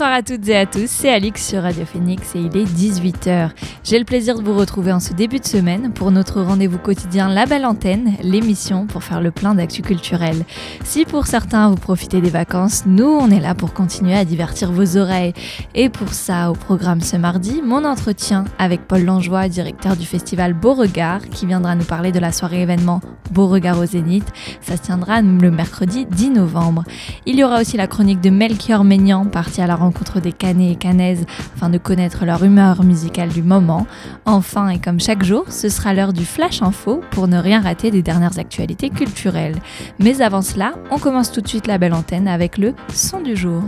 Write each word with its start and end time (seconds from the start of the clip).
Bonsoir 0.00 0.16
à 0.16 0.22
toutes 0.22 0.48
et 0.48 0.56
à 0.56 0.64
tous, 0.64 0.86
c'est 0.86 1.12
Alix 1.12 1.46
sur 1.46 1.60
Radio 1.60 1.84
Phoenix 1.84 2.34
et 2.34 2.38
il 2.38 2.56
est 2.56 2.64
18h. 2.64 3.50
J'ai 3.84 3.98
le 3.98 4.06
plaisir 4.06 4.38
de 4.38 4.42
vous 4.42 4.56
retrouver 4.56 4.92
en 4.92 4.98
ce 4.98 5.12
début 5.12 5.40
de 5.40 5.44
semaine 5.44 5.92
pour 5.92 6.10
notre 6.10 6.40
rendez-vous 6.40 6.78
quotidien 6.78 7.28
La 7.28 7.44
Belle 7.44 7.66
Antenne, 7.66 8.14
l'émission 8.22 8.86
pour 8.86 9.04
faire 9.04 9.20
le 9.20 9.30
plein 9.30 9.54
d'actu 9.54 9.82
culturel. 9.82 10.46
Si 10.84 11.04
pour 11.04 11.26
certains 11.26 11.68
vous 11.68 11.76
profitez 11.76 12.22
des 12.22 12.30
vacances, 12.30 12.84
nous 12.86 13.10
on 13.10 13.28
est 13.28 13.40
là 13.40 13.54
pour 13.54 13.74
continuer 13.74 14.16
à 14.16 14.24
divertir 14.24 14.72
vos 14.72 14.96
oreilles. 14.96 15.34
Et 15.74 15.90
pour 15.90 16.14
ça, 16.14 16.50
au 16.50 16.54
programme 16.54 17.02
ce 17.02 17.18
mardi, 17.18 17.60
mon 17.62 17.84
entretien 17.84 18.46
avec 18.58 18.88
Paul 18.88 19.04
Langeois, 19.04 19.48
directeur 19.48 19.98
du 19.98 20.06
festival 20.06 20.54
Beauregard, 20.54 21.28
qui 21.28 21.44
viendra 21.44 21.74
nous 21.74 21.84
parler 21.84 22.10
de 22.10 22.20
la 22.20 22.32
soirée 22.32 22.62
événement 22.62 23.02
Beauregard 23.32 23.78
au 23.78 23.84
Zénith. 23.84 24.32
Ça 24.62 24.78
se 24.78 24.82
tiendra 24.82 25.20
le 25.20 25.50
mercredi 25.50 26.06
10 26.06 26.30
novembre. 26.30 26.84
Il 27.26 27.36
y 27.36 27.44
aura 27.44 27.60
aussi 27.60 27.76
la 27.76 27.86
chronique 27.86 28.22
de 28.22 28.30
Melchior 28.30 28.82
Maignan, 28.82 29.26
parti 29.26 29.60
à 29.60 29.66
la 29.66 29.76
rencontre 29.76 29.89
des 30.22 30.32
Canets 30.32 30.72
et 30.72 30.76
Canaises 30.76 31.24
afin 31.54 31.68
de 31.68 31.78
connaître 31.78 32.24
leur 32.24 32.42
humeur 32.42 32.82
musicale 32.82 33.28
du 33.28 33.42
moment. 33.42 33.86
Enfin, 34.24 34.68
et 34.68 34.78
comme 34.78 35.00
chaque 35.00 35.22
jour, 35.22 35.44
ce 35.48 35.68
sera 35.68 35.94
l'heure 35.94 36.12
du 36.12 36.24
Flash 36.24 36.62
Info 36.62 37.02
pour 37.10 37.28
ne 37.28 37.38
rien 37.38 37.60
rater 37.60 37.90
des 37.90 38.02
dernières 38.02 38.38
actualités 38.38 38.90
culturelles. 38.90 39.56
Mais 39.98 40.22
avant 40.22 40.42
cela, 40.42 40.72
on 40.90 40.98
commence 40.98 41.32
tout 41.32 41.40
de 41.40 41.48
suite 41.48 41.66
la 41.66 41.78
belle 41.78 41.94
antenne 41.94 42.28
avec 42.28 42.58
le 42.58 42.74
son 42.92 43.20
du 43.20 43.36
jour. 43.36 43.62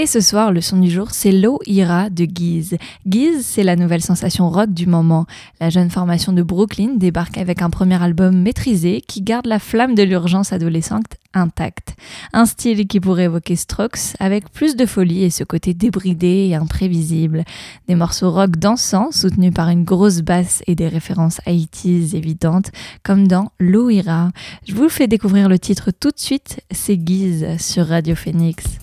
Et 0.00 0.06
ce 0.06 0.20
soir, 0.20 0.52
le 0.52 0.60
son 0.60 0.78
du 0.78 0.88
jour, 0.88 1.08
c'est 1.10 1.32
L'eau 1.32 1.58
ira 1.66 2.08
de 2.08 2.24
Guise. 2.24 2.76
Guise, 3.04 3.44
c'est 3.44 3.64
la 3.64 3.74
nouvelle 3.74 4.00
sensation 4.00 4.48
rock 4.48 4.72
du 4.72 4.86
moment. 4.86 5.26
La 5.60 5.70
jeune 5.70 5.90
formation 5.90 6.32
de 6.32 6.44
Brooklyn 6.44 6.94
débarque 6.94 7.36
avec 7.36 7.62
un 7.62 7.68
premier 7.68 8.00
album 8.00 8.40
maîtrisé 8.40 9.00
qui 9.00 9.22
garde 9.22 9.46
la 9.46 9.58
flamme 9.58 9.96
de 9.96 10.04
l'urgence 10.04 10.52
adolescente 10.52 11.16
intacte. 11.34 11.96
Un 12.32 12.46
style 12.46 12.86
qui 12.86 13.00
pourrait 13.00 13.24
évoquer 13.24 13.56
Strokes 13.56 14.14
avec 14.20 14.48
plus 14.52 14.76
de 14.76 14.86
folie 14.86 15.24
et 15.24 15.30
ce 15.30 15.42
côté 15.42 15.74
débridé 15.74 16.46
et 16.48 16.54
imprévisible. 16.54 17.42
Des 17.88 17.96
morceaux 17.96 18.30
rock 18.30 18.56
dansants 18.56 19.10
soutenus 19.10 19.52
par 19.52 19.68
une 19.68 19.82
grosse 19.82 20.20
basse 20.20 20.62
et 20.68 20.76
des 20.76 20.86
références 20.86 21.40
haïtises 21.44 22.14
évidentes 22.14 22.70
comme 23.02 23.26
dans 23.26 23.50
L'eau 23.58 23.90
ira. 23.90 24.30
Je 24.64 24.76
vous 24.76 24.90
fais 24.90 25.08
découvrir 25.08 25.48
le 25.48 25.58
titre 25.58 25.90
tout 25.90 26.12
de 26.12 26.20
suite, 26.20 26.60
c'est 26.70 26.96
Guise 26.96 27.44
sur 27.58 27.88
Radio 27.88 28.14
Phoenix. 28.14 28.78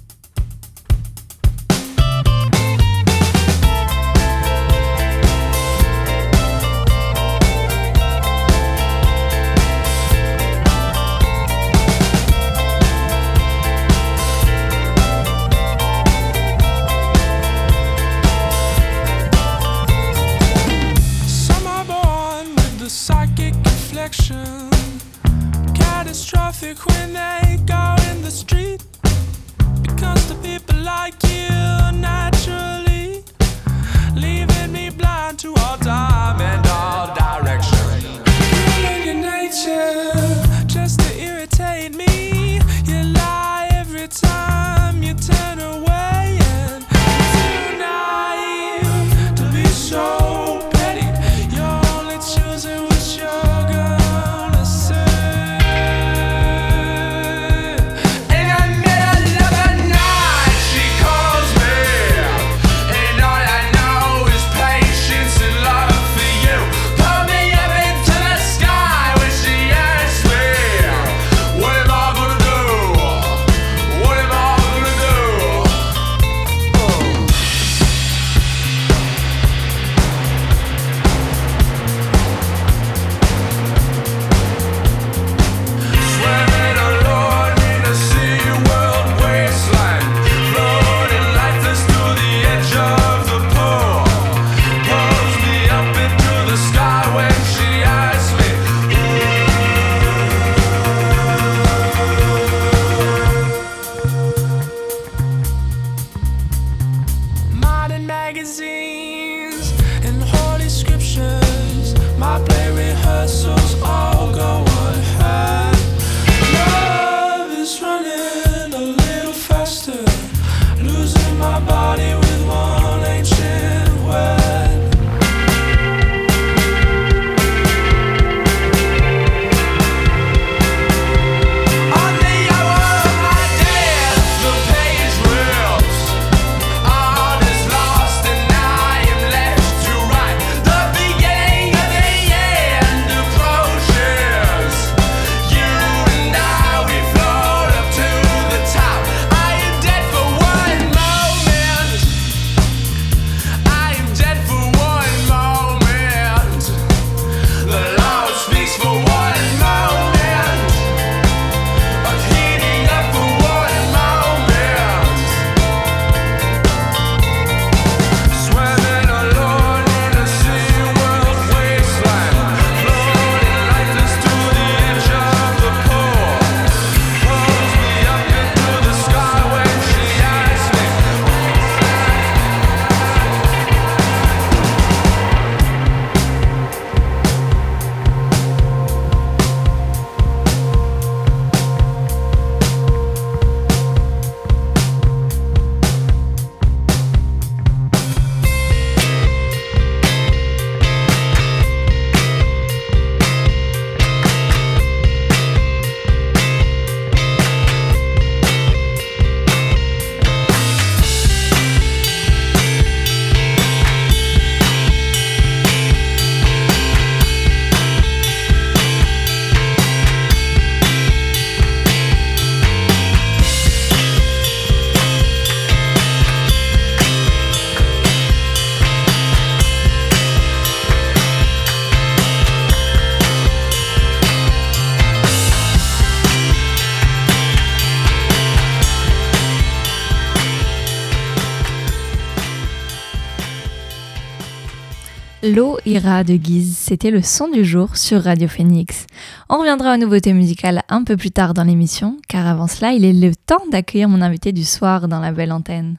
L'eau 245.54 245.78
ira 245.86 246.24
de 246.24 246.34
Guise, 246.34 246.76
c'était 246.76 247.12
le 247.12 247.22
son 247.22 247.48
du 247.48 247.64
jour 247.64 247.98
sur 247.98 248.24
Radio 248.24 248.48
Phoenix. 248.48 249.06
On 249.48 249.60
reviendra 249.60 249.94
aux 249.94 249.98
nouveautés 249.98 250.34
musicales 250.34 250.82
un 250.90 251.04
peu 251.04 251.18
plus 251.18 251.30
tard 251.30 251.54
dans 251.54 251.64
l'émission, 251.64 252.18
car 252.28 252.48
avant 252.48 252.66
cela, 252.66 252.94
il 252.94 253.06
est 253.06 253.14
le 253.14 253.36
temps 253.36 253.62
d'accueillir 253.72 254.10
mon 254.10 254.24
invité 254.24 254.54
du 254.54 254.64
soir 254.64 255.08
dans 255.08 255.20
la 255.20 255.32
belle 255.32 255.52
antenne. 255.52 255.98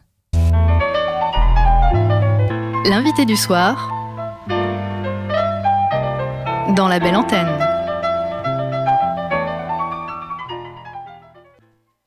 L'invité 2.88 3.24
du 3.24 3.36
soir 3.36 3.92
dans 6.74 6.88
la 6.88 6.98
belle 6.98 7.14
antenne. 7.14 7.46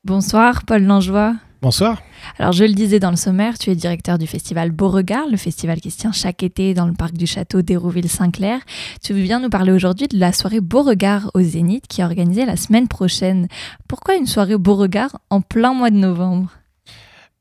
Bonsoir 0.03 0.65
Paul 0.65 0.83
Langeois. 0.83 1.36
Bonsoir. 1.62 2.02
Alors 2.38 2.54
je 2.54 2.64
le 2.64 2.72
disais 2.72 3.00
dans 3.00 3.10
le 3.10 3.18
sommaire, 3.18 3.58
tu 3.58 3.70
es 3.70 3.76
directeur 3.76 4.18
du 4.18 4.28
festival 4.28 4.72
Beauregard, 4.72 5.28
le 5.30 5.36
festival 5.36 5.82
qui 5.82 5.92
se 5.92 5.98
tient 5.98 6.14
chaque 6.14 6.42
été 6.42 6.74
dans 6.74 6.86
le 6.86 6.94
parc 6.94 7.14
du 7.14 7.28
château 7.28 7.62
d'Hérouville-Saint-Clair. 7.62 8.62
Tu 9.04 9.14
viens 9.14 9.42
nous 9.42 9.50
parler 9.50 9.74
aujourd'hui 9.74 10.08
de 10.08 10.18
la 10.18 10.32
soirée 10.32 10.62
Beauregard 10.62 11.32
au 11.34 11.42
Zénith 11.42 11.86
qui 11.90 12.00
est 12.00 12.06
organisée 12.06 12.46
la 12.46 12.56
semaine 12.56 12.88
prochaine. 12.88 13.50
Pourquoi 13.90 14.16
une 14.16 14.26
soirée 14.26 14.58
Beauregard 14.58 15.20
en 15.30 15.42
plein 15.42 15.74
mois 15.74 15.90
de 15.90 15.98
novembre? 15.98 16.50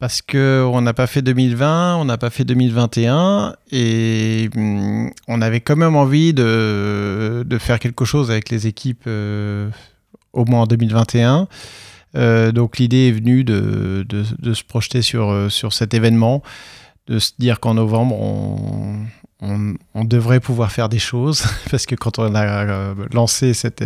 Parce 0.00 0.20
qu'on 0.20 0.80
n'a 0.80 0.94
pas 0.94 1.06
fait 1.06 1.22
2020, 1.22 1.98
on 1.98 2.04
n'a 2.04 2.18
pas 2.18 2.30
fait 2.30 2.44
2021 2.44 3.54
et 3.70 4.50
hum, 4.56 5.10
on 5.28 5.40
avait 5.40 5.60
quand 5.60 5.76
même 5.76 5.94
envie 5.94 6.34
de, 6.34 7.44
de, 7.46 7.58
faire 7.58 7.78
quelque 7.78 8.04
chose 8.04 8.32
avec 8.32 8.50
les 8.50 8.66
équipes 8.66 9.04
euh, 9.06 9.70
au 10.32 10.44
moins 10.44 10.62
en 10.62 10.66
2021. 10.66 11.46
Euh, 12.18 12.52
donc 12.52 12.78
l'idée 12.78 13.08
est 13.08 13.12
venue 13.12 13.44
de, 13.44 14.04
se 14.52 14.64
projeter 14.64 15.02
sur, 15.02 15.30
euh, 15.30 15.48
sur 15.48 15.72
cet 15.72 15.94
événement, 15.94 16.42
de 17.06 17.18
se 17.18 17.32
dire 17.38 17.60
qu'en 17.60 17.74
novembre, 17.74 18.20
on, 18.20 19.06
on, 19.94 20.04
devrait 20.04 20.40
pouvoir 20.40 20.72
faire 20.72 20.88
des 20.88 20.98
choses, 20.98 21.44
parce 21.70 21.86
que 21.86 21.94
quand 21.94 22.18
on 22.18 22.34
a 22.34 22.44
euh, 22.44 22.94
lancé 23.12 23.54
cette, 23.54 23.84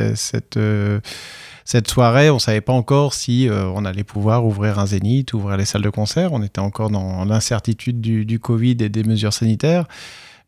soirée, 1.86 2.30
on 2.30 2.34
ne 2.34 2.40
savait 2.40 2.62
pas 2.62 2.72
encore 2.72 3.12
si 3.12 3.48
on 3.50 3.84
allait 3.84 4.04
pouvoir 4.04 4.46
ouvrir 4.46 4.78
un 4.78 4.86
zénith, 4.86 5.34
ouvrir 5.34 5.56
les 5.56 5.64
salles 5.64 5.82
de 5.82 5.90
concert. 5.90 6.32
On 6.32 6.42
était 6.42 6.60
encore 6.60 6.90
dans 6.90 7.24
l'incertitude 7.24 8.00
du, 8.00 8.24
du, 8.24 8.40
Covid 8.40 8.76
et 8.80 8.88
des 8.88 9.04
mesures 9.04 9.32
sanitaires. 9.32 9.86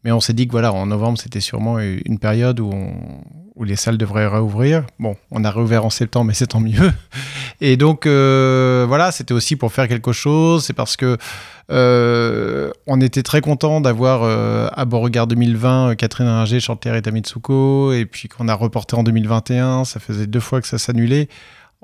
Mais 0.05 0.13
on 0.13 0.21
s'est 0.21 0.35
dit 0.35 0.47
que 0.47 0.53
voilà, 0.53 0.73
en 0.73 0.87
novembre, 0.87 1.19
c'était 1.19 1.41
sûrement 1.41 1.79
une 1.79 2.19
période 2.19 2.61
où, 2.61 2.73
où 3.57 3.65
les 3.65 3.77
salles 3.77 3.99
devraient 3.99 4.27
réouvrir. 4.27 4.85
Bon, 4.99 5.17
on 5.31 5.45
a 5.45 5.51
réouvert 5.51 5.85
en 5.85 5.91
septembre, 5.91 6.27
mais 6.27 6.35
c'est 6.35 6.49
tant 6.49 6.61
mieux. 6.61 6.93
Et 7.61 7.77
donc, 7.77 8.07
euh, 8.07 8.85
voilà, 8.89 9.13
c'était 9.13 9.35
aussi 9.35 9.57
pour 9.57 9.73
faire 9.73 9.87
quelque 9.87 10.13
chose. 10.13 10.65
C'est 10.65 10.73
parce 10.73 10.97
que 10.97 11.19
euh, 11.71 12.71
on 12.87 13.01
était 13.01 13.23
très 13.23 13.41
content 13.41 13.81
d'avoir 13.81 14.23
euh, 14.25 14.69
à 14.73 14.85
Beauregard 14.85 15.27
2020 15.29 15.95
Catherine 15.95 16.27
Ringer 16.27 16.61
chanter 16.61 16.91
Rita 16.91 17.11
Mitsuko, 17.11 17.93
et 17.93 18.07
puis 18.07 18.29
qu'on 18.29 18.49
a 18.49 18.55
reporté 18.55 18.97
en 18.97 19.03
2021. 19.03 19.85
Ça 19.85 20.01
faisait 20.01 20.27
deux 20.27 20.41
fois 20.41 20.61
que 20.61 20.67
ça 20.67 20.79
s'annulait. 20.79 21.29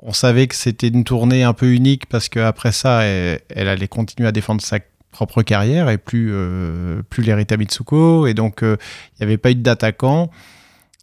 On 0.03 0.13
savait 0.13 0.47
que 0.47 0.55
c'était 0.55 0.87
une 0.87 1.03
tournée 1.03 1.43
un 1.43 1.53
peu 1.53 1.67
unique 1.67 2.07
parce 2.07 2.27
qu'après 2.27 2.71
ça, 2.71 3.03
elle, 3.03 3.39
allait 3.67 3.87
continuer 3.87 4.27
à 4.27 4.31
défendre 4.31 4.61
sa 4.61 4.79
propre 5.11 5.43
carrière 5.43 5.89
et 5.89 5.97
plus, 5.97 6.29
euh, 6.31 7.03
plus 7.09 7.21
les 7.21 7.33
Rita 7.33 7.55
Mitsuko. 7.55 8.25
Et 8.25 8.33
donc, 8.33 8.63
euh, 8.63 8.77
il 9.13 9.21
n'y 9.21 9.25
avait 9.25 9.37
pas 9.37 9.51
eu 9.51 9.55
d'attaquant. 9.55 10.31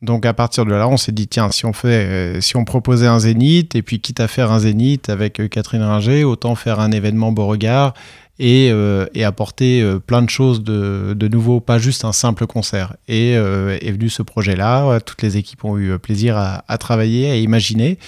Donc 0.03 0.27
à 0.27 0.35
partir 0.35 0.65
de 0.65 0.73
là, 0.73 0.89
on 0.89 0.97
s'est 0.97 1.12
dit 1.12 1.27
tiens, 1.27 1.50
si 1.50 1.67
on 1.67 1.73
fait, 1.73 1.89
euh, 1.89 2.41
si 2.41 2.56
on 2.56 2.65
proposait 2.65 3.06
un 3.06 3.19
zénith 3.19 3.75
et 3.75 3.83
puis 3.83 4.00
quitte 4.00 4.21
à 4.21 4.29
faire 4.29 4.53
un 4.53 4.61
zénith 4.61 5.09
avec 5.09 5.49
Catherine 5.50 5.83
Ringer, 5.83 6.25
autant 6.25 6.55
faire 6.55 6.79
un 6.81 6.93
événement 6.93 7.33
Beauregard 7.33 7.95
et, 8.39 8.69
et 9.15 9.25
apporter 9.25 9.85
plein 10.06 10.23
de 10.23 10.31
choses 10.31 10.62
de, 10.62 11.12
de, 11.17 11.27
nouveau, 11.27 11.59
pas 11.59 11.81
juste 11.81 12.05
un 12.05 12.12
simple 12.12 12.47
concert. 12.47 12.95
Et 13.09 13.33
est 13.33 13.91
venu 13.91 14.09
ce 14.09 14.23
projet-là. 14.23 15.00
Toutes 15.00 15.23
les 15.23 15.37
équipes 15.39 15.65
ont 15.65 15.77
eu 15.77 15.99
plaisir 15.99 16.37
à, 16.37 16.62
à 16.69 16.79
travailler, 16.79 17.29
à 17.33 17.35
imaginer. 17.35 17.99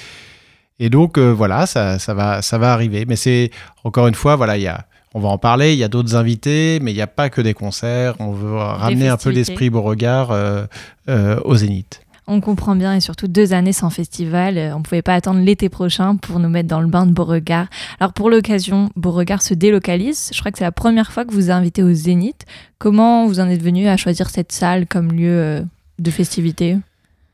Et 0.78 0.88
donc 0.88 1.18
voilà, 1.18 1.66
ça, 1.66 1.98
ça, 1.98 2.14
va, 2.14 2.42
ça 2.42 2.58
va 2.58 2.72
arriver. 2.72 3.06
Mais 3.08 3.16
c'est 3.16 3.50
encore 3.82 4.06
une 4.06 4.14
fois, 4.14 4.36
voilà, 4.36 4.56
il 4.56 4.62
y 4.62 4.68
a 4.68 4.86
on 5.14 5.20
va 5.20 5.28
en 5.28 5.38
parler. 5.38 5.72
Il 5.72 5.78
y 5.78 5.84
a 5.84 5.88
d'autres 5.88 6.14
invités, 6.14 6.78
mais 6.80 6.92
il 6.92 6.94
n'y 6.94 7.02
a 7.02 7.06
pas 7.06 7.30
que 7.30 7.40
des 7.40 7.54
concerts. 7.54 8.14
On 8.18 8.32
veut 8.32 8.54
ramener 8.54 9.08
un 9.08 9.16
peu 9.16 9.30
l'esprit 9.30 9.70
Beauregard 9.70 10.30
euh, 10.30 10.64
euh, 11.08 11.40
au 11.44 11.56
Zénith. 11.56 12.02
On 12.26 12.40
comprend 12.40 12.76
bien, 12.76 12.94
et 12.94 13.00
surtout 13.00 13.26
deux 13.26 13.52
années 13.52 13.72
sans 13.72 13.90
festival, 13.90 14.56
euh, 14.56 14.74
on 14.74 14.78
ne 14.78 14.84
pouvait 14.84 15.02
pas 15.02 15.14
attendre 15.14 15.40
l'été 15.40 15.68
prochain 15.68 16.14
pour 16.14 16.38
nous 16.38 16.48
mettre 16.48 16.68
dans 16.68 16.80
le 16.80 16.86
bain 16.86 17.06
de 17.06 17.10
Beauregard. 17.10 17.66
Alors 17.98 18.12
pour 18.12 18.30
l'occasion, 18.30 18.88
Beauregard 18.94 19.42
se 19.42 19.52
délocalise. 19.52 20.30
Je 20.32 20.38
crois 20.38 20.52
que 20.52 20.58
c'est 20.58 20.64
la 20.64 20.70
première 20.70 21.10
fois 21.10 21.24
que 21.24 21.32
vous 21.32 21.46
êtes 21.46 21.50
invité 21.50 21.82
au 21.82 21.92
Zénith. 21.92 22.44
Comment 22.78 23.26
vous 23.26 23.40
en 23.40 23.48
êtes 23.48 23.62
venu 23.62 23.88
à 23.88 23.96
choisir 23.96 24.30
cette 24.30 24.52
salle 24.52 24.86
comme 24.86 25.10
lieu 25.10 25.64
de 25.98 26.10
festivité 26.12 26.76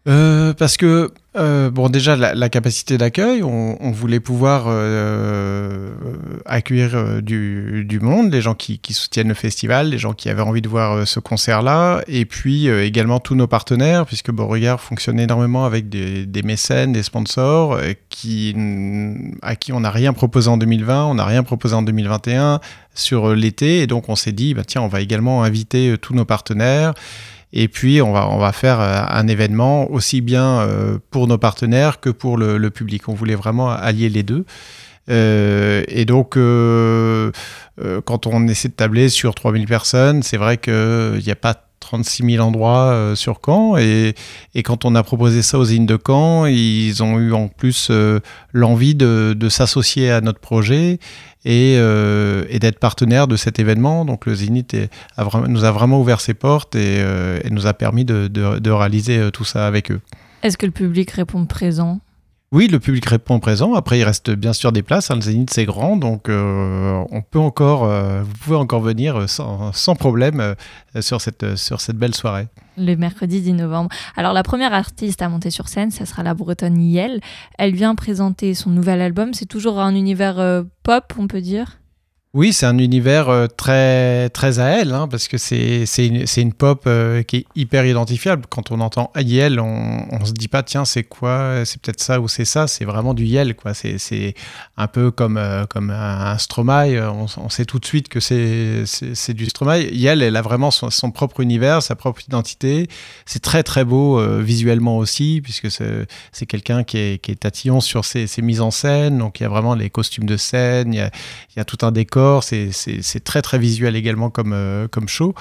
Parce 0.07 0.79
que 0.79 1.13
euh, 1.37 1.71
bon, 1.71 1.89
déjà, 1.89 2.17
la, 2.17 2.49
capacité 2.49 2.97
d'accueil, 2.97 3.43
on, 3.43 3.91
voulait 3.91 4.21
pouvoir 4.21 4.65
euh, 4.69 5.91
accueillir 6.47 6.93
euh, 6.95 7.21
du, 7.21 7.99
monde, 8.01 8.33
les 8.33 8.41
gens 8.41 8.55
qui, 8.55 8.81
soutiennent 8.91 9.29
le 9.29 9.35
festival, 9.35 9.91
les 9.91 9.99
gens 9.99 10.15
qui 10.15 10.31
avaient 10.31 10.43
envie 10.43 10.63
de 10.63 10.69
voir 10.69 11.07
ce 11.07 11.21
concert-là, 11.21 12.03
et 12.09 12.25
puis 12.25 12.69
également 12.69 13.21
tous 13.21 13.35
nos 13.35 13.47
partenaires, 13.47 14.07
puisque 14.07 14.31
Beauregard 14.31 14.81
fonctionne 14.81 15.21
énormément 15.21 15.67
avec 15.67 15.89
des, 15.89 16.43
mécènes, 16.43 16.93
des 16.93 17.03
sponsors, 17.03 17.79
à 17.83 17.95
qui 19.57 19.73
on 19.73 19.81
n'a 19.81 19.91
rien 19.91 20.13
proposé 20.13 20.49
en 20.49 20.57
2020, 20.57 21.07
on 21.07 21.15
n'a 21.15 21.25
rien 21.25 21.43
proposé 21.43 21.75
en 21.75 21.83
2021 21.83 22.61
sur 22.95 23.35
l'été, 23.35 23.83
et 23.83 23.87
donc 23.87 24.09
on 24.09 24.17
s'est 24.17 24.33
dit, 24.33 24.55
bah, 24.55 24.63
tiens, 24.67 24.81
on 24.81 24.89
va 24.89 25.03
également 25.03 25.43
inviter 25.43 25.97
tous 26.01 26.15
nos 26.15 26.25
partenaires. 26.25 26.95
Et 27.59 27.69
puis, 27.69 28.03
on 28.03 28.13
va, 28.13 28.29
on 28.29 28.37
va 28.37 28.53
faire 28.53 28.83
euh, 28.83 29.01
un 29.09 29.27
événement 29.29 29.91
aussi 29.91 30.21
bien 30.21 30.61
euh, 30.61 30.99
pour 31.11 31.27
nos 31.27 31.39
partenaires 31.39 32.01
que 32.01 32.11
pour 32.11 32.37
le, 32.37 32.69
public. 32.69 33.09
On 33.09 33.15
voulait 33.15 33.35
vraiment 33.35 33.71
allier 33.71 34.11
les 34.11 34.23
deux. 34.23 34.45
Euh, 35.09 35.83
et 35.89 36.05
donc, 36.05 36.35
quand 38.05 38.27
on 38.27 38.47
essaie 38.47 38.69
de 38.69 38.75
tabler 38.75 39.09
sur 39.09 39.35
3000 39.35 39.67
personnes, 39.67 40.23
c'est 40.23 40.37
vrai 40.37 40.59
qu'il 40.59 41.23
n'y 41.25 41.31
a 41.31 41.37
pas 41.37 41.66
36 41.81 42.25
000 42.33 42.45
endroits 42.45 43.13
sur 43.15 43.41
Caen. 43.45 43.77
Et, 43.77 44.15
et, 44.55 44.63
quand 44.63 44.85
on 44.85 44.95
a 44.95 45.03
proposé 45.03 45.43
ça 45.43 45.59
aux 45.59 45.65
îles 45.65 45.87
de 45.87 45.99
Caen, 46.05 46.47
ils 46.47 47.03
ont 47.03 47.19
eu 47.19 47.33
en 47.33 47.49
plus 47.49 47.91
l'envie 48.53 48.95
de, 48.95 49.35
de 49.39 49.49
s'associer 49.49 50.11
à 50.11 50.21
notre 50.21 50.41
projet 50.41 50.99
euh, 51.47 52.45
et, 52.49 52.59
d'être 52.59 52.81
partenaire 52.81 53.29
de 53.29 53.37
cet 53.37 53.59
événement. 53.59 54.05
Donc 54.05 54.27
le 54.27 54.35
Zénith 54.35 54.77
nous 55.49 55.65
a 55.65 55.71
vraiment 55.71 56.01
ouvert 56.01 56.21
ses 56.21 56.35
portes 56.35 56.75
et, 56.75 56.97
euh, 56.99 57.39
nous 57.51 57.67
a 57.67 57.75
permis 57.75 58.05
de, 58.05 58.71
réaliser 58.71 59.19
euh, 59.19 59.31
tout 59.31 59.45
ça 59.45 59.67
avec 59.67 59.93
eux. 59.93 60.01
Est-ce 60.43 60.59
que 60.59 60.67
le 60.67 60.73
public 60.73 61.11
répond 61.13 61.47
présent? 61.47 62.01
Oui, 62.53 62.69
le 62.69 62.79
public 62.79 63.07
répond 63.07 63.41
présent. 63.41 63.75
Après, 63.75 63.99
il 63.99 64.05
reste 64.05 64.31
bien 64.31 64.53
sûr 64.53 64.73
des 64.73 64.83
places. 64.83 65.11
Le 65.11 65.21
Zénith, 65.21 65.51
c'est 65.51 65.65
grand, 65.65 65.97
donc 65.97 66.29
on 66.29 67.23
peut 67.31 67.39
encore, 67.39 67.87
vous 67.87 68.35
pouvez 68.45 68.57
encore 68.57 68.81
venir 68.81 69.29
sans, 69.29 69.73
sans 69.73 69.97
problème 69.97 70.55
sur, 71.01 71.21
cette, 71.21 71.57
sur 71.57 71.81
cette 71.81 71.97
belle 71.97 72.15
soirée 72.15 72.49
le 72.77 72.95
mercredi 72.97 73.41
10 73.41 73.55
novembre. 73.55 73.91
Alors 74.17 74.33
la 74.33 74.43
première 74.43 74.73
artiste 74.73 75.23
à 75.23 75.29
monter 75.29 75.51
sur 75.51 75.69
scène, 75.69 75.91
ça 75.91 76.07
sera 76.07 76.23
la 76.23 76.35
bretonne 76.35 76.81
Yel. 76.81 77.21
Elle 77.59 77.75
vient 77.75 77.95
présenter 77.95 78.55
son 78.55 78.71
nouvel 78.71 79.01
album. 79.01 79.35
C'est 79.35 79.47
toujours 79.47 79.81
un 79.81 79.95
univers 79.95 80.39
euh, 80.39 80.63
pop, 80.83 81.15
on 81.19 81.27
peut 81.27 81.41
dire? 81.41 81.79
Oui, 82.37 82.53
c'est 82.53 82.67
un 82.67 82.77
univers 82.77 83.31
euh, 83.31 83.47
très, 83.47 84.29
très 84.29 84.59
à 84.59 84.67
elle, 84.67 84.93
hein, 84.93 85.09
parce 85.09 85.27
que 85.27 85.39
c'est 85.39 85.87
une, 85.97 86.27
une, 86.37 86.53
pop 86.53 86.83
euh, 86.87 87.23
qui 87.23 87.37
est 87.37 87.47
hyper 87.55 87.87
identifiable. 87.87 88.45
Quand 88.51 88.71
on 88.71 88.81
entend 88.81 89.11
Yel, 89.19 89.59
on, 89.59 90.07
on 90.11 90.23
se 90.23 90.33
dit 90.33 90.49
pas, 90.49 90.63
tiens, 90.63 90.85
c'est 90.85 91.03
quoi 91.03 91.65
C'est 91.65 91.81
peut-être 91.81 92.03
ça 92.03 92.21
ou 92.21 92.29
c'est 92.29 92.45
ça. 92.45 92.67
C'est 92.67 92.85
vraiment 92.85 93.15
du 93.15 93.25
Yel, 93.25 93.57
quoi. 93.57 93.73
C'est 93.73 94.35
un 94.77 94.87
peu 94.87 95.11
comme, 95.11 95.39
euh, 95.39 95.65
comme 95.65 95.89
un 95.89 96.37
Stromae. 96.37 97.01
On, 97.09 97.49
sait 97.49 97.65
tout 97.65 97.79
de 97.79 97.87
suite 97.87 98.11
que 98.11 98.21
c'est 98.21 98.85
du 99.33 99.47
Stromae. 99.47 99.85
Yel, 99.93 100.21
elle 100.21 100.37
a 100.37 100.43
vraiment 100.43 100.71
son, 100.71 100.91
son 100.91 101.11
propre 101.11 101.41
univers, 101.41 101.83
sa 101.83 101.95
propre 101.95 102.21
identité. 102.29 102.87
C'est 103.25 103.41
très, 103.41 103.63
très 103.63 103.87
beau 103.87 104.21
visuellement 104.43 104.99
aussi, 104.99 105.41
puisque 105.43 105.71
c'est 105.71 106.47
quelqu'un 106.47 106.85
qui 106.85 106.99
est, 106.99 107.19
qui 107.19 107.33
est 107.33 107.37
tatillon 107.37 107.81
sur 107.81 108.05
ses, 108.05 108.27
ses, 108.27 108.43
mises 108.43 108.61
en 108.61 108.71
scène. 108.71 109.17
Donc, 109.17 109.41
il 109.41 109.45
y 109.45 109.47
a 109.47 109.49
vraiment 109.49 109.75
les 109.75 109.89
costumes 109.89 110.27
de 110.27 110.37
scène, 110.37 110.93
il 110.93 110.99
y 110.99 111.01
a, 111.01 111.11
il 111.55 111.59
y 111.59 111.61
a 111.61 111.65
tout 111.65 111.79
un 111.81 111.93
décor 111.93 112.26
c'est 112.43 113.25
très 113.25 113.43
très 113.43 113.59
visuel 113.59 113.97
également 113.97 114.31
comme, 114.31 114.53
euh, 114.53 114.89
comme 114.89 115.09
show. 115.09 115.35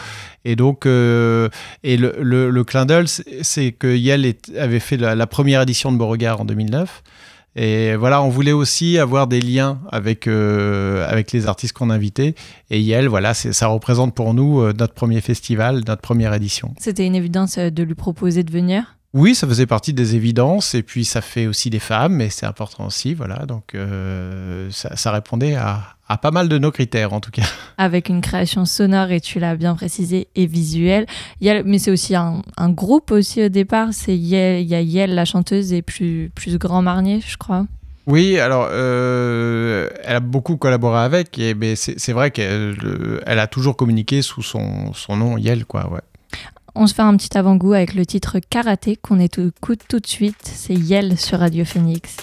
Et 0.44 0.56
donc, 0.56 0.86
euh, 0.86 1.50
et 1.84 1.98
le, 1.98 2.16
le, 2.22 2.64
clin 2.64 2.86
d'œil, 2.86 3.06
c'est 3.42 3.72
que 3.72 3.96
Yale 3.96 4.34
avait 4.58 4.80
fait 4.80 4.98
la, 4.98 5.28
première 5.28 5.62
édition 5.62 5.92
de 5.92 5.98
Beauregard 5.98 6.42
en 6.42 6.46
2009. 6.46 7.04
Et 7.58 7.96
voilà, 7.96 8.22
on 8.22 8.28
voulait 8.28 8.52
aussi 8.52 8.98
avoir 8.98 9.28
des 9.28 9.40
liens 9.40 9.80
avec, 9.90 10.28
euh, 10.28 11.08
avec 11.10 11.32
les 11.32 11.48
artistes 11.48 11.74
qu'on 11.74 11.90
invitait. 11.90 12.36
Et 12.70 12.82
Yale, 12.82 13.08
voilà, 13.08 13.34
ça 13.34 13.68
représente 13.68 14.14
pour 14.14 14.34
nous 14.34 14.62
notre 14.74 14.94
premier 14.94 15.22
festival, 15.22 15.84
notre 15.88 16.02
première 16.02 16.34
édition. 16.34 16.74
C'était 16.80 17.06
une 17.06 17.16
évidence 17.16 17.58
de 17.58 17.84
lui 17.84 17.96
proposer 17.96 18.44
de 18.44 18.52
venir? 18.52 18.96
Oui, 19.16 19.34
ça 19.34 19.48
faisait 19.48 19.66
partie 19.66 19.94
des 19.94 20.18
évidences, 20.18 20.76
et 20.76 20.84
puis 20.84 21.06
ça 21.06 21.22
fait 21.22 21.48
aussi 21.48 21.70
des 21.70 21.80
femmes, 21.80 22.16
mais 22.16 22.30
c'est 22.30 22.46
important 22.46 22.86
aussi, 22.86 23.14
voilà. 23.14 23.46
Donc 23.46 23.74
euh, 23.74 24.70
ça, 24.72 24.98
ça, 24.98 25.12
répondait 25.12 25.56
à, 25.56 25.95
à, 26.08 26.18
pas 26.18 26.32
mal 26.32 26.50
de 26.50 26.58
nos 26.58 26.72
critères, 26.72 27.14
en 27.14 27.20
tout 27.20 27.32
cas. 27.32 27.44
Avec 27.78 28.10
une 28.10 28.22
création 28.22 28.66
sonore, 28.66 29.12
et 29.12 29.22
tu 29.22 29.40
l'as 29.40 29.56
bien 29.56 29.76
précisé, 29.76 30.28
et 30.36 30.46
visuelle. 30.46 31.06
Mais 31.42 31.80
c'est 31.80 31.92
aussi 31.92 32.16
un, 32.16 32.42
un, 32.58 32.70
groupe 32.70 33.12
aussi 33.12 33.44
au 33.44 33.50
départ. 33.50 33.90
C'est 33.92 34.16
il 34.16 34.26
y 34.26 34.36
a 34.36 34.82
Yel, 34.82 35.16
la 35.16 35.26
chanteuse, 35.26 35.74
et 35.74 35.82
plus, 35.82 36.32
plus 36.36 36.58
Grand 36.58 36.82
Marnier, 36.82 37.22
je 37.26 37.38
crois. 37.38 37.66
Oui, 38.08 38.38
alors 38.40 38.68
euh, 38.70 39.90
elle 40.04 40.18
a 40.18 40.20
beaucoup 40.20 40.58
collaboré 40.58 41.00
avec, 41.00 41.40
et 41.40 41.56
mais 41.56 41.76
c'est 41.76 42.14
vrai 42.14 42.30
qu'elle 42.30 42.76
elle 43.26 43.40
a 43.40 43.48
toujours 43.48 43.76
communiqué 43.76 44.22
sous 44.22 44.44
son, 44.44 44.94
son 44.94 45.18
nom 45.18 45.38
Yel, 45.38 45.66
quoi, 45.66 45.92
ouais. 45.92 46.02
On 46.76 46.88
se 46.88 46.94
fait 46.94 47.02
un 47.02 47.16
petit 47.16 47.36
avant-goût 47.38 47.74
avec 47.74 47.96
le 47.96 48.06
titre 48.06 48.40
Karaté 48.40 48.98
qu'on 48.98 49.20
écoute 49.20 49.80
tout 49.88 50.00
de 50.00 50.08
suite. 50.08 50.36
C'est 50.44 50.74
Yel 50.74 51.18
sur 51.18 51.40
Radio 51.40 51.64
Phoenix. 51.64 52.18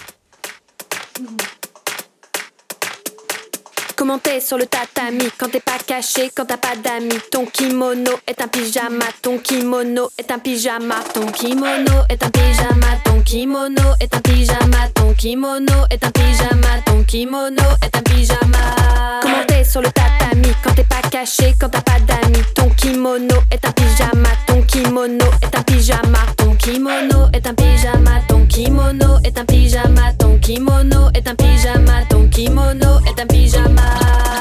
Comment 4.03 4.19
t'es 4.19 4.41
sur 4.41 4.57
le 4.57 4.65
tatami 4.65 5.29
quand 5.37 5.49
t'es 5.49 5.61
pas 5.61 5.77
caché, 5.87 6.29
quand 6.35 6.43
t'as 6.43 6.57
pas 6.57 6.75
d'amis. 6.75 7.21
Ton 7.31 7.45
kimono 7.45 8.11
est 8.27 8.41
un 8.41 8.49
pyjama, 8.49 9.05
ton 9.21 9.37
kimono 9.37 10.09
est 10.17 10.29
un 10.29 10.39
pyjama, 10.39 10.95
ton 11.13 11.27
kimono 11.27 12.03
est 12.09 12.21
un 12.21 12.29
pyjama, 12.29 12.99
ton 13.05 13.21
kimono 13.21 13.95
est 14.01 14.13
un 14.13 14.19
pyjama, 14.19 14.89
ton 14.93 15.13
kimono 15.13 15.85
est 15.89 16.03
un 16.03 16.11
pyjama, 16.11 16.81
ton 16.85 17.01
kimono 17.05 17.63
est 17.81 17.95
un 17.95 18.01
pyjama. 18.01 19.21
Comment 19.21 19.45
t'es 19.47 19.63
sur 19.63 19.81
le 19.81 19.87
tatami 19.89 20.49
quand 20.61 20.73
t'es 20.75 20.83
pas 20.83 21.07
caché, 21.09 21.53
quand 21.57 21.69
t'as 21.69 21.79
pas 21.79 22.01
d'amis. 22.01 22.43
Ton 22.55 22.67
kimono 22.71 23.35
est 23.51 23.65
un 23.65 23.71
pyjama, 23.71 24.29
ton 24.47 24.63
kimono 24.63 25.27
est 25.41 25.57
un 25.57 25.63
pyjama, 25.63 26.19
ton 26.35 26.55
kimono 26.55 27.29
est 27.33 27.47
un 27.47 27.53
pyjama, 27.53 28.19
ton 28.27 28.45
kimono 28.47 29.19
est 29.23 29.37
un 29.37 29.45
pyjama, 29.45 30.11
ton 30.19 30.37
kimono 30.39 31.09
est 31.15 31.25
un 31.25 31.35
pyjama, 31.35 32.03
ton 32.09 32.27
kimono 32.27 32.99
est 33.07 33.21
un 33.21 33.27
pyjama. 33.27 33.92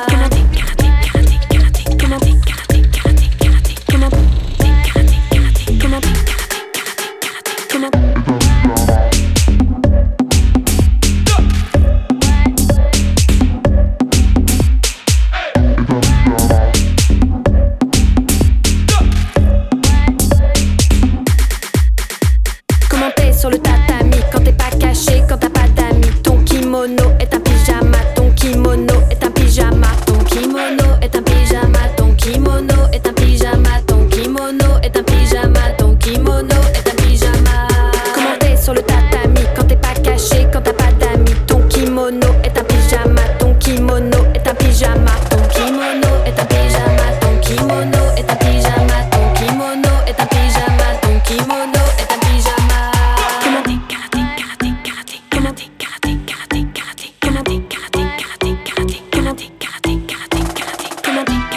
Can 0.09 0.21
I 0.21 0.42
candy. 61.25 61.52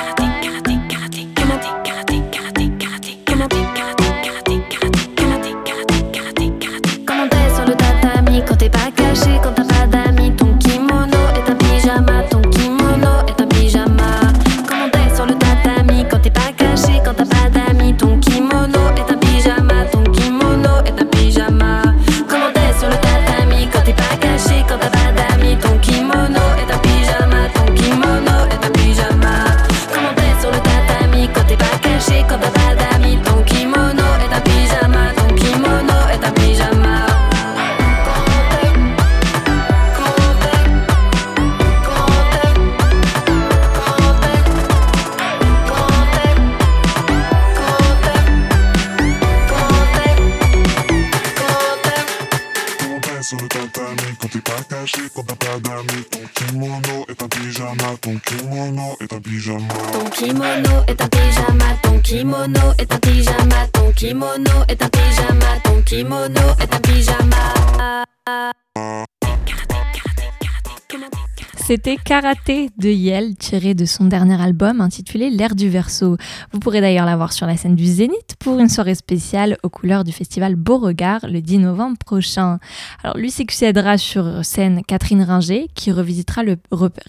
C'était 71.75 71.97
Karaté 71.97 72.69
de 72.77 72.87
Yel, 72.87 73.35
tiré 73.35 73.73
de 73.73 73.83
son 73.83 74.05
dernier 74.05 74.41
album 74.41 74.79
intitulé 74.79 75.29
L'air 75.29 75.55
du 75.55 75.67
verso. 75.67 76.15
Vous 76.53 76.59
pourrez 76.59 76.79
d'ailleurs 76.79 77.05
la 77.05 77.17
voir 77.17 77.33
sur 77.33 77.45
la 77.47 77.57
scène 77.57 77.75
du 77.75 77.85
Zénith 77.85 78.37
pour 78.39 78.57
une 78.59 78.69
soirée 78.69 78.95
spéciale 78.95 79.57
aux 79.61 79.67
couleurs 79.67 80.05
du 80.05 80.13
festival 80.13 80.55
Beauregard 80.55 81.27
le 81.27 81.41
10 81.41 81.59
novembre 81.59 81.97
prochain. 81.97 82.59
Alors 83.03 83.17
lui 83.17 83.29
succédera 83.29 83.97
sur 83.97 84.45
scène 84.45 84.83
Catherine 84.87 85.21
Ringer 85.21 85.67
qui 85.75 85.91
revisitera 85.91 86.43
le 86.43 86.55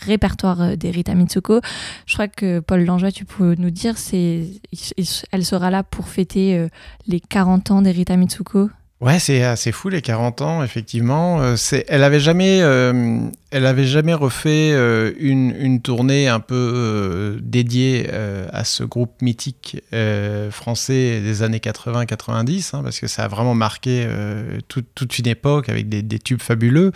répertoire 0.03 0.77
des 0.77 0.91
Rita 0.91 1.15
Mitsuko. 1.15 1.61
Je 2.05 2.15
crois 2.15 2.27
que 2.27 2.59
Paul 2.59 2.85
Langeois, 2.85 3.13
tu 3.13 3.25
peux 3.25 3.55
nous 3.57 3.71
dire, 3.71 3.95
elle 5.31 5.45
sera 5.45 5.71
là 5.71 5.85
pour 5.85 6.09
fêter 6.09 6.57
euh, 6.57 6.67
les 7.07 7.21
40 7.21 7.71
ans 7.71 7.83
des 7.83 7.93
Rita 7.93 8.17
Mitsuko. 8.17 8.71
Ouais, 9.01 9.19
c'est 9.19 9.43
assez 9.43 9.73
fou 9.73 9.91
les 9.91 10.01
40 10.01 10.41
ans, 10.41 10.65
effectivement. 10.65 11.43
Euh, 11.43 11.57
elle 11.89 12.03
avait 12.03 12.21
jamais, 12.21 12.61
euh, 12.63 13.21
elle 13.57 13.67
avait 13.67 13.87
jamais 13.87 14.15
refait 14.15 14.73
euh, 14.73 15.13
une, 15.19 15.55
une, 15.59 15.81
tournée 15.81 16.29
un 16.29 16.41
peu 16.41 17.39
dédiée 17.43 18.09
à 18.53 18.65
ce 18.65 18.85
groupe 18.85 19.23
mythique 19.23 19.83
français 20.51 21.21
des 21.21 21.43
années 21.43 21.59
80-90, 21.59 22.77
hein, 22.77 22.83
parce 22.83 23.01
que 23.01 23.07
ça 23.07 23.25
a 23.25 23.29
vraiment 23.29 23.55
marqué 23.55 24.07
toute 24.69 25.19
une 25.19 25.27
époque 25.29 25.69
avec 25.69 25.89
des, 25.89 26.03
des 26.03 26.19
tubes 26.19 26.43
fabuleux. 26.43 26.93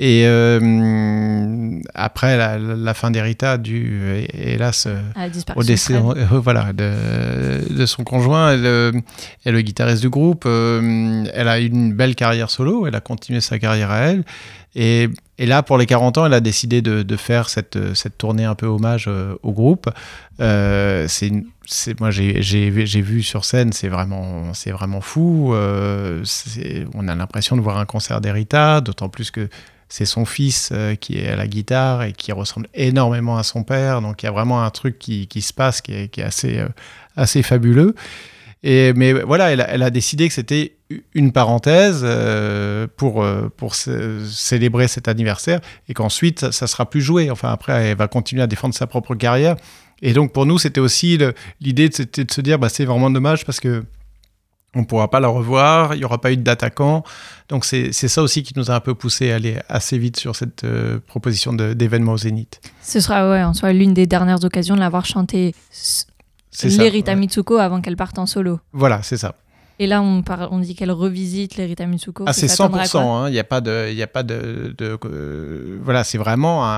Et 0.00 0.22
euh, 0.26 1.80
après 1.92 2.36
la, 2.36 2.56
la 2.56 2.94
fin 2.94 3.10
d'Erita, 3.10 3.58
dû 3.58 4.00
hélas 4.32 4.86
au 5.56 5.64
décès 5.64 5.98
voilà, 6.30 6.72
de, 6.72 7.74
de, 7.74 7.84
son 7.84 8.04
conjoint, 8.04 8.52
elle, 8.52 9.02
est 9.44 9.50
le 9.50 9.60
guitariste 9.60 10.00
du 10.00 10.08
groupe, 10.08 10.44
euh, 10.46 11.24
elle 11.34 11.48
a 11.48 11.58
une 11.58 11.92
belle 11.94 12.14
carrière 12.14 12.48
solo, 12.48 12.86
elle 12.86 12.94
a 12.94 13.00
continué 13.00 13.40
sa 13.40 13.58
carrière 13.58 13.90
à 13.90 13.98
elle. 14.02 14.24
Et, 14.76 15.08
et, 15.38 15.46
là, 15.46 15.62
pour 15.62 15.78
les 15.78 15.86
40 15.86 16.18
ans, 16.18 16.26
elle 16.26 16.34
a 16.34 16.40
décidé 16.40 16.82
de, 16.82 17.16
faire 17.16 17.48
cette, 17.48 17.94
cette, 17.94 18.18
tournée 18.18 18.44
un 18.44 18.54
peu 18.54 18.66
hommage 18.66 19.06
euh, 19.08 19.34
au 19.42 19.52
groupe. 19.52 19.88
Euh, 20.40 21.06
c'est, 21.08 21.30
moi, 22.00 22.10
j'ai, 22.10 22.70
vu 22.70 23.22
sur 23.22 23.44
scène, 23.44 23.72
c'est 23.72 23.88
vraiment, 23.88 24.52
vraiment 24.66 25.00
fou. 25.00 25.52
Euh, 25.54 26.24
on 26.94 27.08
a 27.08 27.14
l'impression 27.14 27.56
de 27.56 27.60
voir 27.60 27.78
un 27.78 27.86
concert 27.86 28.20
d'Erita, 28.20 28.80
d'autant 28.80 29.08
plus 29.08 29.30
que 29.30 29.48
c'est 29.88 30.04
son 30.04 30.26
fils 30.26 30.72
qui 31.00 31.18
est 31.18 31.28
à 31.28 31.36
la 31.36 31.46
guitare 31.46 32.02
et 32.02 32.12
qui 32.12 32.30
ressemble 32.32 32.68
énormément 32.74 33.38
à 33.38 33.42
son 33.42 33.62
père. 33.62 34.02
Donc 34.02 34.22
il 34.22 34.26
y 34.26 34.28
a 34.28 34.32
vraiment 34.32 34.62
un 34.62 34.70
truc 34.70 34.98
qui, 34.98 35.28
qui 35.28 35.40
se 35.40 35.54
passe 35.54 35.80
qui 35.80 35.94
est, 35.94 36.08
qui 36.08 36.20
est 36.20 36.24
assez, 36.24 36.62
assez 37.16 37.42
fabuleux. 37.42 37.94
Mais 38.64 39.12
voilà, 39.12 39.50
elle 39.52 39.82
a, 39.82 39.90
décidé 39.90 40.28
que 40.28 40.34
c'était 40.34 40.76
une 41.14 41.32
parenthèse 41.32 42.00
euh, 42.02 42.86
pour, 42.96 43.24
pour 43.56 43.74
célébrer 43.74 44.88
cet 44.88 45.06
anniversaire 45.06 45.60
et 45.88 45.94
qu'ensuite 45.94 46.50
ça 46.50 46.66
sera 46.66 46.88
plus 46.88 47.00
joué. 47.00 47.30
Enfin 47.30 47.50
après, 47.50 47.90
elle 47.90 47.96
va 47.96 48.08
continuer 48.08 48.42
à 48.42 48.46
défendre 48.46 48.74
sa 48.74 48.86
propre 48.86 49.14
carrière. 49.14 49.56
Et 50.02 50.12
donc 50.12 50.32
pour 50.32 50.46
nous, 50.46 50.58
c'était 50.58 50.80
aussi 50.80 51.18
l'idée 51.60 51.88
de, 51.88 51.94
se 51.94 52.40
dire, 52.40 52.58
bah, 52.58 52.68
c'est 52.68 52.84
vraiment 52.84 53.10
dommage 53.10 53.44
parce 53.44 53.60
que 53.60 53.84
On 54.74 54.80
ne 54.80 54.84
pourra 54.84 55.08
pas 55.08 55.18
la 55.18 55.28
revoir, 55.28 55.94
il 55.94 55.98
n'y 55.98 56.04
aura 56.04 56.20
pas 56.20 56.30
eu 56.30 56.36
d'attaquant. 56.36 57.02
Donc 57.48 57.64
c'est 57.64 57.92
ça 57.92 58.22
aussi 58.22 58.42
qui 58.42 58.52
nous 58.56 58.70
a 58.70 58.74
un 58.74 58.80
peu 58.80 58.94
poussé 58.94 59.30
à 59.30 59.36
aller 59.36 59.56
assez 59.68 59.98
vite 59.98 60.18
sur 60.18 60.36
cette 60.36 60.64
euh, 60.64 60.98
proposition 61.06 61.52
d'événement 61.52 62.12
au 62.12 62.18
Zénith. 62.18 62.60
Ce 62.82 63.00
sera 63.00 63.46
en 63.46 63.54
soi 63.54 63.72
l'une 63.72 63.94
des 63.94 64.06
dernières 64.06 64.44
occasions 64.44 64.74
de 64.74 64.80
l'avoir 64.80 65.06
chanté. 65.06 65.54
l'Erita 66.64 67.12
ouais. 67.12 67.18
Mitsuko 67.18 67.56
avant 67.58 67.80
qu'elle 67.80 67.96
parte 67.96 68.18
en 68.18 68.26
solo. 68.26 68.60
Voilà, 68.72 69.02
c'est 69.02 69.16
ça. 69.16 69.34
Et 69.80 69.86
là, 69.86 70.02
on, 70.02 70.22
parle, 70.22 70.48
on 70.50 70.58
dit 70.58 70.74
qu'elle 70.74 70.90
revisite 70.90 71.56
l'Erita 71.56 71.86
Mitsuko. 71.86 72.24
Ah, 72.26 72.32
c'est 72.32 72.48
s'attendra 72.48 72.80
à 72.80 72.84
100%. 72.84 72.90
quoi 72.90 73.00
hein, 73.02 73.28
Il 73.28 73.32
n'y 73.32 73.38
a 73.38 73.44
pas 73.44 73.60
de, 73.60 73.92
y 73.92 74.02
a 74.02 74.08
pas 74.08 74.24
de, 74.24 74.74
de- 74.76 74.98
euh, 75.04 75.78
voilà, 75.84 76.02
c'est 76.02 76.18
vraiment, 76.18 76.68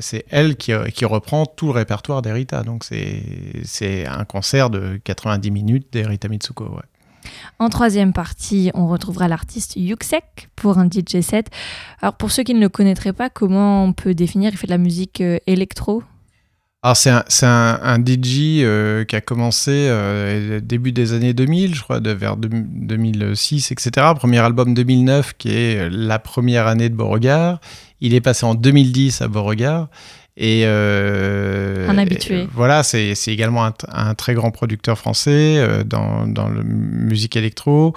c'est 0.00 0.24
elle 0.30 0.56
qui, 0.56 0.72
qui 0.92 1.04
reprend 1.04 1.46
tout 1.46 1.66
le 1.66 1.72
répertoire 1.72 2.22
d'Erita. 2.22 2.64
Donc 2.64 2.82
c'est, 2.82 3.22
c'est 3.64 4.04
un 4.06 4.24
concert 4.24 4.68
de 4.68 5.00
90 5.04 5.50
minutes 5.52 5.92
d'Erita 5.92 6.26
Mitsuko. 6.28 6.64
ouais. 6.64 6.82
En 7.58 7.68
troisième 7.68 8.12
partie, 8.12 8.70
on 8.74 8.88
retrouvera 8.88 9.28
l'artiste 9.28 9.76
Yuxek 9.76 10.48
pour 10.56 10.78
un 10.78 10.86
DJ 10.86 11.20
set. 11.20 11.50
Alors 12.00 12.14
pour 12.14 12.30
ceux 12.32 12.42
qui 12.42 12.54
ne 12.54 12.60
le 12.60 12.68
connaîtraient 12.68 13.12
pas, 13.12 13.28
comment 13.30 13.84
on 13.84 13.92
peut 13.92 14.14
définir? 14.14 14.50
Il 14.52 14.56
fait 14.56 14.66
de 14.66 14.72
la 14.72 14.78
musique 14.78 15.20
euh, 15.20 15.38
électro. 15.46 16.02
Alors 16.82 16.96
c'est 16.96 17.10
un, 17.10 17.24
c'est 17.28 17.44
un, 17.46 17.78
un 17.82 17.98
DJ 17.98 18.62
euh, 18.62 19.04
qui 19.04 19.14
a 19.14 19.20
commencé 19.20 19.70
euh, 19.70 20.60
début 20.60 20.92
des 20.92 21.12
années 21.12 21.34
2000, 21.34 21.74
je 21.74 21.82
crois, 21.82 22.00
de, 22.00 22.10
vers 22.10 22.38
deux- 22.38 22.48
2006, 22.50 23.70
etc. 23.70 24.06
Premier 24.16 24.38
album 24.38 24.72
2009 24.72 25.34
qui 25.36 25.50
est 25.54 25.90
la 25.90 26.18
première 26.18 26.66
année 26.66 26.88
de 26.88 26.94
Beauregard. 26.94 27.60
Il 28.00 28.14
est 28.14 28.22
passé 28.22 28.46
en 28.46 28.54
2010 28.54 29.20
à 29.20 29.28
Beauregard. 29.28 29.88
Et 30.38 30.62
euh, 30.64 31.86
Un 31.90 31.98
habitué. 31.98 32.42
et 32.44 32.48
voilà, 32.54 32.82
c'est 32.82 33.14
c'est 33.14 33.30
également 33.32 33.66
un, 33.66 33.74
un 33.92 34.14
très 34.14 34.32
grand 34.32 34.50
producteur 34.50 34.96
français 34.96 35.56
euh, 35.58 35.84
dans, 35.84 36.26
dans 36.26 36.48
la 36.48 36.62
musique 36.62 37.36
électro. 37.36 37.94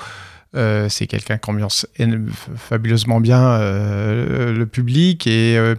Euh, 0.55 0.87
c'est 0.87 1.07
quelqu'un 1.07 1.39
qui 1.39 1.49
ambiance 1.49 1.87
en- 1.99 2.27
fabuleusement 2.57 3.19
bien 3.19 3.41
euh, 3.41 4.53
le 4.53 4.67
public 4.67 5.25
et, 5.25 5.57
euh, 5.57 5.73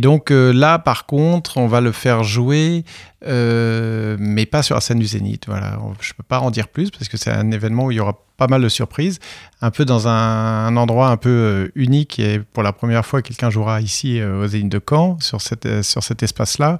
donc 0.00 0.28
là 0.28 0.78
par 0.78 1.06
contre 1.06 1.56
on 1.56 1.66
va 1.66 1.80
le 1.80 1.92
faire 1.92 2.22
jouer 2.22 2.84
mais 3.24 4.44
pas 4.44 4.62
sur 4.62 4.74
la 4.74 4.82
scène 4.82 4.98
du 4.98 5.06
Zénith 5.06 5.44
voilà. 5.46 5.78
Je 6.00 6.12
peux 6.12 6.24
pas 6.24 6.40
en 6.40 6.50
dire 6.50 6.68
plus 6.68 6.90
parce 6.90 7.08
que 7.08 7.16
c'est 7.16 7.30
un 7.30 7.50
événement 7.52 7.86
où 7.86 7.90
il 7.90 7.96
y 7.96 8.00
aura 8.00 8.18
pas 8.36 8.48
mal 8.48 8.60
de 8.60 8.68
surprises 8.68 9.18
un 9.62 9.70
peu 9.70 9.86
dans 9.86 10.08
un, 10.08 10.76
endroit 10.76 11.08
un 11.08 11.16
peu 11.16 11.72
unique 11.74 12.18
et 12.18 12.38
pour 12.38 12.62
la 12.62 12.74
première 12.74 13.06
fois 13.06 13.22
quelqu'un 13.22 13.48
jouera 13.48 13.80
ici 13.80 14.22
au 14.22 14.46
Zénith 14.46 14.72
de 14.72 14.80
Caen 14.86 15.16
sur, 15.20 15.40
cet 15.40 16.22
espace 16.22 16.58
là 16.58 16.78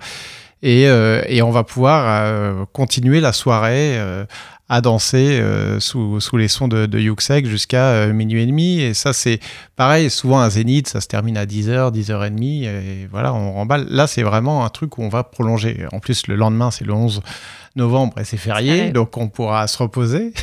et, 0.63 0.91
on 1.43 1.51
va 1.51 1.65
pouvoir 1.65 2.67
continuer 2.73 3.21
la 3.21 3.33
soirée 3.33 3.99
à 4.69 4.81
danser 4.81 5.39
euh, 5.41 5.81
sous, 5.81 6.19
les 6.37 6.49
sons 6.49 6.69
de, 6.69 6.87
de 6.87 6.99
jusqu'à 7.45 7.89
euh, 7.91 8.13
minuit 8.13 8.43
et 8.43 8.47
demi. 8.47 8.81
Et 8.81 8.95
ça, 8.95 9.13
c'est 9.13 9.39
pareil, 9.77 10.09
souvent 10.09 10.41
un 10.41 10.49
zénith, 10.49 10.89
ça 10.89 11.01
se 11.01 11.09
termine 11.09 11.37
à 11.37 11.45
10h, 11.45 11.93
10h30. 11.93 12.65
Et 12.65 13.09
voilà, 13.11 13.35
on 13.35 13.53
remballe. 13.53 13.87
Là, 13.91 14.07
c'est 14.07 14.23
vraiment 14.23 14.65
un 14.65 14.69
truc 14.71 14.99
où 14.99 15.03
on 15.03 15.09
va 15.09 15.25
prolonger. 15.25 15.87
En 15.93 16.01
plus, 16.01 16.27
le 16.27 16.37
lendemain, 16.37 16.71
c'est 16.71 16.85
le 16.85 16.95
11 16.95 17.21
novembre 17.77 18.19
et 18.19 18.25
c'est 18.25 18.37
férié, 18.37 18.91
donc 18.91 19.17
on 19.17 19.29
pourra 19.29 19.67
se 19.67 19.79
reposer. 19.79 20.33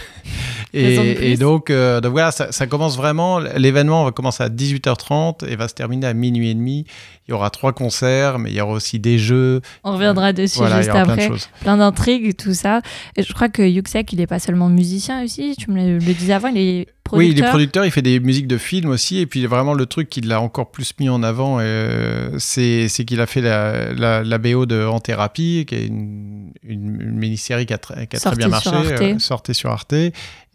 Et, 0.72 0.96
plus. 1.16 1.26
et 1.26 1.36
donc, 1.36 1.72
euh, 1.72 2.00
donc 2.00 2.12
voilà, 2.12 2.30
ça, 2.30 2.52
ça 2.52 2.68
commence 2.68 2.96
vraiment. 2.96 3.40
L'événement 3.40 4.06
va 4.06 4.12
commencer 4.12 4.44
à 4.44 4.50
18h30 4.50 5.48
et 5.48 5.56
va 5.56 5.68
se 5.68 5.74
terminer 5.74 6.06
à 6.06 6.14
minuit 6.14 6.52
et 6.52 6.54
demi. 6.54 6.86
Il 7.28 7.32
y 7.32 7.34
aura 7.34 7.50
trois 7.50 7.74
concerts, 7.74 8.38
mais 8.38 8.52
il 8.52 8.56
y 8.56 8.62
aura 8.62 8.74
aussi 8.74 9.00
des 9.00 9.18
jeux. 9.18 9.62
On 9.84 9.94
reviendra 9.94 10.32
dessus 10.32 10.60
Voilà, 10.60 10.76
il 10.76 10.82
y 10.82 10.84
juste 10.84 10.96
après. 10.96 11.32
Plein 11.62 11.78
d'intrigues, 11.78 12.36
tout 12.38 12.54
ça. 12.54 12.82
Et 13.16 13.24
je 13.24 13.34
crois 13.34 13.50
que 13.50 13.64
Yuxek, 13.64 14.14
il 14.14 14.20
n'est 14.20 14.28
pas 14.28 14.38
seulement 14.38 14.70
musicien 14.70 15.24
aussi. 15.24 15.56
Tu 15.58 15.72
me 15.72 15.78
le, 15.78 15.94
le 15.98 16.14
disais 16.14 16.34
avant, 16.34 16.50
il 16.50 16.58
est 16.58 16.88
producteur. 17.10 17.18
Oui, 17.20 17.30
il 17.36 17.40
est 17.40 17.50
producteur, 17.50 17.86
il 17.86 17.92
fait 17.92 18.02
des 18.02 18.20
musiques 18.20 18.48
de 18.48 18.58
films 18.58 18.90
aussi. 18.90 19.18
Et 19.20 19.26
puis 19.26 19.46
vraiment, 19.46 19.74
le 19.74 19.86
truc 19.86 20.10
qui 20.10 20.22
l'a 20.22 20.40
encore 20.42 20.72
plus 20.72 20.94
mis 21.00 21.10
en 21.10 21.22
avant, 21.24 21.58
euh, 21.60 22.30
c'est 22.38 22.88
c'est 22.88 23.06
qu'il 23.06 23.20
a 23.22 23.26
fait 23.26 23.42
la, 23.42 23.92
la, 23.94 24.24
la 24.24 24.38
BO 24.38 24.66
de 24.66 24.86
En 24.86 25.00
Thérapie, 25.00 25.66
qui 25.68 25.76
est 25.76 25.86
une, 25.88 26.52
une, 26.64 27.02
une 27.02 27.18
mini-série 27.18 27.66
qui 27.66 27.74
a, 27.74 27.78
très- 27.78 28.08
qui 28.08 28.16
a 28.16 28.20
très 28.32 28.36
bien 28.38 28.48
marché, 28.52 28.70
sur 29.20 29.36
Arte. 29.36 29.50
euh, 29.50 29.54
sur 29.54 29.70
Arte. 29.72 29.94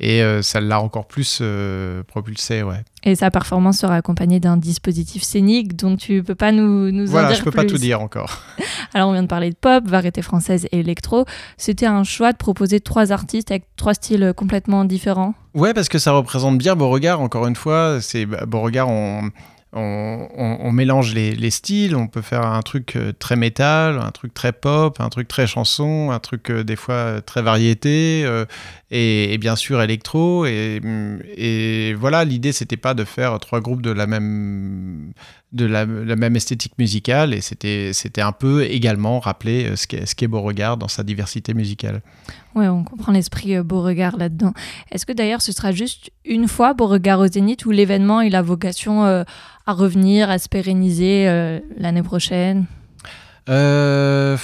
Et 0.00 0.22
euh, 0.22 0.42
ça 0.42 0.60
l'a 0.60 0.80
encore 0.80 1.06
plus 1.06 1.38
euh, 1.40 2.02
propulsé, 2.02 2.62
ouais. 2.62 2.82
Et 3.04 3.14
sa 3.14 3.30
performance 3.30 3.78
sera 3.78 3.96
accompagnée 3.96 4.40
d'un 4.40 4.56
dispositif 4.56 5.22
scénique 5.22 5.76
dont 5.76 5.96
tu 5.96 6.22
peux 6.22 6.34
pas 6.34 6.52
nous, 6.52 6.90
nous 6.90 7.08
en 7.08 7.10
Voilà, 7.10 7.28
dire 7.28 7.36
je 7.36 7.44
peux 7.44 7.50
pas 7.50 7.64
tout 7.64 7.76
dire 7.76 8.00
encore. 8.00 8.40
Alors 8.94 9.10
on 9.10 9.12
vient 9.12 9.22
de 9.22 9.28
parler 9.28 9.50
de 9.50 9.56
pop, 9.56 9.86
variété 9.86 10.22
française 10.22 10.66
et 10.72 10.80
électro. 10.80 11.26
C'était 11.58 11.86
un 11.86 12.02
choix 12.02 12.32
de 12.32 12.38
proposer 12.38 12.80
trois 12.80 13.12
artistes 13.12 13.50
avec 13.50 13.64
trois 13.76 13.94
styles 13.94 14.32
complètement 14.34 14.84
différents. 14.84 15.34
Ouais, 15.54 15.74
parce 15.74 15.88
que 15.88 15.98
ça 15.98 16.12
représente 16.12 16.58
bien 16.58 16.76
Beauregard, 16.76 17.20
encore 17.20 17.46
une 17.46 17.56
fois. 17.56 17.98
C'est 18.00 18.26
bah, 18.26 18.44
Beauregard, 18.46 18.88
on, 18.88 19.30
on, 19.76 20.72
mélange 20.72 21.14
les, 21.14 21.34
les 21.34 21.50
styles. 21.50 21.96
On 21.96 22.06
peut 22.06 22.22
faire 22.22 22.46
un 22.46 22.62
truc 22.62 22.96
euh, 22.96 23.12
très 23.12 23.36
métal, 23.36 23.98
un 23.98 24.10
truc 24.10 24.32
très 24.32 24.52
pop, 24.52 25.00
un 25.00 25.08
truc 25.08 25.28
très 25.28 25.46
chanson, 25.46 26.10
un 26.12 26.18
truc 26.20 26.50
euh, 26.50 26.64
des 26.64 26.76
fois 26.76 26.94
euh, 26.94 27.20
très 27.20 27.42
variété, 27.42 28.24
et, 28.90 29.38
bien 29.38 29.56
sûr 29.56 29.82
électro. 29.82 30.46
Et 30.46 31.94
voilà, 31.98 32.24
l'idée, 32.24 32.52
c'était 32.52 32.76
pas 32.76 32.94
de 32.94 33.04
faire 33.04 33.38
trois 33.40 33.60
groupes 33.60 33.82
de 33.82 33.90
la 33.90 34.06
même, 34.06 35.12
de 35.54 35.64
la, 35.66 35.84
la 35.86 36.16
même 36.16 36.36
esthétique 36.36 36.74
musicale, 36.78 37.32
et 37.32 37.40
c'était 37.40 37.92
c'était 37.92 38.20
un 38.20 38.32
peu 38.32 38.64
également 38.64 39.20
rappeler 39.20 39.66
euh, 39.70 39.76
ce 39.76 39.86
qu'est 39.86 40.04
ce 40.04 40.14
qu'est 40.14 40.26
Beauregard 40.28 40.76
dans 40.76 40.88
sa 40.88 41.02
diversité 41.02 41.54
musicale. 41.54 42.02
Ouais, 42.54 42.68
on 42.68 42.84
comprend 42.84 43.12
l'esprit 43.12 43.56
euh, 43.56 43.62
Beauregard 43.62 44.16
là-dedans. 44.16 44.52
Est-ce 44.90 45.06
que 45.06 45.12
d'ailleurs 45.12 45.40
ce 45.42 45.52
sera 45.52 45.70
juste 45.72 46.10
une 46.24 46.48
fois 46.48 46.74
Beauregard 46.74 47.20
au 47.20 47.26
Zénith 47.28 47.64
ou 47.66 47.70
l'événement 47.70 48.20
il 48.20 48.34
a 48.34 48.42
vocation 48.42 49.04
euh, 49.06 49.22
à 49.66 49.72
revenir, 49.72 50.28
à 50.28 50.38
se 50.38 50.48
pérenniser 50.48 51.28
euh, 51.28 51.60
l'année 51.78 52.02
prochaine? 52.02 52.66
Euh, 53.48 54.36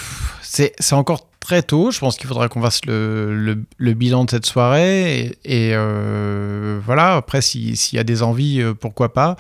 c'est 0.42 0.73
c'est 0.79 0.94
encore 0.94 1.27
très 1.40 1.62
tôt. 1.62 1.90
Je 1.90 1.99
pense 1.99 2.16
qu'il 2.16 2.29
faudra 2.29 2.49
qu'on 2.49 2.61
fasse 2.62 2.85
le, 2.85 3.35
le- 3.35 3.64
le 3.79 3.94
bilan 3.94 4.25
de 4.27 4.31
cette 4.31 4.46
soirée. 4.46 5.20
Et, 5.44 5.68
et, 5.68 5.70
euh, 5.75 6.79
voilà, 6.85 7.16
après, 7.16 7.40
si- 7.40 7.77
s'il 7.77 7.96
y 7.96 8.01
a 8.01 8.05
des 8.05 8.23
envies, 8.23 8.62
pourquoi 8.79 9.12
pas. 9.12 9.37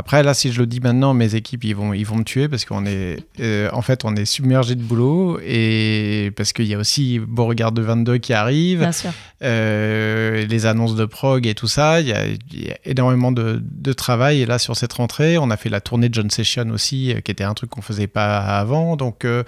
Après, 0.00 0.22
là, 0.22 0.32
si 0.32 0.50
je 0.50 0.58
le 0.60 0.66
dis 0.66 0.80
maintenant, 0.80 1.12
mes 1.12 1.34
équipes, 1.34 1.62
ils 1.64 1.76
vont, 1.76 1.92
ils 1.92 2.06
vont 2.06 2.16
me 2.16 2.24
tuer 2.24 2.48
parce 2.48 2.64
qu'on 2.64 2.86
est, 2.86 3.18
euh, 3.38 3.68
en 3.74 3.82
fait, 3.82 4.06
on 4.06 4.16
est 4.16 4.24
submergé 4.24 4.74
de 4.74 4.82
boulot 4.82 5.38
et 5.44 6.32
parce 6.36 6.54
qu'il 6.54 6.64
y 6.64 6.74
a 6.74 6.78
aussi 6.78 7.18
Beauregard 7.18 7.70
de 7.72 7.82
22 7.82 8.16
qui 8.16 8.32
arrive, 8.32 8.78
Bien 8.78 8.92
sûr. 8.92 9.10
euh, 9.42 10.46
les 10.46 10.64
annonces 10.64 10.96
de 10.96 11.04
prog 11.04 11.46
et 11.46 11.54
tout 11.54 11.66
ça. 11.68 12.00
Il 12.00 12.08
y 12.08 12.12
a, 12.14 12.24
il 12.26 12.64
y 12.66 12.70
a 12.70 12.78
énormément 12.86 13.30
de, 13.30 13.60
de 13.62 13.92
travail. 13.92 14.40
Et 14.40 14.46
là, 14.46 14.58
sur 14.58 14.74
cette 14.74 14.94
rentrée, 14.94 15.36
on 15.36 15.50
a 15.50 15.58
fait 15.58 15.68
la 15.68 15.82
tournée 15.82 16.08
de 16.08 16.14
John 16.14 16.30
Session 16.30 16.70
aussi, 16.70 17.12
euh, 17.12 17.20
qui 17.20 17.30
était 17.30 17.44
un 17.44 17.52
truc 17.52 17.68
qu'on 17.68 17.82
faisait 17.82 18.06
pas 18.06 18.38
avant. 18.38 18.96
Donc 18.96 19.26
euh, 19.26 19.44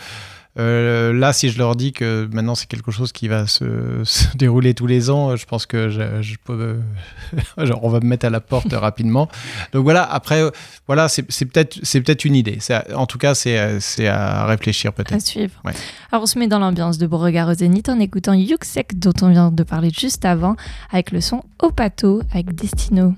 euh, 0.58 1.12
là, 1.14 1.32
si 1.32 1.48
je 1.48 1.58
leur 1.58 1.76
dis 1.76 1.92
que 1.92 2.28
maintenant 2.32 2.54
c'est 2.54 2.66
quelque 2.66 2.90
chose 2.90 3.10
qui 3.12 3.26
va 3.28 3.46
se, 3.46 3.64
se 4.04 4.36
dérouler 4.36 4.74
tous 4.74 4.86
les 4.86 5.08
ans, 5.10 5.34
je 5.36 5.46
pense 5.46 5.64
que 5.66 5.88
je, 5.88 6.20
je 6.20 6.36
peux, 6.44 6.52
euh, 7.32 7.40
genre, 7.66 7.82
on 7.84 7.88
va 7.88 8.00
me 8.00 8.06
mettre 8.06 8.26
à 8.26 8.30
la 8.30 8.40
porte 8.40 8.72
rapidement. 8.72 9.28
Donc 9.72 9.84
voilà. 9.84 10.02
Après, 10.04 10.42
euh, 10.42 10.50
voilà, 10.86 11.08
c'est 11.08 11.22
peut-être, 11.22 11.78
c'est 11.82 12.00
peut-être 12.02 12.24
une 12.24 12.34
idée. 12.36 12.58
À- 12.70 12.84
En 12.96 13.06
tout 13.06 13.18
cas, 13.18 13.34
c'est, 13.34 13.80
c'est 13.80 14.08
à 14.08 14.44
réfléchir 14.46 14.90
À 14.90 14.92
peut-être. 14.92 15.22
suivre. 15.26 15.54
Ouais. 15.64 15.72
Alors 16.10 16.24
on 16.24 16.26
se 16.26 16.38
met 16.38 16.48
dans 16.48 16.58
l'ambiance 16.58 16.98
de 16.98 17.06
Beauregard 17.06 17.48
au 17.48 17.54
Zénith 17.54 17.88
en 17.88 17.98
écoutant 17.98 18.34
Yuxek 18.34 18.98
dont 18.98 19.12
on 19.22 19.30
vient 19.30 19.50
de 19.50 19.62
parler 19.62 19.90
juste 19.90 20.24
avant 20.24 20.56
avec 20.90 21.10
le 21.12 21.20
son 21.22 21.42
Opato 21.60 22.22
avec 22.34 22.54
Destino. 22.54 23.14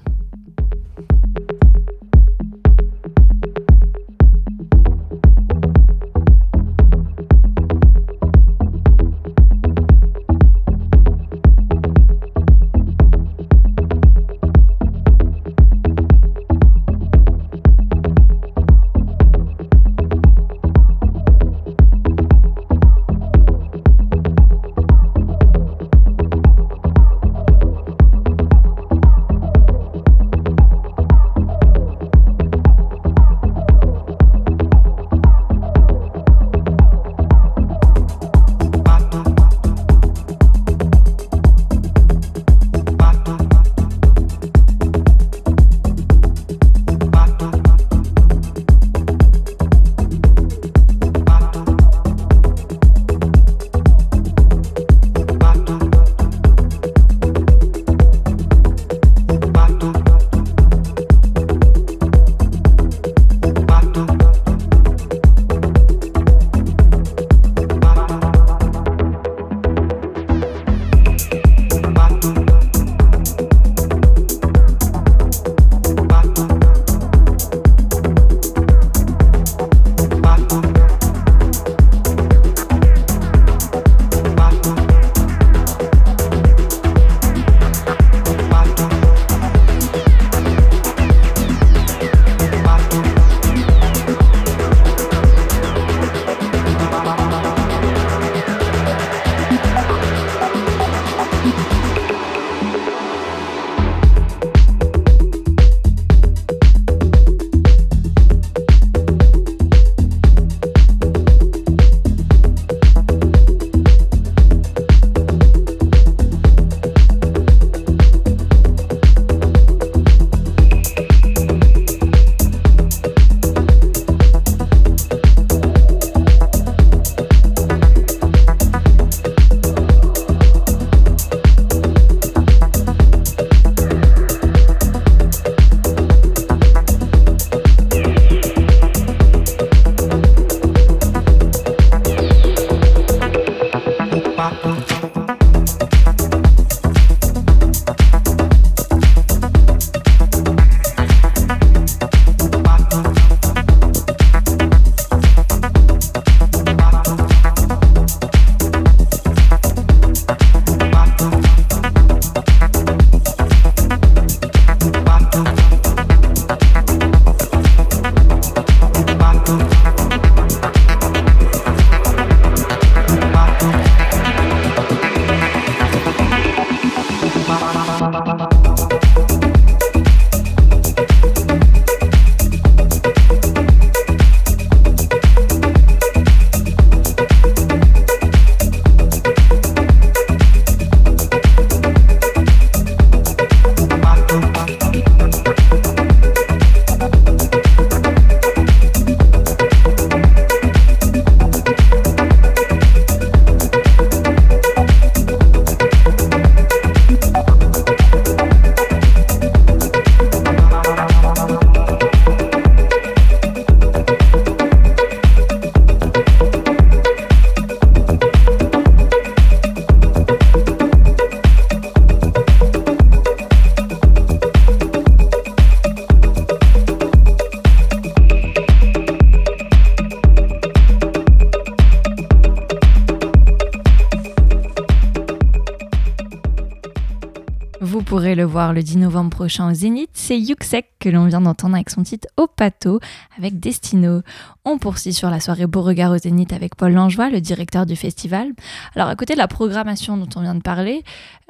Le 238.73 238.83
10 238.83 238.99
novembre 238.99 239.31
prochain 239.31 239.71
au 239.71 239.75
Zénith. 239.75 240.11
C'est 240.15 240.39
Yuxek 240.39 240.87
que 240.99 241.09
l'on 241.09 241.27
vient 241.27 241.41
d'entendre 241.41 241.75
avec 241.75 241.91
son 241.91 242.03
titre 242.03 242.29
Au 242.37 242.47
Pato 242.47 243.01
avec 243.37 243.61
Destino. 243.61 244.23
On 244.65 244.79
poursuit 244.79 245.13
sur 245.13 245.31
la 245.31 245.41
soirée 245.41 245.67
Beauregard 245.67 246.13
au 246.13 246.19
Zénith 246.19 246.53
avec 246.53 246.75
Paul 246.75 246.93
Langeois, 246.93 247.31
le 247.31 247.41
directeur 247.41 247.87
du 247.87 247.97
festival. 247.97 248.49
Alors 248.95 249.09
à 249.09 249.17
côté 249.17 249.35
de 249.35 249.39
la 249.39 249.49
programmation 249.49 250.17
dont 250.17 250.29
on 250.37 250.41
vient 250.41 250.55
de 250.55 250.63
parler, 250.63 251.03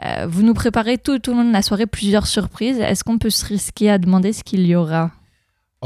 euh, 0.04 0.26
vous 0.28 0.42
nous 0.42 0.54
préparez 0.54 0.98
tout 0.98 1.30
au 1.30 1.32
long 1.32 1.44
de 1.44 1.52
la 1.52 1.62
soirée 1.62 1.86
plusieurs 1.86 2.26
surprises. 2.26 2.78
Est-ce 2.80 3.04
qu'on 3.04 3.18
peut 3.18 3.30
se 3.30 3.46
risquer 3.46 3.90
à 3.90 3.98
demander 3.98 4.32
ce 4.32 4.42
qu'il 4.42 4.66
y 4.66 4.74
aura? 4.74 5.10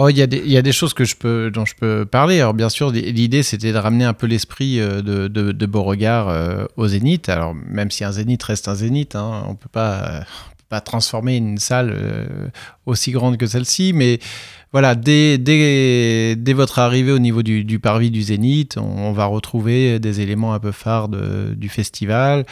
Oh, 0.01 0.09
il 0.09 0.17
y, 0.17 0.23
a 0.23 0.63
des- 0.63 0.73
choses 0.73 0.95
que 0.95 1.05
je 1.05 1.17
peux, 1.17 1.51
dont 1.51 1.65
je 1.65 1.75
peux 1.75 2.07
parler. 2.07 2.39
Alors, 2.39 2.55
bien 2.55 2.69
sûr, 2.69 2.93
l'idée, 2.93 3.43
c'était 3.43 3.73
de 3.73 3.79
ramener 3.79 4.05
un 4.05 4.13
peu 4.13 4.29
l'esprit 4.29 4.79
euh, 4.79 5.03
de, 5.03 5.67
Beauregard 5.67 6.29
euh, 6.29 6.67
au 6.77 6.87
Zénith. 6.87 7.29
Alors, 7.29 7.53
même 7.53 7.91
si 7.91 8.05
un 8.05 8.13
Zénith 8.13 8.41
reste 8.45 8.69
un 8.69 8.77
Zénith, 8.77 9.17
hein, 9.17 9.43
on 9.49 9.57
peut 9.57 9.69
pas, 9.69 10.23
pas 10.69 10.81
transformer 10.81 11.37
une 11.37 11.59
salle 11.59 11.93
euh, 11.95 12.49
aussi 12.87 13.11
grande 13.11 13.37
que 13.37 13.47
celle-ci. 13.47 13.93
Mais 13.95 14.19
voilà, 14.73 14.95
dès, 14.95 15.39
dès, 15.39 16.37
dès 16.37 16.53
votre 16.53 16.79
arrivée 16.79 17.13
au 17.13 17.19
niveau 17.19 17.43
du, 17.43 17.65
du 17.65 17.79
parvis 17.79 18.11
du 18.11 18.23
Zénith, 18.23 18.77
on, 18.77 19.13
va 19.13 19.25
retrouver 19.25 19.99
des 19.99 20.21
éléments 20.21 20.53
un 20.53 20.59
peu 20.59 20.73
phares 20.73 21.09
de- 21.09 21.55
du 21.57 21.69
festival. 21.69 22.45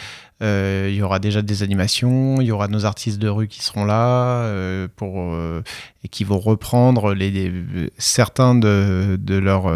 Euh, 0.42 0.88
il 0.90 0.96
y 0.96 1.02
aura 1.02 1.18
déjà 1.18 1.40
des 1.42 1.62
animations, 1.62 2.40
il 2.40 2.46
y 2.46 2.52
aura 2.52 2.68
nos 2.68 2.85
artistes 2.85 3.18
de 3.18 3.29
rue 3.29 3.48
qui 3.48 3.62
seront 3.62 3.85
là 3.85 4.40
euh, 4.44 4.87
pour 4.96 5.35
euh, 5.35 5.62
et 6.05 6.09
qui 6.09 6.24
vont 6.24 6.38
reprendre 6.38 7.14
les, 7.14 7.31
les- 7.31 7.90
certains 7.98 8.55
de, 8.55 9.18
de 9.20 9.37
leurs 9.37 9.66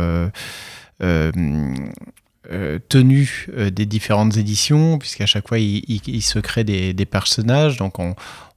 euh, 2.52 2.78
euh, 2.94 3.24
euh, 3.56 3.70
des 3.70 3.86
différentes 3.86 4.36
éditions, 4.36 4.98
puisqu'à 4.98 5.26
chaque 5.26 5.48
fois 5.48 5.58
il, 5.58 5.82
il 5.88 6.22
se 6.22 6.38
créent 6.38 6.64
des, 6.64 6.92
des 6.92 7.06
personnages, 7.06 7.76
donc 7.76 7.98
on, 7.98 8.14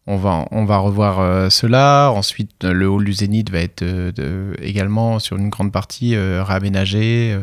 on 0.08 0.17
va, 0.17 0.45
on 0.51 0.65
va 0.65 0.77
revoir 0.77 1.19
euh, 1.19 1.49
cela. 1.49 2.12
Ensuite, 2.13 2.63
le 2.63 2.89
hall 2.89 3.06
du 3.06 3.13
Zénith 3.13 3.49
va 3.51 3.60
être 3.60 3.82
euh, 3.84 4.12
de- 4.12 4.56
également 4.62 5.19
sur 5.19 5.38
une 5.38 5.49
grande 5.49 5.71
partie 5.71 6.15
euh, 6.15 6.43
réaménagé. 6.43 7.38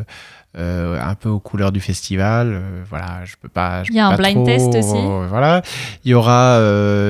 un 0.57 1.15
peu 1.15 1.29
aux 1.29 1.39
couleurs 1.39 1.71
du 1.71 1.79
festival, 1.81 2.61
voilà, 2.89 3.25
je 3.25 3.37
peux 3.41 3.49
pas. 3.49 3.85
je 3.85 3.93
Il 3.93 3.97
y 3.97 4.01
a 4.01 4.09
un 4.09 4.17
blind 4.17 4.35
trop, 4.35 4.45
test 4.45 4.75
aussi. 4.75 4.99
voilà, 5.29 5.63
il 6.05 6.11
y 6.11 6.15
aura, 6.15 6.59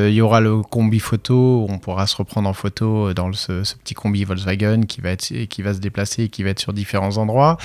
il 0.09 0.13
y 0.13 0.21
aura 0.21 0.41
le 0.41 0.61
combi 0.61 0.99
photo. 1.01 1.65
où 1.65 1.67
On 1.73 1.79
pourra 1.79 2.07
se 2.07 2.17
reprendre 2.17 2.47
en 2.51 2.53
photo 2.53 3.15
dans 3.15 3.29
le- 3.29 3.33
ce, 3.35 3.65
ce 3.65 3.77
petit 3.77 3.95
combi 3.95 4.25
Volkswagen 4.25 4.83
qui 4.87 5.01
va 5.01 5.09
être, 5.13 5.33
qui 5.47 5.63
va 5.63 5.73
se 5.73 5.79
déplacer, 5.81 6.25
et 6.25 6.29
qui 6.29 6.43
va 6.43 6.51
être 6.51 6.61
sur 6.61 6.75
différents 6.75 7.17
endroits. 7.17 7.57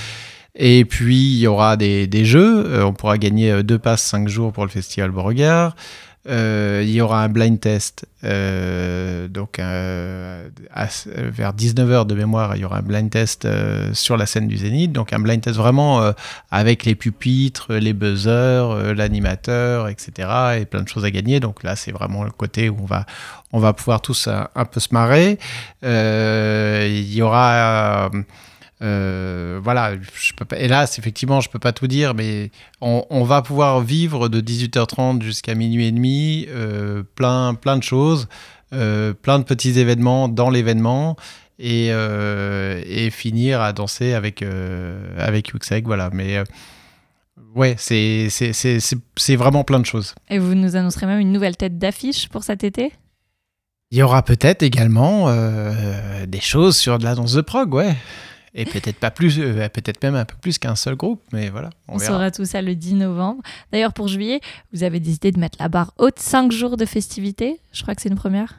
Et 0.56 0.84
puis 0.86 1.34
il 1.34 1.38
y 1.38 1.46
aura 1.46 1.76
des, 1.76 2.24
jeux. 2.24 2.64
Euh, 2.66 2.84
on 2.84 2.94
pourra 2.94 3.18
gagner 3.18 3.52
euh, 3.52 3.62
deux 3.62 3.78
passes 3.78 4.02
5 4.02 4.26
jours 4.28 4.52
pour 4.52 4.64
le 4.64 4.70
festival 4.70 5.10
Beauregard. 5.10 5.76
Euh, 6.28 6.82
il 6.82 6.90
y 6.90 7.00
aura 7.00 7.22
un 7.22 7.28
blind 7.28 7.60
test. 7.60 8.04
donc 8.24 9.60
euh, 9.60 10.48
à- 10.74 10.88
vers 11.06 11.52
19h 11.52 12.04
de 12.06 12.14
mémoire, 12.16 12.56
il 12.56 12.62
y 12.62 12.64
aura 12.64 12.78
un 12.78 12.82
blind 12.82 13.08
test 13.08 13.46
sur 13.92 14.16
la 14.16 14.26
scène 14.26 14.48
du 14.48 14.56
Zénith. 14.56 14.90
Donc 14.90 15.12
un 15.12 15.20
blind 15.20 15.40
test 15.40 15.56
vraiment 15.56 16.12
avec 16.50 16.84
les 16.84 16.96
pupitres, 16.96 17.74
les 17.74 17.92
buzzers, 17.92 18.94
l'animateur, 18.96 19.88
etc. 19.88 20.56
Et 20.58 20.64
plein 20.64 20.82
de 20.82 20.88
choses 20.88 21.04
à 21.04 21.12
gagner. 21.12 21.38
Donc 21.38 21.62
là, 21.62 21.76
c'est 21.76 21.92
vraiment 21.92 22.24
le 22.24 22.32
côté 22.32 22.70
où 22.70 22.78
on 22.82 22.86
va, 22.86 23.06
on 23.52 23.60
va 23.60 23.72
pouvoir 23.72 24.00
tous 24.00 24.26
un, 24.26 24.64
peu 24.64 24.80
se 24.80 24.88
marrer. 24.92 25.38
Il 25.84 27.14
y 27.14 27.22
aura... 27.22 28.10
euh, 28.82 29.58
voilà, 29.62 29.94
je 30.14 30.32
peux 30.34 30.44
pas, 30.44 30.58
hélas, 30.58 30.98
effectivement, 30.98 31.40
je 31.40 31.48
peux 31.48 31.58
pas 31.58 31.72
tout 31.72 31.86
dire, 31.86 32.14
mais 32.14 32.50
on, 32.80 33.04
on 33.10 33.24
va 33.24 33.42
pouvoir 33.42 33.80
vivre 33.80 34.28
de 34.28 34.40
18h30 34.40 35.22
jusqu'à 35.22 35.54
minuit 35.54 35.86
et 35.86 35.92
demi 35.92 36.46
euh, 36.50 37.02
plein, 37.14 37.54
plein 37.54 37.76
de 37.76 37.82
choses, 37.82 38.28
euh, 38.72 39.12
plein 39.14 39.38
de 39.38 39.44
petits 39.44 39.78
événements 39.78 40.28
dans 40.28 40.50
l'événement 40.50 41.16
et, 41.58 41.88
et 41.88 43.10
finir 43.10 43.62
à 43.62 43.72
danser 43.72 44.12
avec, 44.12 44.44
avec 45.16 45.52
voilà. 45.84 46.10
Mais 46.12 46.44
ouais, 47.54 47.76
c'est 47.78 49.36
vraiment 49.36 49.64
plein 49.64 49.80
de 49.80 49.86
choses. 49.86 50.14
Et 50.28 50.38
vous 50.38 50.54
nous 50.54 50.76
annoncerez 50.76 51.06
même 51.06 51.20
une 51.20 51.32
nouvelle 51.32 51.56
tête 51.56 51.78
d'affiche 51.78 52.28
pour 52.28 52.44
cet 52.44 52.62
été? 52.62 52.92
Il 53.92 53.98
y 53.98 54.02
aura 54.02 54.22
peut-être 54.22 54.62
également 54.62 55.28
euh, 55.28 56.26
des 56.26 56.40
choses 56.40 56.76
sur 56.76 56.98
de 56.98 57.04
la 57.04 57.14
danse 57.14 57.34
de 57.34 57.40
prog, 57.40 57.72
ouais. 57.72 57.94
Et 58.58 58.64
peut-être 58.64 58.96
pas 58.96 59.10
plus, 59.10 59.38
euh, 59.38 59.68
peut-être 59.68 60.02
même 60.02 60.14
un 60.14 60.24
peu 60.24 60.34
plus 60.40 60.58
qu'un 60.58 60.76
seul 60.76 60.96
groupe, 60.96 61.22
mais 61.30 61.50
voilà, 61.50 61.68
on, 61.88 61.98
saura 61.98 62.30
tout 62.30 62.46
ça 62.46 62.62
le 62.62 62.74
10 62.74 62.94
novembre. 62.94 63.42
D'ailleurs, 63.70 63.92
pour 63.92 64.08
juillet, 64.08 64.40
vous 64.72 64.82
avez 64.82 64.98
décidé 64.98 65.30
de 65.30 65.38
mettre 65.38 65.58
la 65.60 65.68
barre 65.68 65.92
haute 65.98 66.18
5 66.18 66.50
jours 66.50 66.78
de 66.78 66.86
festivités. 66.86 67.60
Je 67.72 67.82
crois 67.82 67.94
que 67.94 68.00
c'est 68.00 68.08
une 68.08 68.16
première. 68.16 68.54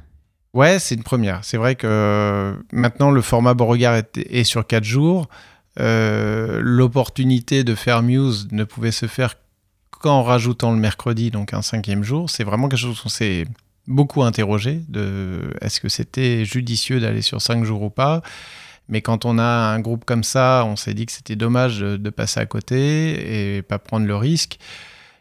Ouais, 0.54 0.78
c'est 0.78 0.94
une 0.94 1.04
première. 1.04 1.44
C'est 1.44 1.58
vrai 1.58 1.74
que 1.74 1.88
euh, 1.88 2.54
maintenant 2.72 3.10
le 3.10 3.22
format 3.22 3.56
Beauregard 3.56 3.96
est, 3.96 4.18
est 4.18 4.44
sur 4.44 4.68
4 4.68 4.84
jours. 4.84 5.28
Euh, 5.80 6.60
L'opportunité 6.62 7.64
de 7.64 7.74
faire 7.74 8.04
Muse 8.04 8.48
ne 8.52 8.64
pouvait 8.66 8.92
se 8.92 9.08
faire 9.08 9.34
qu'en 9.90 10.22
rajoutant 10.22 10.72
le 10.72 10.78
mercredi, 10.78 11.32
donc 11.32 11.56
un 11.56 11.64
cinquième 11.64 12.04
jour. 12.04 12.30
C'est 12.30 12.44
vraiment 12.44 12.70
quelque 12.70 12.80
chose 12.80 13.02
qu'on 13.02 13.10
s'est 13.10 13.46
beaucoup 13.88 14.22
interrogé 14.22 14.82
de 14.90 15.54
est-ce 15.62 15.82
que 15.82 15.90
c'était 15.90 16.46
judicieux 16.46 17.00
d'aller 17.00 17.24
sur 17.24 17.42
5 17.42 17.64
jours 17.64 17.82
ou 17.82 17.90
pas? 17.90 18.22
Mais 18.90 19.02
quand 19.02 19.26
on 19.26 19.38
a 19.38 19.44
un 19.44 19.80
groupe 19.80 20.06
comme 20.06 20.24
ça, 20.24 20.64
on 20.66 20.76
s'est 20.76 20.94
dit 20.94 21.06
que 21.06 21.12
c'était 21.12 21.36
dommage 21.36 21.80
de, 21.80 21.98
de 21.98 22.10
passer 22.10 22.40
à 22.40 22.46
côté 22.46 23.58
et 23.58 23.62
pas 23.62 23.80
prendre 23.80 24.06
le 24.08 24.16
risque. 24.16 24.58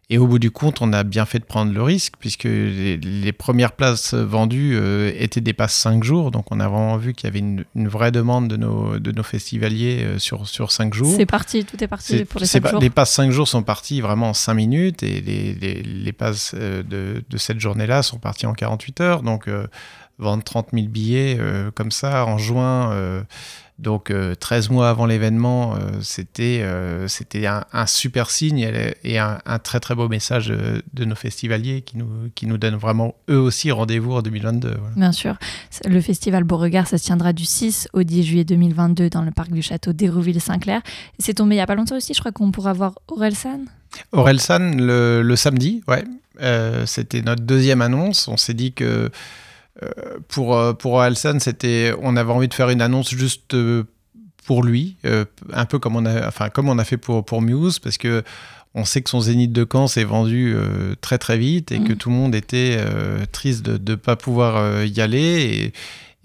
Et 0.08 0.18
au 0.18 0.28
bout 0.28 0.38
du 0.38 0.52
compte, 0.52 0.82
on 0.82 0.92
a 0.92 1.02
bien 1.02 1.24
fait 1.26 1.40
de 1.40 1.44
prendre 1.44 1.72
le 1.72 1.82
risque, 1.82 2.12
puisque 2.20 2.44
les, 2.44 2.96
les 2.96 3.32
premières 3.32 3.72
places 3.72 4.14
vendues 4.14 4.76
euh, 4.76 5.10
étaient 5.18 5.40
des 5.40 5.52
passes 5.52 5.74
5 5.74 6.04
jours. 6.04 6.30
Donc 6.30 6.52
on 6.52 6.60
a 6.60 6.68
vraiment 6.68 6.96
vu 6.96 7.12
qu'il 7.12 7.26
y 7.26 7.30
avait 7.30 7.40
une, 7.40 7.64
une 7.74 7.88
vraie 7.88 8.12
demande 8.12 8.46
de 8.46 8.56
nos, 8.56 9.00
de 9.00 9.10
nos 9.10 9.24
festivaliers 9.24 10.04
euh, 10.04 10.18
sur, 10.20 10.46
sur 10.46 10.70
5 10.70 10.94
jours. 10.94 11.12
C'est 11.16 11.26
parti, 11.26 11.64
tout 11.64 11.82
est 11.82 11.88
parti 11.88 12.24
pour 12.24 12.38
les 12.38 12.46
c'est 12.46 12.58
5 12.58 12.62
pas- 12.62 12.70
jours. 12.70 12.80
Les 12.80 12.88
passes 12.90 13.10
5 13.14 13.32
jours 13.32 13.48
sont 13.48 13.64
partis 13.64 14.00
vraiment 14.00 14.28
en 14.28 14.34
5 14.34 14.54
minutes 14.54 15.02
et 15.02 15.20
les, 15.20 15.54
les, 15.54 15.82
les 15.82 16.12
passes 16.12 16.52
euh, 16.56 16.84
de, 16.84 17.24
de 17.28 17.36
cette 17.36 17.58
journée-là 17.58 18.04
sont 18.04 18.18
parties 18.18 18.46
en 18.46 18.52
48 18.54 19.00
heures. 19.00 19.22
Donc, 19.22 19.48
vendre 20.18 20.42
30 20.42 20.68
000 20.72 20.86
billets 20.86 21.36
euh, 21.38 21.70
comme 21.74 21.90
ça 21.90 22.24
en 22.26 22.38
juin, 22.38 22.92
euh, 22.92 23.22
donc 23.78 24.10
euh, 24.10 24.34
13 24.34 24.70
mois 24.70 24.88
avant 24.88 25.04
l'événement, 25.04 25.74
euh, 25.74 26.00
c'était 26.00 26.64
c'était 27.08 27.46
un, 27.46 27.64
un 27.72 27.86
super 27.86 28.30
signe 28.30 28.66
et, 29.04 29.18
un, 29.18 29.38
un 29.44 29.58
très 29.58 29.80
très 29.80 29.94
beau 29.94 30.08
message 30.08 30.48
de 30.48 31.04
nos 31.04 31.14
festivaliers 31.14 31.82
qui 31.82 31.98
nous, 31.98 32.08
qui 32.34 32.46
nous 32.46 32.56
donnent 32.56 32.76
vraiment 32.76 33.14
eux 33.28 33.38
aussi 33.38 33.70
rendez-vous 33.70 34.12
en 34.12 34.22
2022. 34.22 34.68
voilà. 34.78 34.94
Bien 34.96 35.12
sûr. 35.12 35.36
Le 35.84 36.00
festival 36.00 36.44
Beauregard, 36.44 36.86
ça 36.86 36.96
se 36.96 37.04
tiendra 37.04 37.34
du 37.34 37.44
6 37.44 37.88
au 37.92 38.02
10 38.02 38.22
juillet 38.22 38.44
2022 38.44 39.10
dans 39.10 39.22
le 39.22 39.30
parc 39.30 39.52
du 39.52 39.60
château 39.60 39.92
d'Hérouville-Saint-Clair. 39.92 40.80
C'est 41.18 41.34
tombé 41.34 41.56
il 41.56 41.58
y 41.58 41.60
a 41.60 41.66
pas 41.66 41.74
longtemps 41.74 41.96
aussi, 41.96 42.14
je 42.14 42.20
crois 42.20 42.32
qu'on 42.32 42.50
pourra 42.50 42.72
voir 42.72 42.94
Orelsan. 43.08 43.60
Orelsan 44.12 44.76
le, 44.76 45.20
le 45.22 45.36
samedi, 45.36 45.82
ouais. 45.86 46.04
C'était 46.86 47.22
notre 47.22 47.42
deuxième 47.42 47.82
annonce. 47.82 48.28
On 48.28 48.36
s'est 48.36 48.54
dit 48.54 48.72
que 48.72 49.10
pour, 50.28 50.56
euh, 50.56 50.72
pour 50.72 51.02
c'était, 51.38 51.92
on 52.00 52.16
avait 52.16 52.32
envie 52.32 52.48
de 52.48 52.54
faire 52.54 52.70
une 52.70 52.80
annonce 52.80 53.10
juste 53.10 53.54
euh, 53.54 53.84
pour 54.46 54.62
lui, 54.62 54.96
euh, 55.04 55.24
un 55.52 55.66
peu 55.66 55.78
comme 55.78 55.96
on 55.96 56.06
a, 56.06 56.26
enfin, 56.26 56.48
comme 56.48 56.68
on 56.68 56.78
a 56.78 56.84
fait 56.84 56.96
pour, 56.96 57.24
pour 57.24 57.42
Muse, 57.42 57.78
parce 57.78 57.98
que 57.98 58.22
on 58.74 58.84
sait 58.84 59.00
que 59.00 59.08
son 59.08 59.20
Zénith 59.20 59.52
de 59.52 59.66
Caen 59.70 59.86
s'est 59.86 60.04
vendu 60.04 60.54
euh, 60.54 60.94
très 61.00 61.16
très 61.16 61.38
vite 61.38 61.72
et 61.72 61.80
que 61.80 61.94
tout 61.94 62.10
le 62.10 62.14
monde 62.14 62.34
était 62.34 62.76
euh, 62.78 63.24
triste 63.32 63.64
de 63.64 63.92
ne 63.92 63.96
pas 63.96 64.16
pouvoir 64.16 64.56
euh, 64.56 64.84
y 64.86 65.00
aller. 65.00 65.72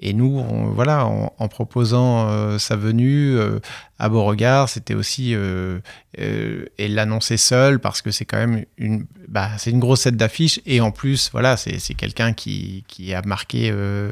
Et, 0.02 0.14
nous, 0.14 0.38
on- 0.40 0.72
voilà, 0.72 1.06
en, 1.06 1.32
en 1.38 1.48
proposant 1.48 2.28
euh, 2.30 2.58
sa 2.58 2.76
venue 2.76 3.38
euh, 3.38 3.60
à 4.00 4.10
Beauregard, 4.10 4.68
c'était 4.70 4.96
aussi 4.96 5.36
euh, 5.36 5.80
euh, 6.20 6.66
et 6.78 6.88
l'annoncer 6.88 7.38
seul 7.38 7.80
parce 7.80 8.02
que 8.02 8.10
c'est 8.12 8.26
quand 8.26 8.38
même 8.38 8.66
une, 8.78 9.06
bah, 9.28 9.50
c'est 9.58 9.70
une 9.72 9.80
grosse 9.80 10.04
tête 10.04 10.18
d'affiche 10.18 10.60
et 10.66 10.82
en 10.82 10.92
plus, 10.92 11.30
voilà, 11.32 11.56
c'est 11.58 11.78
c'est 11.80 11.94
quelqu'un 11.94 12.34
qui, 12.34 12.84
qui 12.88 13.14
a 13.14 13.22
marqué 13.24 13.70
euh, 13.72 14.12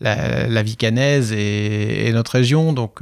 la, 0.00 0.46
la 0.46 0.62
vie 0.62 0.76
canaise 0.76 1.32
et, 1.32 2.06
et 2.08 2.12
notre 2.12 2.32
région, 2.32 2.72
donc. 2.72 3.00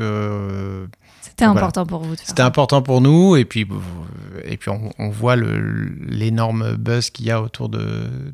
C'était 1.32 1.46
Voilà. 1.46 1.60
important 1.62 1.86
pour 1.86 2.00
vous 2.02 2.14
c'était 2.22 2.42
important 2.42 2.82
pour 2.82 3.00
nous 3.00 3.36
et 3.36 3.46
puis, 3.46 3.62
euh, 3.70 4.40
et 4.44 4.58
puis 4.58 4.68
on, 4.70 4.90
on 4.98 5.08
voit 5.08 5.34
l'énorme 5.36 6.76
buzz 6.76 7.08
qu'il 7.08 7.24
y 7.24 7.30
a 7.30 7.40
autour 7.40 7.70
de, 7.70 7.80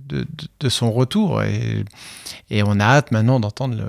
de, 0.08 0.68
son 0.68 0.90
retour 0.90 1.42
et, 1.44 1.84
et 2.50 2.64
on 2.64 2.80
a 2.80 2.84
hâte 2.84 3.12
maintenant 3.12 3.38
d'entendre 3.38 3.76
le, 3.76 3.86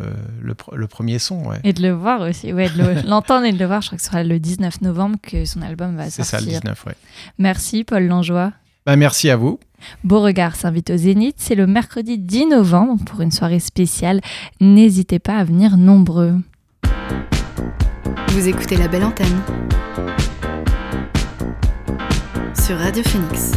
le, 0.47 0.53
pr- 0.53 0.75
le 0.75 0.85
premier 0.87 1.17
son. 1.17 1.43
Ouais. 1.47 1.59
Et 1.63 1.73
de 1.73 1.81
le 1.81 1.89
voir 1.91 2.21
aussi, 2.21 2.53
ouais, 2.53 2.69
de 2.69 2.77
le- 2.77 3.01
l'entendre 3.09 3.45
et 3.47 3.51
de 3.51 3.57
le 3.57 3.65
voir. 3.65 3.81
Je 3.81 3.87
crois 3.87 3.97
que 3.97 4.03
ce 4.03 4.09
sera 4.09 4.23
le 4.23 4.39
19 4.39 4.81
novembre 4.81 5.17
que 5.23 5.43
son 5.45 5.63
album 5.63 5.95
va 5.95 6.05
C'est 6.11 6.21
sortir. 6.23 6.39
ça 6.39 6.45
le 6.45 6.51
19, 6.51 6.85
ouais. 6.85 6.95
Merci 7.39 7.83
Paul 7.83 8.03
Langeois. 8.05 8.51
Bah, 8.85 8.95
merci 8.95 9.29
à 9.31 9.35
vous. 9.35 9.59
Beauregard 10.03 10.55
s'invite 10.55 10.91
au 10.91 10.97
Zénith, 10.97 11.35
c'est 11.39 11.55
le 11.55 11.65
mercredi 11.65 12.19
10 12.19 12.45
novembre 12.47 13.03
pour 13.05 13.21
une 13.21 13.31
soirée 13.31 13.59
spéciale. 13.59 14.21
N'hésitez 14.61 15.17
pas 15.17 15.37
à 15.37 15.43
venir 15.43 15.77
nombreux. 15.77 16.35
Vous 18.29 18.47
écoutez 18.47 18.77
la 18.77 18.87
belle 18.87 19.03
antenne 19.03 19.41
sur 22.53 22.77
Radio 22.77 23.03
Phoenix. 23.03 23.51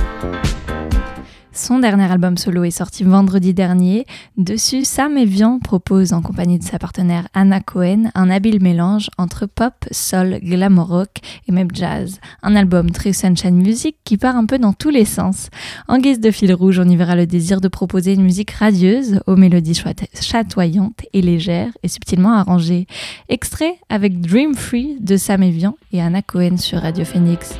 Son 1.55 1.79
dernier 1.79 2.11
album 2.11 2.39
solo 2.39 2.65
est 2.65 2.71
sorti 2.71 3.05
vendredi 3.05 3.53
dernier. 3.53 4.07
Dessus, 4.39 4.85
Sam 4.85 5.19
Evian 5.19 5.59
propose 5.59 6.15
en 6.15 6.23
compagnie 6.23 6.59
de 6.59 6.65
sa 6.65 6.79
partenaire 6.79 7.29
Anna 7.35 7.61
Cohen 7.61 8.11
un 8.15 8.31
habile 8.31 8.63
mélange 8.63 9.11
entre 9.19 9.45
pop, 9.45 9.75
soul, 9.91 10.39
glam 10.43 10.79
rock 10.79 11.11
et 11.47 11.53
même 11.53 11.69
jazz. 11.75 12.21
Un 12.43 12.57
album 12.57 12.91
très 12.91 13.13
sunshine 13.13 13.57
music 13.57 13.97
qui 14.03 14.17
part 14.17 14.37
un 14.37 14.47
peu 14.47 14.59
dans 14.59 14.73
tous 14.73 14.89
les 14.89 15.05
sens. 15.05 15.51
En 15.89 15.99
guise 15.99 16.21
de 16.21 16.31
fil 16.31 16.55
rouge, 16.55 16.79
on 16.79 16.89
y 16.89 16.97
verra 16.97 17.17
le 17.17 17.27
désir 17.27 17.61
de 17.61 17.69
proposer 17.69 18.15
une 18.15 18.23
musique 18.23 18.53
radieuse 18.53 19.21
aux 19.27 19.37
mélodies 19.37 19.79
chatoyantes 20.21 21.03
et 21.13 21.21
légères 21.21 21.73
et 21.83 21.89
subtilement 21.89 22.33
arrangées. 22.33 22.87
Extrait 23.29 23.77
avec 23.91 24.23
Dream 24.23 24.55
Free 24.55 24.97
de 25.01 25.19
Sam 25.19 25.43
Evian 25.43 25.77
et 25.93 26.01
Anna 26.01 26.23
Cohen 26.23 26.57
sur 26.57 26.81
Radio 26.81 27.05
Phoenix. 27.05 27.59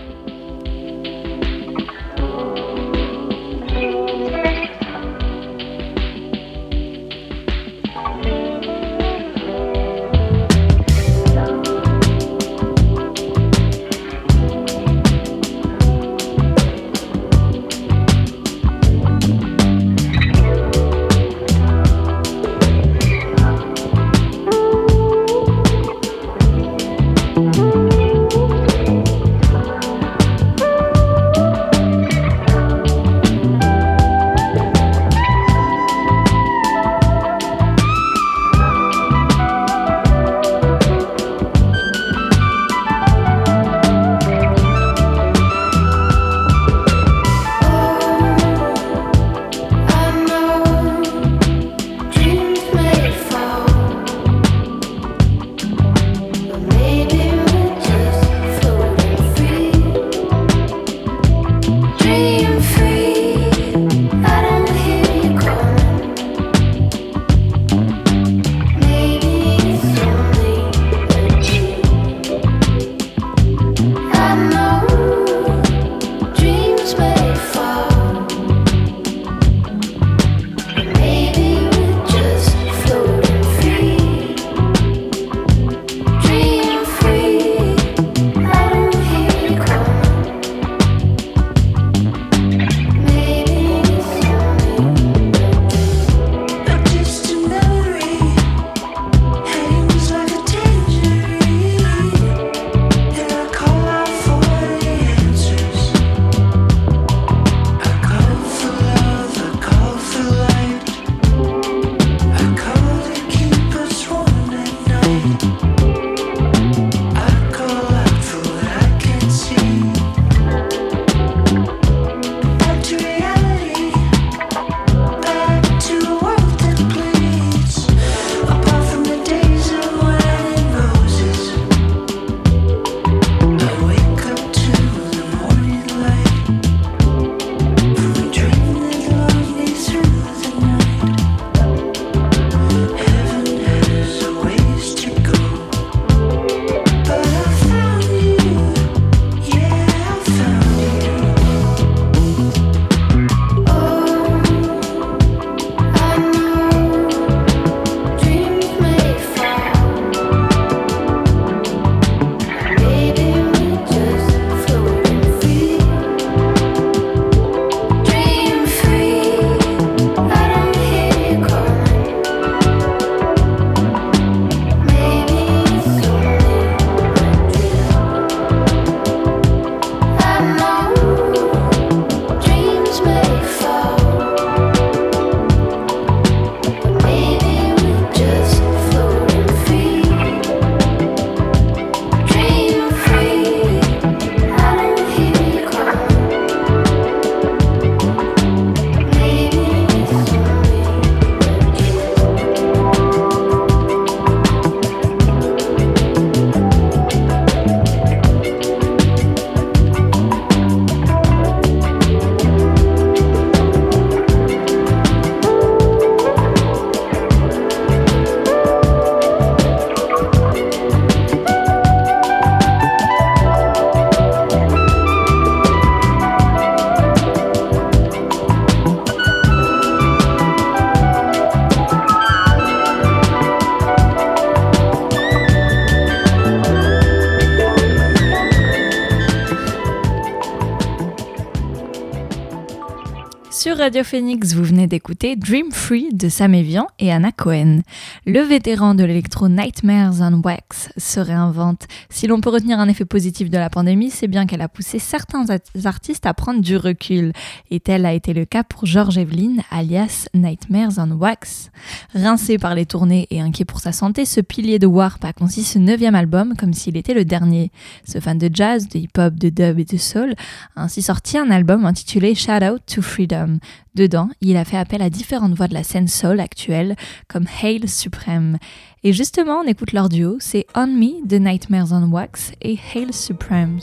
Radio 243.71 244.03
Phoenix, 244.03 244.55
vous 244.55 244.65
venez 244.65 244.87
d'écouter 244.89 245.37
Dream 245.37 245.71
Free 245.71 246.09
de 246.13 246.29
Sam 246.29 246.53
Evian 246.53 246.89
et 246.99 247.13
Anna 247.13 247.31
Cohen. 247.31 247.83
Le 248.27 248.41
vétéran 248.41 248.95
de 248.95 249.05
l'électro 249.05 249.49
Nightmares 249.49 250.21
on 250.21 250.43
Wax 250.43 250.91
se 250.97 251.21
réinvente. 251.21 251.87
Si 252.11 252.27
l'on 252.27 252.41
peut 252.41 252.51
retenir 252.51 252.81
un 252.81 252.89
effet 252.89 253.05
positif 253.05 253.51
de 253.51 253.59
la 253.59 253.71
pandémie, 253.71 254.11
c'est 254.11 254.27
bien 254.27 254.47
qu'elle 254.47 254.63
a 254.63 254.69
poussé 254.69 254.99
certains 254.99 255.47
artistes 255.85 256.27
à 256.27 256.35
prendre 256.35 256.61
du 256.61 256.77
recul. 256.77 257.33
Et 257.71 257.79
tel 257.79 258.05
a 258.05 258.13
été 258.13 258.35
le 258.35 258.45
cas 258.45 258.65
pour 258.65 258.85
George 258.85 259.17
Evelyn, 259.17 259.57
alias 259.71 260.27
Nightmares 260.35 260.99
on 260.99 261.13
Wax. 261.13 261.71
Rincé 262.15 262.59
par 262.59 262.75
les 262.75 262.85
tournées 262.85 263.29
et 263.31 263.41
inquiet 263.41 263.65
pour 263.65 263.81
sa 263.81 263.93
santé, 263.93 264.25
ce 264.25 264.41
pilier 264.41 264.81
de 264.81 264.87
Warp 264.87 265.25
a 265.25 265.33
conçu 265.33 265.63
ce 265.63 265.79
neuvième 265.79 266.17
album 266.17 266.55
comme 266.59 266.75
s'il 266.75 266.97
était 266.97 267.15
le 267.15 267.25
dernier. 267.25 267.71
Ce 268.07 268.19
fan 268.19 268.39
de 268.39 268.51
jazz, 268.53 268.89
de 268.89 268.99
hip-hop, 268.99 269.35
de 269.35 269.51
dub 269.51 269.79
et 269.79 269.85
de 269.85 269.97
soul 269.97 270.35
a 270.75 270.83
ainsi 270.83 271.01
sorti 271.01 271.39
un 271.39 271.51
album 271.51 271.87
intitulé 271.87 272.35
Shout 272.35 272.65
Out 272.65 272.83
to 272.87 273.03
Freedom. 273.03 273.52
Dedans, 273.95 274.29
il 274.41 274.57
a 274.57 274.65
fait 274.65 274.77
appel 274.77 275.03
à 275.03 275.11
différentes 275.11 275.55
voix 275.55 275.69
de 275.69 275.75
la 275.75 275.83
scène 275.83 276.09
soul 276.09 276.41
actuelle, 276.41 276.97
comme 277.29 277.47
Hail 277.63 277.89
Supreme. 277.89 278.59
Et 279.05 279.13
justement, 279.13 279.61
on 279.65 279.67
écoute 279.67 279.93
leur 279.93 280.09
duo, 280.09 280.37
c'est 280.41 280.67
On 280.75 280.87
Me 280.87 281.27
de 281.27 281.39
Nightmares 281.39 281.93
on 281.93 282.11
Wax 282.11 282.53
et 282.63 282.79
Hail 282.95 283.13
Supreme. 283.13 283.81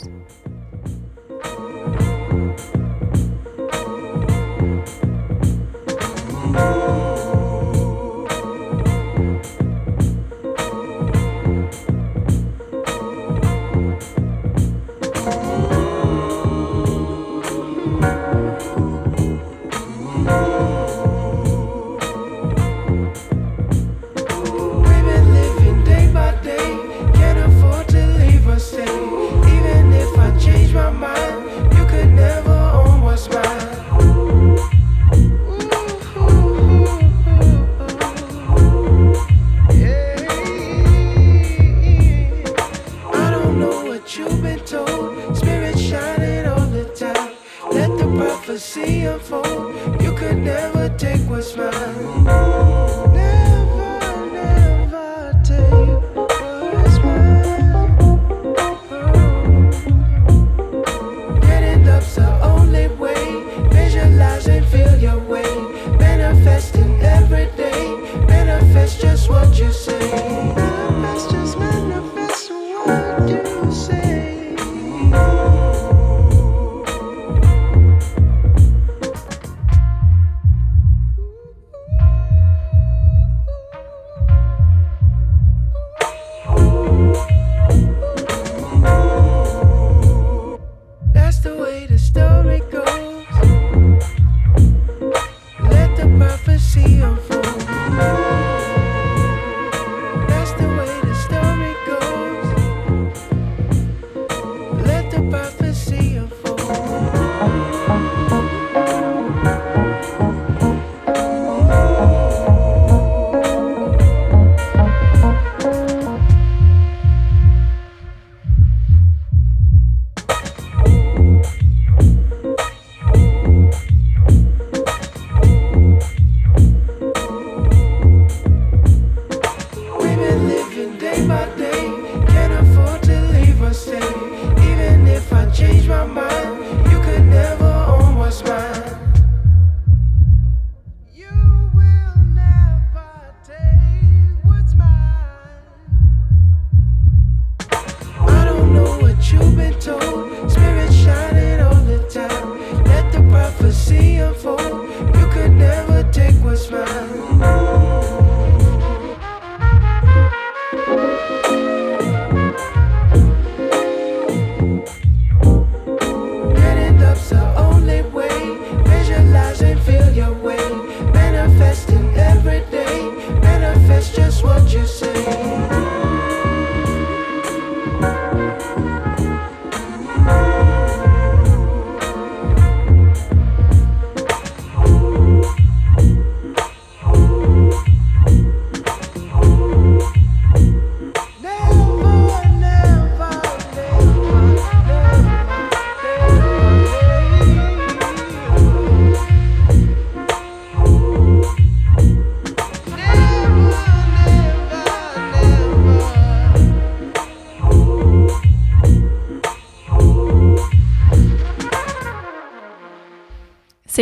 The 48.50 48.56
prophecy 48.56 49.04
unfold. 49.04 50.02
You 50.02 50.12
could 50.14 50.38
never 50.38 50.88
take 50.98 51.20
what's 51.30 51.56
mine. 51.56 52.19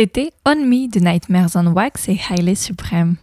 C'était 0.01 0.31
On 0.45 0.55
Me 0.55 0.89
de 0.89 1.01
Nightmares 1.01 1.49
on 1.55 1.73
Wax 1.73 2.07
et 2.07 2.17
Haile 2.29 2.55
Supreme. 2.55 3.17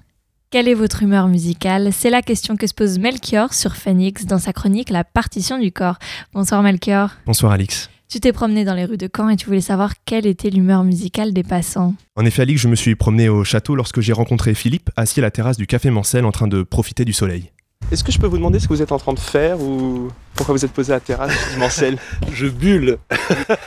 Quelle 0.51 0.68
est 0.68 0.74
votre 0.74 1.03
humeur 1.03 1.27
musicale? 1.27 1.89
C'est 1.91 2.11
la 2.11 2.20
question 2.20 2.55
que 2.55 2.66
se 2.66 2.74
pose 2.74 2.99
Melchior 2.99 3.55
sur 3.55 3.77
Phoenix 3.77 4.27
dans 4.27 4.37
sa 4.37 4.53
chronique 4.53 4.91
La 4.91 5.03
partition 5.03 5.59
du 5.59 5.72
corps. 5.72 5.97
Bonsoir 6.35 6.62
Melchior. 6.62 7.12
Bonsoir 7.24 7.53
Alix. 7.53 7.89
Tu 8.11 8.20
t'es 8.20 8.31
promené 8.31 8.66
dans 8.66 8.74
les 8.74 8.85
rues 8.85 8.99
de 8.99 9.09
Caen 9.09 9.31
et 9.31 9.37
tu 9.37 9.47
voulais 9.47 9.62
savoir 9.62 9.95
quelle 10.05 10.27
était 10.27 10.51
l'humeur 10.51 10.85
musicale 10.85 11.33
des 11.33 11.45
passants. 11.45 11.95
En 12.14 12.27
effet 12.27 12.43
Alix, 12.43 12.61
je 12.61 12.68
me 12.68 12.77
suis 12.77 12.95
promené 12.95 13.31
au 13.31 13.43
château 13.43 13.74
lorsque 13.74 14.03
j'ai 14.03 14.12
rencontré 14.12 14.53
Philippe 14.53 14.91
assis 14.97 15.20
à 15.20 15.22
la 15.22 15.31
terrasse 15.31 15.57
du 15.57 15.66
café 15.66 15.89
Mancel 15.89 16.27
en 16.27 16.31
train 16.31 16.47
de 16.47 16.62
profiter 16.62 17.07
du 17.07 17.14
soleil. 17.14 17.53
Est-ce 17.93 18.03
que 18.03 18.11
je 18.11 18.18
peux 18.18 18.26
vous 18.26 18.37
demander 18.37 18.59
ce 18.59 18.66
que 18.66 18.72
vous 18.74 18.82
êtes 18.82 18.91
en 18.91 18.99
train 18.99 19.12
de 19.12 19.18
faire 19.20 19.61
ou 19.61 20.09
pourquoi 20.34 20.55
vous 20.57 20.64
êtes 20.64 20.72
posé 20.72 20.93
à 20.93 20.97
la 20.97 21.01
terrasse 21.01 21.57
Mancel 21.57 21.99
Je 22.32 22.47
bulle. 22.49 22.99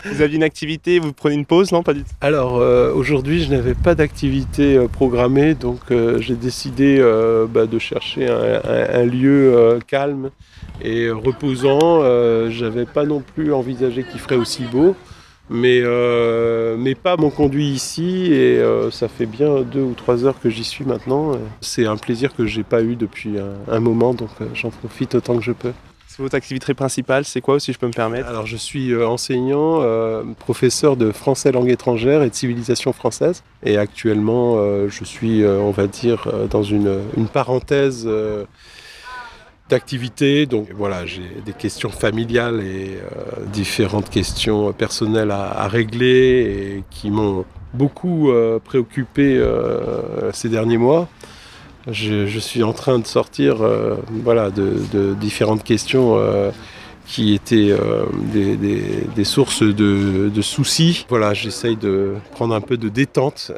Vous 0.06 0.22
aviez 0.22 0.36
une 0.36 0.44
activité, 0.44 1.00
vous 1.00 1.14
prenez 1.14 1.36
une 1.36 1.46
pause 1.46 1.72
Non, 1.72 1.84
pas 1.84 1.94
du 1.94 2.02
tout. 2.04 2.10
Alors 2.20 2.58
euh, 2.58 2.92
aujourd'hui, 2.94 3.42
je 3.42 3.50
n'avais 3.50 3.74
pas 3.76 3.96
d'activité 3.96 4.76
euh, 4.76 4.88
programmée, 4.90 5.54
donc 5.56 5.80
euh, 5.92 6.20
j'ai 6.20 6.36
décidé 6.36 6.98
euh, 7.00 7.48
bah, 7.50 7.66
de 7.66 7.80
chercher 7.80 8.28
un, 8.28 8.62
un- 8.70 9.02
un 9.02 9.06
lieu 9.06 9.56
euh, 9.56 9.80
calme 9.88 10.32
et 10.82 11.10
reposant. 11.10 11.80
Euh, 12.04 12.50
J'avais 12.52 12.86
pas 12.86 13.06
non 13.06 13.22
plus 13.22 13.54
envisagé 13.54 14.04
qu'il 14.04 14.20
ferait 14.20 14.36
aussi 14.36 14.64
beau, 14.64 14.96
mais 15.50 15.82
euh, 15.84 16.78
mes 16.78 16.96
pas 16.96 17.18
m'ont 17.18 17.30
conduit 17.30 17.68
ici 17.68 18.28
et 18.32 18.60
euh, 18.60 18.92
ça 18.92 19.08
fait 19.08 19.26
bien 19.26 19.62
deux 19.62 19.82
ou 19.82 19.94
trois 19.94 20.26
heures 20.26 20.40
que 20.40 20.50
j'y 20.50 20.64
suis 20.64 20.86
maintenant. 20.86 21.34
C'est 21.62 21.86
un 21.86 21.98
plaisir 21.98 22.36
que 22.36 22.46
j'ai 22.46 22.64
pas 22.64 22.82
eu 22.82 22.96
depuis 22.96 23.40
un, 23.40 23.54
un 23.72 23.80
moment, 23.80 24.14
donc 24.14 24.30
euh, 24.42 24.46
j'en 24.54 24.70
profite 24.70 25.16
autant 25.16 25.38
que 25.38 25.44
je 25.44 25.52
peux. 25.52 25.74
C'est 26.08 26.22
votre 26.22 26.36
activité 26.36 26.74
principale, 26.74 27.24
c'est 27.26 27.42
quoi 27.42 27.60
si 27.60 27.72
je 27.72 27.80
peux 27.80 27.88
me 27.88 27.94
permettre? 27.94 28.28
Alors 28.28 28.46
je 28.46 28.58
suis 28.58 28.92
euh, 28.92 29.08
enseignant, 29.08 29.82
professeur 30.40 30.98
de 30.98 31.12
français 31.12 31.52
langue 31.52 31.70
étrangère 31.70 32.24
et 32.24 32.30
de 32.30 32.36
civilisation 32.36 32.94
française. 32.94 33.44
Et 33.64 33.78
actuellement, 33.78 34.58
je 34.88 35.04
suis, 35.04 35.46
on 35.46 35.72
va 35.72 35.88
dire, 35.88 36.28
dans 36.50 36.64
une, 36.64 37.00
une 37.16 37.28
parenthèse 37.28 38.08
d'activité. 39.70 40.46
Donc 40.46 40.68
voilà, 40.76 41.06
j'ai 41.06 41.30
des 41.46 41.54
questions 41.54 41.90
familiales 41.90 42.62
et 42.62 42.98
euh, 42.98 43.46
différentes 43.54 44.10
questions 44.10 44.74
personnelles 44.74 45.32
à, 45.32 45.68
régler 45.68 46.78
et 46.78 46.84
qui 46.90 47.12
m'ont 47.12 47.46
beaucoup 47.74 48.32
euh, 48.32 48.60
préoccupé 48.60 49.38
euh, 49.38 50.32
ces 50.34 50.50
derniers 50.50 50.78
mois. 50.78 51.08
Je, 51.88 52.40
suis 52.40 52.62
en 52.64 52.74
train 52.74 53.00
de 53.00 53.08
sortir 53.08 53.58
voilà, 54.24 54.52
de, 54.52 55.14
différentes 55.16 55.64
questions 55.64 56.20
qui 57.08 57.34
étaient 57.34 57.74
des 59.16 59.24
sources 59.24 59.64
de, 59.64 60.30
de 60.30 60.42
soucis. 60.42 61.08
Voilà, 61.10 61.34
j'essaye 61.34 61.78
de 61.78 62.16
prendre 62.34 62.54
un 62.54 62.62
peu 62.62 62.78
de 62.78 62.90
détente 62.90 63.54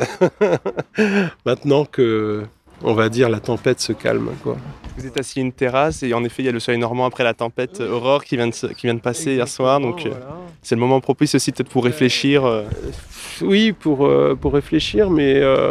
maintenant 1.45 1.83
que, 1.83 2.43
on 2.83 2.93
va 2.93 3.09
dire, 3.09 3.29
la 3.29 3.39
tempête 3.39 3.79
se 3.79 3.93
calme. 3.93 4.29
Quoi. 4.43 4.57
Vous 4.97 5.05
êtes 5.05 5.19
assis 5.19 5.39
à 5.39 5.41
une 5.43 5.51
terrasse 5.51 6.03
et 6.03 6.13
en 6.13 6.23
effet, 6.23 6.43
il 6.43 6.45
y 6.45 6.49
a 6.49 6.51
le 6.51 6.59
soleil 6.59 6.79
normand 6.79 7.05
après 7.05 7.23
la 7.23 7.33
tempête 7.33 7.79
euh, 7.81 7.91
Aurore 7.93 8.23
qui 8.23 8.35
vient 8.37 8.47
de, 8.47 8.53
se- 8.53 8.67
qui 8.67 8.87
vient 8.87 8.93
de 8.95 8.99
passer 8.99 9.33
hier 9.35 9.47
soir. 9.47 9.79
Donc, 9.79 10.05
euh, 10.05 10.09
c'est 10.61 10.75
le 10.75 10.81
moment 10.81 10.99
propice 10.99 11.35
aussi 11.35 11.51
peut-être 11.51 11.69
pour 11.69 11.83
réfléchir. 11.85 12.45
euh. 12.45 12.63
Oui, 13.41 13.71
pour, 13.71 14.05
euh, 14.05 14.35
pour 14.39 14.53
réfléchir, 14.53 15.09
mais 15.09 15.35
euh, 15.35 15.69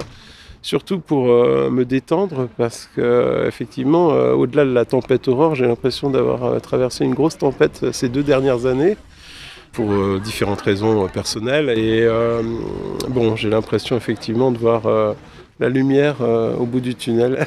surtout 0.63 0.99
pour 0.99 1.29
euh, 1.31 1.71
me 1.71 1.85
détendre, 1.85 2.49
parce 2.57 2.89
que 2.97 3.01
euh, 3.01 3.47
effectivement, 3.49 4.11
euh, 4.13 4.33
au-delà 4.33 4.65
de 4.65 4.73
la 4.73 4.85
tempête 4.85 5.29
Aurore, 5.29 5.55
j'ai 5.55 5.67
l'impression 5.67 6.11
d'avoir 6.11 6.45
euh, 6.45 6.59
traversé 6.59 7.05
une 7.05 7.15
grosse 7.15 7.39
tempête 7.39 7.81
euh, 7.85 7.93
ces 7.93 8.09
deux 8.09 8.23
dernières 8.25 8.67
années, 8.67 8.97
pour 9.73 9.93
euh, 9.93 10.19
différentes 10.19 10.61
raisons 10.63 11.05
euh, 11.05 11.09
personnelles. 11.09 11.69
Et 11.71 12.03
euh, 12.03 12.43
bon, 13.09 13.37
j'ai 13.37 13.49
l'impression 13.51 13.97
effectivement 13.97 14.51
de 14.51 14.59
voir 14.59 14.87
euh, 14.87 15.13
la 15.61 15.69
lumière 15.69 16.17
euh, 16.23 16.57
au 16.57 16.67
bout 16.67 16.81
du 16.81 16.95
tunnel. 16.95 17.47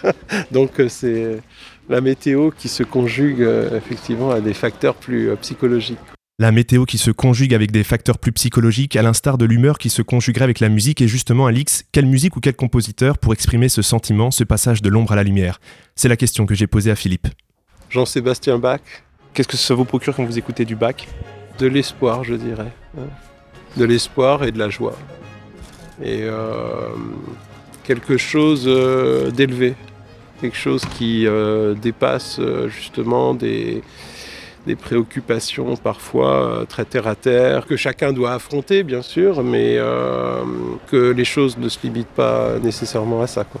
Donc 0.52 0.78
euh, 0.80 0.88
c'est 0.88 1.40
la 1.88 2.00
météo 2.00 2.50
qui 2.50 2.68
se 2.68 2.82
conjugue 2.82 3.42
euh, 3.42 3.76
effectivement 3.76 4.30
à 4.30 4.40
des 4.40 4.54
facteurs 4.54 4.94
plus 4.94 5.30
euh, 5.30 5.36
psychologiques. 5.36 5.98
La 6.38 6.50
météo 6.50 6.84
qui 6.84 6.98
se 6.98 7.10
conjugue 7.10 7.54
avec 7.54 7.70
des 7.70 7.84
facteurs 7.84 8.18
plus 8.18 8.32
psychologiques, 8.32 8.96
à 8.96 9.02
l'instar 9.02 9.38
de 9.38 9.44
l'humeur 9.44 9.78
qui 9.78 9.88
se 9.88 10.02
conjuguerait 10.02 10.44
avec 10.44 10.58
la 10.58 10.68
musique, 10.68 11.00
et 11.00 11.06
justement, 11.06 11.46
Alix, 11.46 11.84
quelle 11.92 12.06
musique 12.06 12.36
ou 12.36 12.40
quel 12.40 12.56
compositeur 12.56 13.18
pour 13.18 13.32
exprimer 13.32 13.68
ce 13.68 13.82
sentiment, 13.82 14.32
ce 14.32 14.42
passage 14.42 14.82
de 14.82 14.88
l'ombre 14.88 15.12
à 15.12 15.16
la 15.16 15.22
lumière? 15.22 15.60
C'est 15.94 16.08
la 16.08 16.16
question 16.16 16.44
que 16.44 16.56
j'ai 16.56 16.66
posée 16.66 16.90
à 16.90 16.96
Philippe. 16.96 17.28
Jean-Sébastien 17.88 18.58
Bach, 18.58 18.80
Qu'est-ce 19.34 19.48
que 19.48 19.56
ça 19.56 19.74
vous 19.74 19.84
procure 19.84 20.14
quand 20.14 20.24
vous 20.24 20.38
écoutez 20.38 20.64
du 20.64 20.76
bac 20.76 21.08
de 21.58 21.66
l'espoir, 21.66 22.22
je 22.22 22.34
dirais. 22.34 22.72
hein. 22.96 23.06
De 23.76 23.84
l'espoir 23.84 24.44
et 24.44 24.52
de 24.52 24.58
la 24.60 24.70
joie. 24.70 24.96
Et 26.00 26.22
euh, 26.22 26.88
quelque 27.84 28.16
chose 28.16 28.64
euh, 28.66 29.30
d'élevé. 29.30 29.74
Quelque 30.40 30.56
chose 30.56 30.84
qui 30.84 31.26
euh, 31.26 31.74
dépasse 31.74 32.38
euh, 32.40 32.68
justement 32.68 33.34
des, 33.34 33.82
des 34.66 34.74
préoccupations 34.74 35.76
parfois 35.76 36.66
très 36.68 36.84
terre 36.84 37.06
à 37.06 37.14
terre, 37.14 37.66
que 37.66 37.76
chacun 37.76 38.12
doit 38.12 38.32
affronter 38.32 38.82
bien 38.82 39.00
sûr, 39.00 39.42
mais 39.44 39.76
euh, 39.78 40.42
que 40.90 41.12
les 41.12 41.24
choses 41.24 41.56
ne 41.56 41.68
se 41.68 41.78
limitent 41.84 42.08
pas 42.08 42.58
nécessairement 42.58 43.22
à 43.22 43.26
ça. 43.26 43.44
Quoi. 43.44 43.60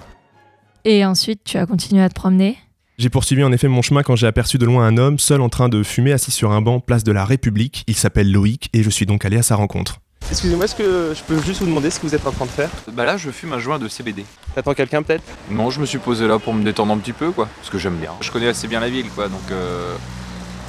Et 0.84 1.06
ensuite, 1.06 1.42
tu 1.44 1.56
as 1.56 1.64
continué 1.64 2.02
à 2.02 2.08
te 2.08 2.14
promener? 2.14 2.58
J'ai 2.98 3.08
poursuivi 3.08 3.42
en 3.42 3.52
effet 3.52 3.68
mon 3.68 3.80
chemin 3.80 4.02
quand 4.02 4.16
j'ai 4.16 4.26
aperçu 4.26 4.58
de 4.58 4.66
loin 4.66 4.84
un 4.86 4.98
homme 4.98 5.18
seul 5.18 5.40
en 5.40 5.48
train 5.48 5.68
de 5.68 5.82
fumer 5.82 6.12
assis 6.12 6.32
sur 6.32 6.52
un 6.52 6.60
banc 6.60 6.80
place 6.80 7.04
de 7.04 7.12
la 7.12 7.24
République. 7.24 7.84
Il 7.86 7.94
s'appelle 7.94 8.30
Loïc 8.30 8.68
et 8.72 8.82
je 8.82 8.90
suis 8.90 9.06
donc 9.06 9.24
allé 9.24 9.38
à 9.38 9.42
sa 9.42 9.56
rencontre. 9.56 10.00
Excusez-moi, 10.30 10.64
est-ce 10.64 10.74
que 10.74 11.12
je 11.14 11.22
peux 11.22 11.40
juste 11.42 11.60
vous 11.60 11.66
demander 11.66 11.90
ce 11.90 12.00
que 12.00 12.06
vous 12.06 12.14
êtes 12.14 12.26
en 12.26 12.32
train 12.32 12.46
de 12.46 12.50
faire? 12.50 12.70
Bah 12.92 13.04
là, 13.04 13.16
je 13.16 13.30
fume 13.30 13.52
un 13.52 13.58
joint 13.58 13.78
de 13.78 13.86
CBD. 13.88 14.24
T'attends 14.54 14.74
quelqu'un 14.74 15.02
peut-être? 15.02 15.22
Non, 15.50 15.70
je 15.70 15.80
me 15.80 15.86
suis 15.86 15.98
posé 15.98 16.26
là 16.26 16.38
pour 16.38 16.54
me 16.54 16.64
détendre 16.64 16.92
un 16.92 16.98
petit 16.98 17.12
peu, 17.12 17.30
quoi. 17.30 17.48
Parce 17.58 17.70
que 17.70 17.78
j'aime 17.78 17.96
bien. 17.96 18.12
Je 18.20 18.30
connais 18.30 18.48
assez 18.48 18.66
bien 18.66 18.80
la 18.80 18.88
ville, 18.88 19.08
quoi. 19.10 19.28
Donc, 19.28 19.40
euh, 19.50 19.94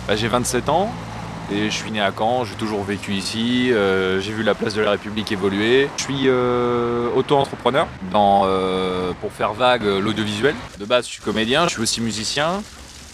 bah, 0.07 0.15
j'ai 0.15 0.27
27 0.27 0.69
ans 0.69 0.91
et 1.51 1.65
je 1.69 1.75
suis 1.75 1.89
né 1.89 1.99
à 2.01 2.11
Caen. 2.15 2.43
J'ai 2.45 2.55
toujours 2.55 2.83
vécu 2.83 3.13
ici. 3.13 3.71
euh, 3.71 4.19
j'ai 4.21 4.33
vu 4.33 4.43
la 4.43 4.53
place 4.55 4.75
de 4.75 4.81
la 4.81 4.91
République 4.91 5.31
évoluer. 5.31 5.89
Je 5.97 6.03
suis 6.03 6.23
euh, 6.27 7.09
auto-entrepreneur 7.15 7.87
dans, 8.11 8.43
euh, 8.45 9.13
pour 9.21 9.31
faire 9.31 9.53
vague 9.53 9.83
euh, 9.85 9.99
l'audiovisuel. 9.99 10.53
De 10.79 10.85
base, 10.85 11.05
je 11.07 11.11
suis 11.11 11.21
comédien. 11.21 11.65
Je 11.67 11.73
suis 11.73 11.81
aussi 11.81 12.01
musicien. 12.01 12.61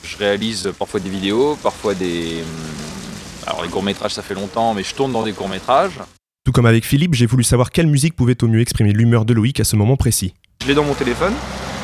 Je 0.03 0.17
réalise 0.17 0.73
parfois 0.77 0.99
des 0.99 1.09
vidéos, 1.09 1.57
parfois 1.63 1.93
des. 1.93 2.41
hum, 2.41 3.47
Alors, 3.47 3.63
les 3.63 3.69
courts-métrages, 3.69 4.15
ça 4.15 4.21
fait 4.23 4.33
longtemps, 4.33 4.73
mais 4.73 4.83
je 4.83 4.93
tourne 4.95 5.11
dans 5.13 5.23
des 5.23 5.33
courts-métrages. 5.33 5.99
Tout 6.43 6.51
comme 6.51 6.65
avec 6.65 6.85
Philippe, 6.85 7.13
j'ai 7.13 7.27
voulu 7.27 7.43
savoir 7.43 7.69
quelle 7.69 7.85
musique 7.85 8.15
pouvait 8.15 8.43
au 8.43 8.47
mieux 8.47 8.61
exprimer 8.61 8.93
l'humeur 8.93 9.25
de 9.25 9.33
Loïc 9.33 9.59
à 9.59 9.63
ce 9.63 9.75
moment 9.75 9.95
précis. 9.95 10.33
Je 10.63 10.67
l'ai 10.67 10.73
dans 10.73 10.83
mon 10.83 10.95
téléphone. 10.95 11.33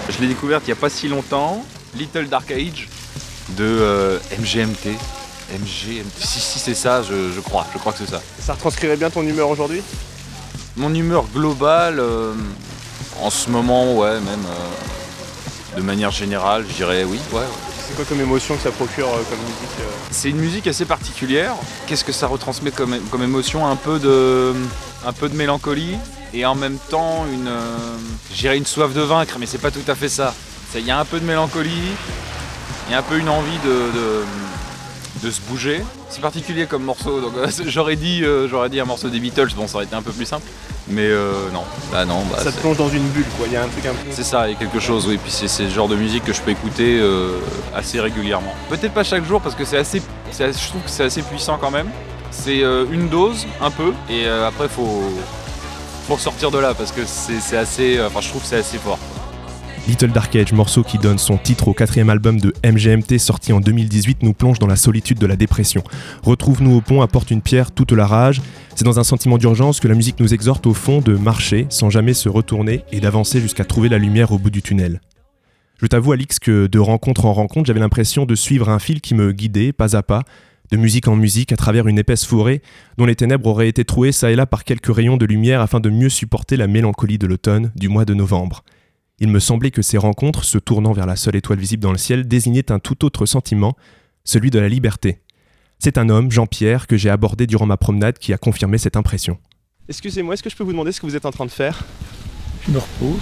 Je 0.10 0.20
l'ai 0.20 0.28
découverte 0.28 0.64
il 0.66 0.70
n'y 0.70 0.74
a 0.74 0.78
pas 0.78 0.89
si 0.89 1.08
longtemps. 1.08 1.64
Little 1.95 2.28
Dark 2.28 2.49
Age 2.49 2.89
de 3.55 3.64
euh, 3.64 4.18
MGMT. 4.39 4.97
MGMT. 5.53 6.05
Si, 6.18 6.39
si, 6.39 6.58
c'est 6.58 6.74
ça, 6.74 7.03
je, 7.03 7.32
je 7.32 7.39
crois. 7.39 7.68
Je 7.72 7.78
crois 7.78 7.91
que 7.93 7.99
c'est 7.99 8.10
ça. 8.10 8.20
Ça 8.39 8.53
retranscrirait 8.53 8.97
bien 8.97 9.12
ton 9.12 9.22
humeur 9.22 9.47
aujourd'hui? 9.49 9.84
Mon 10.76 10.91
humeur 10.93 11.26
globale, 11.32 11.99
euh, 11.99 12.34
en 13.22 13.30
ce 13.30 13.51
moment, 13.51 13.95
ouais, 13.95 14.20
même 14.22 14.43
euh, 14.47 15.78
de 15.78 15.84
manière 15.84 16.10
générale, 16.10 16.66
je 16.68 16.74
dirais 16.78 17.03
oui. 17.03 17.20
Ouais, 17.32 17.41
ouais. 17.41 17.45
C'est 17.88 17.96
quoi 17.96 18.04
comme 18.04 18.20
émotion 18.20 18.56
que 18.58 18.64
ça 18.64 18.72
procure 18.72 19.08
euh, 19.08 19.24
comme 19.30 19.40
musique 19.40 19.80
euh 19.80 19.90
C'est 20.12 20.30
une 20.30 20.38
musique 20.38 20.68
assez 20.68 20.84
particulière. 20.84 21.54
Qu'est-ce 21.86 22.04
que 22.04 22.12
ça 22.12 22.28
retransmet 22.28 22.72
comme, 22.72 22.94
émotion 23.24 23.66
un 23.66 23.78
peu, 23.78 23.98
de, 23.98 24.54
mélancolie 25.34 25.98
et 26.34 26.46
en 26.46 26.56
même 26.56 26.78
temps 26.90 27.26
une, 27.32 27.48
euh, 27.48 28.56
une 28.56 28.66
soif 28.66 28.94
de 28.94 29.02
vaincre, 29.02 29.38
mais 29.40 29.46
c'est 29.46 29.58
pas 29.58 29.72
tout 29.72 29.86
à 29.88 29.96
fait 29.96 30.10
ça. 30.10 30.34
Il 30.76 30.86
y 30.86 30.92
a 30.92 31.00
un 31.00 31.06
peu 31.06 31.22
de 31.22 31.26
mélancolie, 31.26 31.94
il 32.88 32.92
y 32.92 32.96
a 32.96 33.00
un 33.00 33.04
peu 33.04 33.18
une 33.18 33.30
envie 33.30 33.58
de, 33.64 34.24
de 35.24 35.32
se 35.32 35.41
bouger. 35.41 35.82
C'est 36.09 36.22
particulier 36.22 36.65
comme 36.65 36.84
morceau, 36.84 37.22
donc 37.22 37.34
euh, 37.38 37.47
j'aurais 37.65 37.95
dit, 37.95 38.24
euh, 38.24 38.47
j'aurais 38.47 38.70
dit 38.70 38.80
un 38.80 38.86
morceau 38.86 39.09
des 39.09 39.20
Beatles, 39.20 39.49
bon 39.55 39.68
ça 39.68 39.76
aurait 39.76 39.86
été 39.86 39.95
un 39.95 40.01
peu 40.01 40.11
plus 40.11 40.26
simple, 40.26 40.45
mais 40.88 41.05
euh, 41.05 41.49
non, 41.53 41.63
bah 41.91 42.05
non, 42.05 42.24
bah, 42.32 42.38
Ça 42.39 42.51
te 42.51 42.59
plonge 42.59 42.78
dans 42.78 42.89
une 42.89 43.07
bulle 43.09 43.26
quoi, 43.38 43.47
il 43.47 43.53
y 43.53 43.55
a 43.55 43.63
un 43.63 43.68
truc 43.68 43.86
un 43.86 43.93
peu. 43.93 44.09
c'est 44.11 44.24
ça, 44.24 44.47
il 44.47 44.53
y 44.53 44.55
a 44.55 44.59
quelque 44.59 44.80
chose, 44.80 45.07
oui. 45.07 45.18
Puis 45.18 45.32
c'est 45.32 45.63
le 45.63 45.70
genre 45.70 45.88
de 45.88 45.95
musique 45.95 46.24
que 46.24 46.34
je 46.34 46.41
peux 46.41 46.51
écouter 46.51 47.01
assez 47.76 47.99
régulièrement. 47.99 48.53
Peut-être 48.70 48.93
pas 48.93 49.03
chaque 49.03 49.26
jour 49.26 49.41
parce 49.41 49.55
que 49.55 49.65
c'est 49.65 49.78
assez, 49.78 50.01
je 50.32 50.68
trouve 50.70 50.82
que 50.82 50.89
c'est 50.89 51.03
assez 51.03 51.22
puissant 51.22 51.57
quand 51.59 51.72
même. 51.72 51.89
C'est 52.32 52.59
une 52.59 53.09
dose, 53.09 53.45
un 53.61 53.72
peu, 53.72 53.93
et 54.09 54.28
après 54.28 54.68
faut, 54.70 55.03
faut 56.07 56.18
sortir 56.18 56.51
de 56.51 56.59
là 56.59 56.74
parce 56.74 56.91
que 56.91 57.01
c'est 57.05 57.57
assez, 57.57 57.99
enfin 58.01 58.22
je 58.22 58.30
trouve 58.30 58.41
que 58.41 58.47
c'est 58.47 58.57
assez 58.57 58.78
fort. 58.78 58.99
Little 59.88 60.12
Dark 60.12 60.36
Age, 60.36 60.52
morceau 60.52 60.84
qui 60.84 60.98
donne 60.98 61.18
son 61.18 61.38
titre 61.38 61.70
au 61.70 61.74
quatrième 61.74 62.10
album 62.10 62.42
de 62.42 62.54
MGMT 62.62 63.18
sorti 63.20 63.54
en 63.54 63.62
2018, 63.62 64.22
nous 64.22 64.34
plonge 64.34 64.60
dans 64.60 64.68
la 64.68 64.76
solitude 64.76 65.18
de 65.18 65.26
la 65.26 65.38
dépression. 65.38 65.82
Retrouve-nous 66.24 66.76
au 66.76 66.82
pont, 66.82 67.02
apporte 67.02 67.32
une 67.32 67.42
pierre, 67.42 67.72
toute 67.72 67.94
la 67.94 68.06
rage. 68.06 68.42
C'est 68.76 68.84
dans 68.84 69.00
un 69.00 69.06
sentiment 69.06 69.38
d'urgence 69.38 69.80
que 69.80 69.88
la 69.88 69.96
musique 69.96 70.20
nous 70.20 70.34
exhorte 70.34 70.68
au 70.68 70.74
fond 70.74 71.00
de 71.00 71.16
marcher 71.16 71.68
sans 71.70 71.90
jamais 71.90 72.14
se 72.14 72.28
retourner 72.28 72.84
et 72.92 73.00
d'avancer 73.00 73.40
jusqu'à 73.40 73.64
trouver 73.64 73.88
la 73.88 73.98
lumière 73.98 74.34
au 74.34 74.38
bout 74.38 74.50
du 74.50 74.62
tunnel. 74.62 75.00
Je 75.82 75.88
t'avoue, 75.88 76.12
Alix, 76.12 76.38
que 76.40 76.68
de 76.68 76.80
rencontre 76.80 77.26
en 77.26 77.34
rencontre, 77.34 77.68
j'avais 77.68 77.80
l'impression 77.80 78.26
de 78.26 78.36
suivre 78.36 78.68
un 78.68 78.80
fil 78.80 79.00
qui 79.00 79.16
me 79.16 79.32
guidait, 79.32 79.72
pas 79.72 79.96
à 79.96 80.04
pas, 80.04 80.24
de 80.70 80.76
musique 80.76 81.08
en 81.08 81.16
musique, 81.16 81.54
à 81.54 81.56
travers 81.56 81.88
une 81.88 81.98
épaisse 81.98 82.26
forêt, 82.26 82.62
dont 82.98 83.06
les 83.06 83.16
ténèbres 83.16 83.48
auraient 83.48 83.70
été 83.70 83.86
trouées 83.86 84.12
çà 84.12 84.32
et 84.32 84.36
là 84.36 84.46
par 84.46 84.66
quelques 84.66 84.94
rayons 84.94 85.16
de 85.16 85.26
lumière 85.26 85.62
afin 85.62 85.80
de 85.80 85.90
mieux 85.90 86.10
supporter 86.10 86.58
la 86.58 86.68
mélancolie 86.68 87.18
de 87.18 87.26
l'automne, 87.26 87.72
du 87.78 87.88
mois 87.88 88.04
de 88.04 88.14
novembre. 88.14 88.66
Il 89.20 89.30
me 89.30 89.39
semblait 89.39 89.72
que 89.72 89.82
ces 89.82 89.97
rencontres, 89.97 90.43
se 90.43 90.59
tournant 90.59 90.93
vers 90.93 91.07
la 91.07 91.15
seule 91.15 91.36
étoile 91.36 91.57
visible 91.57 91.82
dans 91.82 91.91
le 91.91 91.97
ciel, 91.97 92.28
désignaient 92.28 92.72
un 92.72 92.78
tout 92.78 93.03
autre 93.03 93.26
sentiment, 93.26 93.76
celui 94.24 94.51
de 94.51 94.59
la 94.59 94.70
liberté. 94.70 95.22
C'est 95.80 95.97
un 95.97 96.09
homme, 96.09 96.32
Jean-Pierre, 96.32 96.86
que 96.86 96.97
j'ai 96.97 97.09
abordé 97.09 97.47
durant 97.47 97.65
ma 97.65 97.78
promenade 97.78 98.20
qui 98.20 98.32
a 98.32 98.38
confirmé 98.38 98.78
cette 98.78 98.95
impression. 98.95 99.39
Excusez-moi, 99.89 100.36
est-ce 100.36 100.43
que 100.43 100.51
je 100.51 100.55
peux 100.55 100.63
vous 100.63 100.72
demander 100.72 100.91
ce 100.91 101.01
que 101.01 101.07
vous 101.07 101.15
êtes 101.15 101.26
en 101.26 101.32
train 101.32 101.45
de 101.47 101.51
faire? 101.51 101.84
Je 102.68 102.72
me 102.72 102.78
repose. 102.78 103.22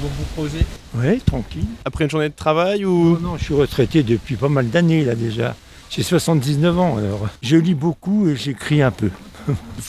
Vous 0.00 0.08
vous 0.08 0.24
reposez? 0.36 0.66
Oui, 0.96 1.20
tranquille. 1.20 1.66
Après 1.84 2.04
une 2.04 2.10
journée 2.10 2.28
de 2.28 2.34
travail 2.34 2.84
ou? 2.84 3.10
Non, 3.10 3.20
non, 3.20 3.36
je 3.36 3.44
suis 3.44 3.54
retraité 3.54 4.02
depuis 4.02 4.34
pas 4.34 4.48
mal 4.48 4.68
d'années 4.68 5.04
là 5.04 5.14
déjà. 5.14 5.54
J'ai 5.90 6.02
79 6.02 6.78
ans 6.78 6.96
alors. 6.96 7.28
Je 7.40 7.56
lis 7.56 7.74
beaucoup 7.74 8.28
et 8.28 8.34
j'écris 8.34 8.82
un 8.82 8.90
peu. 8.90 9.10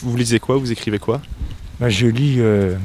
vous 0.03 0.15
lisez 0.15 0.39
quoi? 0.39 0.57
Vous 0.57 0.71
écrivez 0.71 0.99
quoi? 0.99 1.21
Ben, 1.79 1.89
je 1.89 2.05
lis 2.07 2.35
euh, 2.39 2.75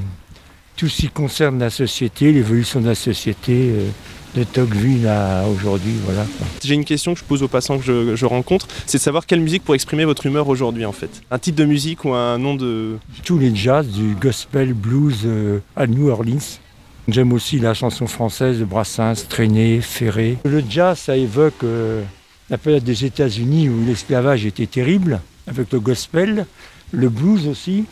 tout 0.83 0.89
ce 0.89 1.03
qui 1.03 1.09
concerne 1.11 1.61
la 1.61 1.71
société, 1.71 2.33
l'évolution 2.33 2.81
de 2.81 2.89
la 2.89 2.97
société, 2.97 3.71
euh, 3.71 3.89
de 4.35 4.43
Tocqueville 4.43 5.07
à 5.07 5.45
aujourd'hui, 5.47 5.93
voilà. 6.05 6.27
J'ai 6.61 6.75
une 6.75 6.85
question 6.85 7.15
que 7.15 7.21
je 7.21 7.25
pose 7.25 7.41
aux 7.45 7.47
passants 7.47 7.79
que 7.79 7.85
je, 7.85 8.17
je 8.17 8.27
rencontre, 8.27 8.67
c'est 8.87 8.99
de 8.99 9.03
savoir 9.03 9.27
quelle 9.27 9.39
musique 9.39 9.63
pour 9.63 9.77
exprimer 9.77 10.05
votre 10.05 10.27
humeur 10.27 10.49
aujourd'hui 10.49 10.85
en 10.85 10.91
fait. 10.91 11.23
Un 11.31 11.39
titre 11.39 11.57
de 11.59 11.67
musique 11.67 12.05
ou 12.05 12.15
un 12.15 12.37
nom 12.37 12.57
de... 12.57 12.97
Tous 13.25 13.39
les 13.39 13.55
jazz, 13.55 13.87
du 13.87 14.17
gospel, 14.17 14.75
blues 14.75 15.21
euh, 15.25 15.61
à 15.77 15.87
New 15.87 16.09
Orleans. 16.09 16.59
J'aime 17.07 17.33
aussi 17.33 17.61
la 17.61 17.75
chanson 17.75 18.09
française 18.09 18.59
de 18.59 18.65
Brassens, 18.65 19.29
Traîné, 19.29 19.81
Ferré. 19.83 20.39
Le 20.45 20.65
jazz, 20.69 20.99
ça 20.99 21.17
évoque 21.17 21.63
euh, 21.63 22.03
la 22.51 22.59
période 22.59 22.83
des 22.83 23.05
États-Unis 23.05 23.69
où 23.69 23.87
l'esclavage 23.87 24.47
était 24.47 24.67
terrible, 24.67 25.21
avec 25.47 25.73
le 25.73 25.79
gospel, 25.79 26.45
le 26.91 27.09
blues 27.09 27.47
aussi, 27.47 27.85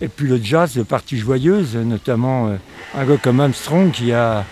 et 0.00 0.08
puis 0.08 0.28
le 0.28 0.40
jazz 0.42 0.74
de 0.74 0.82
parties 0.82 1.18
joyeuses, 1.18 1.76
notamment 1.76 2.48
euh, 2.48 2.56
un 2.94 3.04
gars 3.04 3.18
comme 3.18 3.40
Armstrong 3.40 3.90
qui 3.90 4.12
a, 4.12 4.44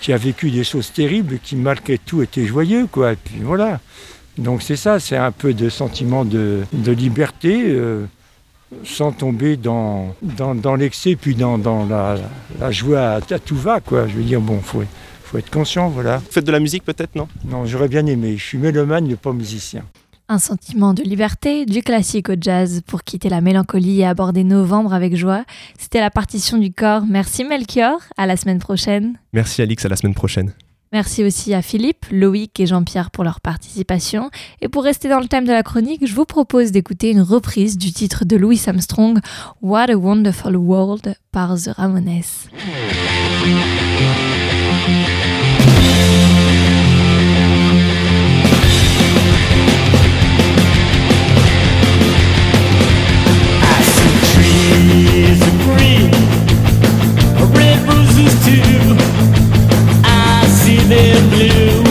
qui 0.00 0.12
a 0.12 0.16
vécu 0.16 0.50
des 0.50 0.64
choses 0.64 0.92
terribles, 0.92 1.38
qui 1.42 1.56
malgré 1.56 1.98
tout 1.98 2.22
était 2.22 2.44
joyeux, 2.44 2.86
quoi. 2.90 3.12
Et 3.12 3.16
puis 3.16 3.40
voilà. 3.42 3.80
Donc 4.38 4.62
c'est 4.62 4.76
ça, 4.76 5.00
c'est 5.00 5.16
un 5.16 5.32
peu 5.32 5.54
de 5.54 5.68
sentiment 5.68 6.24
de, 6.24 6.64
liberté, 6.86 7.64
euh, 7.68 8.04
sans 8.84 9.12
tomber 9.12 9.56
dans, 9.56 10.14
dans, 10.22 10.74
l'excès, 10.74 11.16
puis 11.16 11.34
dans, 11.34 11.56
dans 11.56 11.86
la, 11.86 12.70
joie 12.70 13.12
à, 13.14 13.20
tout 13.20 13.56
va, 13.56 13.80
quoi. 13.80 14.06
Je 14.08 14.14
veux 14.14 14.24
dire, 14.24 14.40
bon, 14.40 14.60
faut, 14.60 14.82
faut 15.24 15.38
être 15.38 15.50
conscient, 15.50 15.88
voilà. 15.88 16.18
Vous 16.18 16.30
faites 16.30 16.44
de 16.44 16.52
la 16.52 16.60
musique 16.60 16.84
peut-être, 16.84 17.14
non? 17.14 17.28
Non, 17.44 17.64
j'aurais 17.64 17.88
bien 17.88 18.04
aimé. 18.06 18.36
Je 18.36 18.44
suis 18.44 18.58
mélomane, 18.58 19.16
pas 19.16 19.32
musicien. 19.32 19.84
Un 20.28 20.40
sentiment 20.40 20.92
de 20.92 21.04
liberté, 21.04 21.66
du 21.66 21.82
classique 21.82 22.28
au 22.28 22.34
jazz, 22.40 22.82
pour 22.84 23.04
quitter 23.04 23.28
la 23.28 23.40
mélancolie 23.40 24.00
et 24.00 24.06
aborder 24.06 24.42
novembre 24.42 24.92
avec 24.92 25.14
joie. 25.14 25.44
C'était 25.78 26.00
la 26.00 26.10
partition 26.10 26.58
du 26.58 26.72
corps. 26.72 27.04
Merci 27.08 27.44
Melchior, 27.44 28.00
à 28.16 28.26
la 28.26 28.36
semaine 28.36 28.58
prochaine. 28.58 29.20
Merci 29.32 29.62
Alix, 29.62 29.84
à 29.84 29.88
la 29.88 29.94
semaine 29.94 30.14
prochaine. 30.14 30.52
Merci 30.92 31.22
aussi 31.22 31.54
à 31.54 31.62
Philippe, 31.62 32.06
Loïc 32.10 32.58
et 32.58 32.66
Jean-Pierre 32.66 33.12
pour 33.12 33.22
leur 33.22 33.40
participation. 33.40 34.30
Et 34.60 34.68
pour 34.68 34.82
rester 34.82 35.08
dans 35.08 35.20
le 35.20 35.28
thème 35.28 35.44
de 35.44 35.52
la 35.52 35.62
chronique, 35.62 36.04
je 36.06 36.14
vous 36.14 36.24
propose 36.24 36.72
d'écouter 36.72 37.10
une 37.10 37.20
reprise 37.20 37.78
du 37.78 37.92
titre 37.92 38.24
de 38.24 38.36
Louis 38.36 38.60
Armstrong, 38.66 39.20
What 39.62 39.90
a 39.90 39.96
Wonderful 39.96 40.56
World, 40.56 41.14
par 41.30 41.56
The 41.56 41.70
Ramones. 41.76 42.22
in 60.92 61.30
blue. 61.30 61.85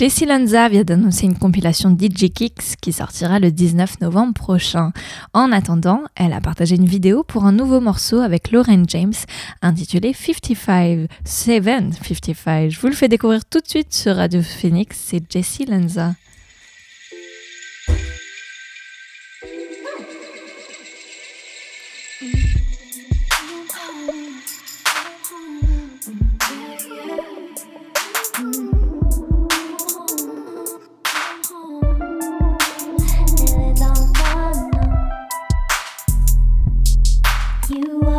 Jessie 0.00 0.24
Lanza 0.24 0.70
vient 0.70 0.82
d'annoncer 0.82 1.26
une 1.26 1.36
compilation 1.36 1.90
DJ 1.90 2.30
Kicks 2.32 2.76
qui 2.80 2.90
sortira 2.90 3.38
le 3.38 3.50
19 3.50 4.00
novembre 4.00 4.32
prochain. 4.32 4.92
En 5.34 5.52
attendant, 5.52 6.04
elle 6.16 6.32
a 6.32 6.40
partagé 6.40 6.76
une 6.76 6.86
vidéo 6.86 7.22
pour 7.22 7.44
un 7.44 7.52
nouveau 7.52 7.82
morceau 7.82 8.20
avec 8.20 8.50
Lauren 8.50 8.84
James 8.88 9.12
intitulé 9.60 10.14
55, 10.14 11.06
755. 11.26 12.70
Je 12.70 12.80
vous 12.80 12.86
le 12.86 12.94
fais 12.94 13.08
découvrir 13.08 13.44
tout 13.44 13.60
de 13.60 13.68
suite 13.68 13.92
sur 13.92 14.16
Radio 14.16 14.40
Phoenix, 14.40 14.96
c'est 14.98 15.30
Jessie 15.30 15.66
Lanza. 15.66 16.14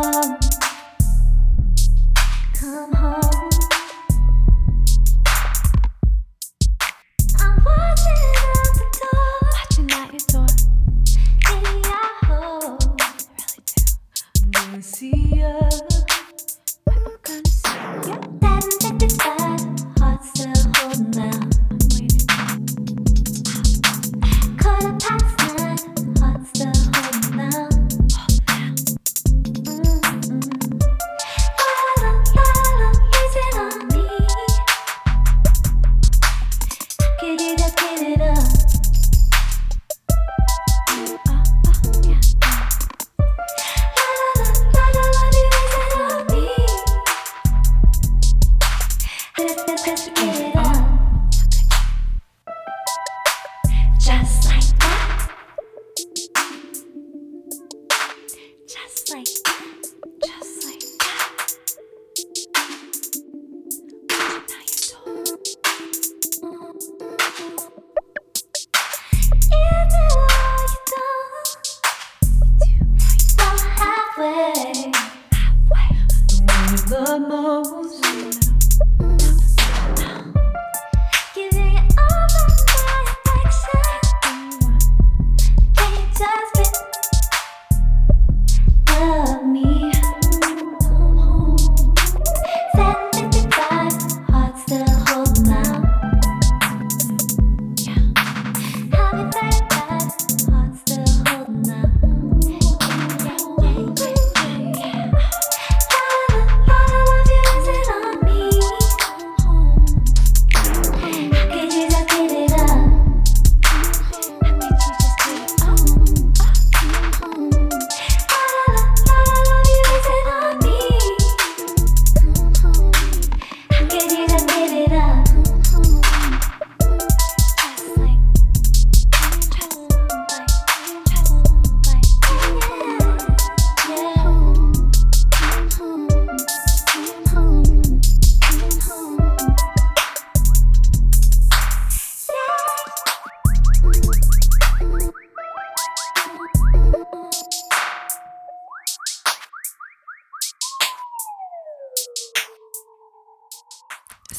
love. 0.02 0.31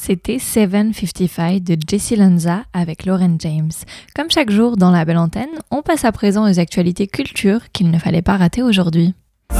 C'était 0.06 0.38
755 0.38 1.64
de 1.64 1.78
Jessie 1.90 2.18
Lanza 2.18 2.66
avec 2.74 3.06
Lauren 3.06 3.38
James. 3.40 3.72
Comme 4.14 4.30
chaque 4.30 4.52
jour 4.52 4.76
dans 4.76 4.92
la 4.92 5.06
belle 5.06 5.18
antenne, 5.18 5.48
on 5.72 5.82
passe 5.82 6.04
à 6.04 6.12
présent 6.12 6.46
aux 6.46 6.60
actualités 6.60 7.08
culture 7.08 7.72
qu'il 7.72 7.90
ne 7.90 7.98
fallait 7.98 8.22
pas 8.22 8.36
rater 8.36 8.62
aujourd'hui. 8.62 9.14
I'm 9.50 9.56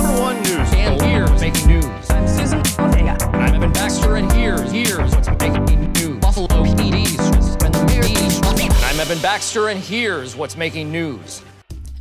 Evan 9.00 9.20
Baxter, 9.22 9.70
and 9.70 9.80
here's 9.80 10.36
what's 10.36 10.58
making 10.58 10.92
news. 10.92 11.42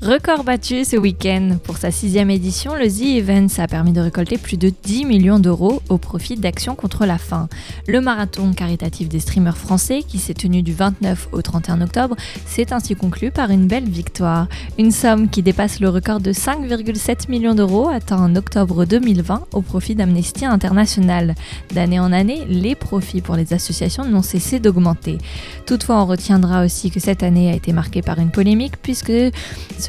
Record 0.02 0.42
battu 0.42 0.84
ce 0.84 0.96
week-end. 0.96 1.58
Pour 1.62 1.76
sa 1.76 1.92
sixième 1.92 2.28
édition, 2.28 2.74
le 2.74 2.88
The 2.88 3.20
Events 3.20 3.60
a 3.62 3.68
permis 3.68 3.92
de 3.92 4.00
récolter 4.00 4.36
plus 4.36 4.56
de 4.56 4.72
10 4.82 5.04
millions 5.04 5.38
d'euros 5.38 5.80
au 5.88 5.96
profit 5.96 6.34
d'Action 6.34 6.74
contre 6.74 7.06
la 7.06 7.18
faim. 7.18 7.48
Le 7.86 8.00
marathon 8.00 8.52
caritatif 8.52 9.08
des 9.08 9.20
streamers 9.20 9.56
français, 9.56 10.02
qui 10.02 10.18
s'est 10.18 10.34
tenu 10.34 10.62
du 10.62 10.72
29 10.72 11.28
au 11.30 11.40
31 11.40 11.82
octobre, 11.82 12.16
s'est 12.46 12.72
ainsi 12.72 12.96
conclu 12.96 13.30
par 13.30 13.50
une 13.50 13.68
belle 13.68 13.88
victoire. 13.88 14.48
Une 14.76 14.90
somme 14.90 15.28
qui 15.28 15.40
dépasse 15.40 15.78
le 15.78 15.88
record 15.88 16.18
de 16.18 16.32
5,7 16.32 17.30
millions 17.30 17.54
d'euros 17.54 17.88
atteint 17.88 18.18
en 18.18 18.34
octobre 18.34 18.84
2020 18.84 19.46
au 19.52 19.62
profit 19.62 19.94
d'Amnesty 19.94 20.44
International. 20.44 21.36
D'année 21.74 22.00
en 22.00 22.10
année, 22.12 22.44
les 22.48 22.74
profits 22.74 23.20
pour 23.20 23.36
les 23.36 23.52
associations 23.52 24.04
n'ont 24.04 24.22
cessé 24.22 24.58
d'augmenter. 24.58 25.18
Toutefois, 25.64 26.02
on 26.02 26.06
retiendra 26.06 26.64
aussi 26.64 26.90
que 26.90 26.98
cette 26.98 27.22
année 27.22 27.52
a 27.52 27.54
été 27.54 27.72
marquée 27.72 28.02
par 28.02 28.18
une 28.18 28.32
polémique 28.32 28.74
puisque 28.82 29.12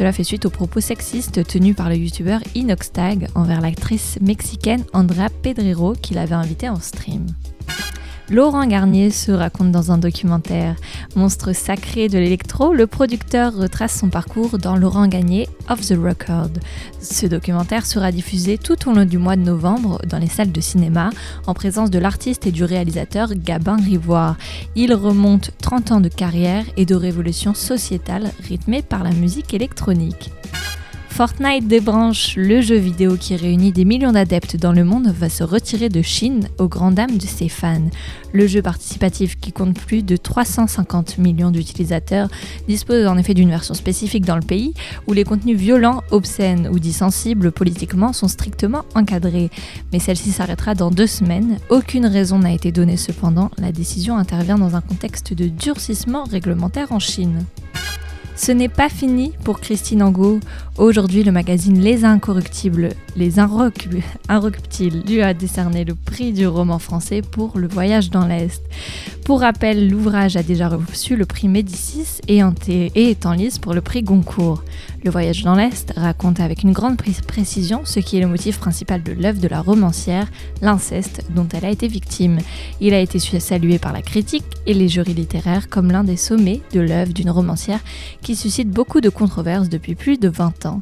cela 0.03 0.11
fait 0.11 0.25
suite 0.25 0.45
aux 0.45 0.49
propos 0.49 0.81
sexistes 0.81 1.47
tenus 1.47 1.77
par 1.77 1.87
le 1.87 1.95
youtubeur 1.95 2.41
Inoxtag 2.55 3.29
envers 3.35 3.61
l'actrice 3.61 4.19
mexicaine 4.19 4.83
Andrea 4.91 5.29
Pedrero 5.41 5.93
qui 5.93 6.13
l'avait 6.13 6.35
invitée 6.35 6.67
en 6.67 6.81
stream. 6.81 7.27
Laurent 8.29 8.65
Garnier 8.65 9.09
se 9.09 9.31
raconte 9.31 9.71
dans 9.71 9.91
un 9.91 9.97
documentaire. 9.97 10.75
Monstre 11.15 11.53
sacré 11.53 12.07
de 12.07 12.17
l'électro, 12.17 12.73
le 12.73 12.87
producteur 12.87 13.53
retrace 13.53 13.99
son 13.99 14.09
parcours 14.09 14.57
dans 14.57 14.77
Laurent 14.77 15.07
Garnier 15.07 15.49
Off 15.69 15.81
the 15.81 15.97
Record. 16.01 16.49
Ce 17.01 17.25
documentaire 17.25 17.85
sera 17.85 18.11
diffusé 18.11 18.57
tout 18.57 18.89
au 18.89 18.93
long 18.93 19.05
du 19.05 19.17
mois 19.17 19.35
de 19.35 19.41
novembre 19.41 19.99
dans 20.07 20.19
les 20.19 20.29
salles 20.29 20.53
de 20.53 20.61
cinéma 20.61 21.09
en 21.47 21.53
présence 21.53 21.91
de 21.91 21.99
l'artiste 21.99 22.47
et 22.47 22.51
du 22.51 22.63
réalisateur 22.63 23.29
Gabin 23.35 23.75
Rivoire. 23.75 24.37
Il 24.75 24.93
remonte 24.93 25.51
30 25.61 25.91
ans 25.91 26.01
de 26.01 26.09
carrière 26.09 26.65
et 26.77 26.85
de 26.85 26.95
révolution 26.95 27.53
sociétale 27.53 28.31
rythmée 28.47 28.81
par 28.81 29.03
la 29.03 29.11
musique 29.11 29.53
électronique. 29.53 30.31
Fortnite 31.13 31.67
débranche, 31.67 32.33
le 32.37 32.59
jeu 32.61 32.75
vidéo 32.75 33.17
qui 33.17 33.35
réunit 33.35 33.71
des 33.71 33.85
millions 33.85 34.13
d'adeptes 34.13 34.55
dans 34.55 34.71
le 34.71 34.83
monde 34.83 35.13
va 35.15 35.29
se 35.29 35.43
retirer 35.43 35.87
de 35.87 36.01
Chine 36.01 36.47
aux 36.57 36.67
grandes 36.67 36.95
dames 36.95 37.19
de 37.19 37.27
ses 37.27 37.49
fans. 37.49 37.91
Le 38.31 38.47
jeu 38.47 38.63
participatif 38.63 39.39
qui 39.39 39.51
compte 39.51 39.79
plus 39.79 40.01
de 40.01 40.17
350 40.17 41.19
millions 41.19 41.51
d'utilisateurs 41.51 42.29
dispose 42.67 43.05
en 43.05 43.19
effet 43.19 43.35
d'une 43.35 43.51
version 43.51 43.75
spécifique 43.75 44.25
dans 44.25 44.37
le 44.37 44.41
pays 44.41 44.73
où 45.05 45.13
les 45.13 45.23
contenus 45.23 45.55
violents, 45.55 46.01
obscènes 46.09 46.67
ou 46.67 46.79
dits 46.79 46.93
sensibles 46.93 47.51
politiquement 47.51 48.11
sont 48.11 48.27
strictement 48.27 48.83
encadrés. 48.95 49.51
Mais 49.91 49.99
celle-ci 49.99 50.31
s'arrêtera 50.31 50.73
dans 50.73 50.89
deux 50.89 51.05
semaines. 51.05 51.59
Aucune 51.69 52.07
raison 52.07 52.39
n'a 52.39 52.53
été 52.53 52.71
donnée 52.71 52.97
cependant. 52.97 53.51
La 53.59 53.71
décision 53.71 54.17
intervient 54.17 54.57
dans 54.57 54.75
un 54.75 54.81
contexte 54.81 55.35
de 55.35 55.47
durcissement 55.47 56.23
réglementaire 56.23 56.91
en 56.91 56.99
Chine. 56.99 57.45
Ce 58.35 58.51
n'est 58.51 58.69
pas 58.69 58.89
fini 58.89 59.31
pour 59.43 59.59
Christine 59.59 60.01
Angot. 60.01 60.39
Aujourd'hui, 60.77 61.23
le 61.23 61.31
magazine 61.31 61.79
Les 61.79 62.03
Incorruptibles, 62.03 62.89
Les 63.15 63.37
Incorruptibles, 63.37 65.03
lui 65.07 65.21
a 65.21 65.33
décerné 65.35 65.85
le 65.85 65.93
prix 65.93 66.33
du 66.33 66.47
roman 66.47 66.79
français 66.79 67.21
pour 67.21 67.57
Le 67.57 67.67
Voyage 67.67 68.09
dans 68.09 68.25
l'Est. 68.25 68.61
Pour 69.25 69.39
rappel, 69.39 69.89
l'ouvrage 69.89 70.35
a 70.35 70.43
déjà 70.43 70.67
reçu 70.67 71.15
le 71.15 71.25
prix 71.25 71.47
Médicis 71.47 72.19
et, 72.27 72.41
est 72.95 73.25
en 73.25 73.31
lice 73.31 73.57
pour 73.57 73.73
le 73.73 73.79
prix 73.79 74.03
Goncourt. 74.03 74.63
Le 75.05 75.11
Voyage 75.11 75.43
dans 75.43 75.55
l'Est 75.55 75.93
raconte 75.95 76.39
avec 76.41 76.63
une 76.63 76.71
grande 76.73 76.97
pré- 76.97 77.11
précision 77.25 77.81
ce 77.85 77.99
qui 78.01 78.17
est 78.17 78.21
le 78.21 78.27
motif 78.27 78.57
principal 78.59 79.01
de 79.01 79.13
l'œuvre 79.13 79.39
de 79.39 79.47
la 79.47 79.61
romancière, 79.61 80.27
l'inceste 80.61 81.25
dont 81.33 81.47
elle 81.53 81.63
a 81.65 81.69
été 81.69 81.87
victime. 81.87 82.39
Il 82.81 82.93
a 82.93 82.99
été 82.99 83.17
salué 83.19 83.79
par 83.79 83.93
la 83.93 84.01
critique 84.01 84.45
et 84.65 84.73
les 84.73 84.89
jurys 84.89 85.13
littéraires 85.13 85.69
comme 85.69 85.91
l'un 85.91 86.03
des 86.03 86.17
sommets 86.17 86.61
de 86.73 86.81
l'œuvre 86.81 87.13
d'une 87.13 87.29
romancière 87.29 87.79
qui 88.21 88.35
suscite 88.35 88.69
beaucoup 88.69 88.99
de 89.01 89.09
controverses 89.09 89.69
depuis 89.69 89.95
plus 89.95 90.17
de 90.19 90.27
20 90.29 90.65
ans. 90.65 90.81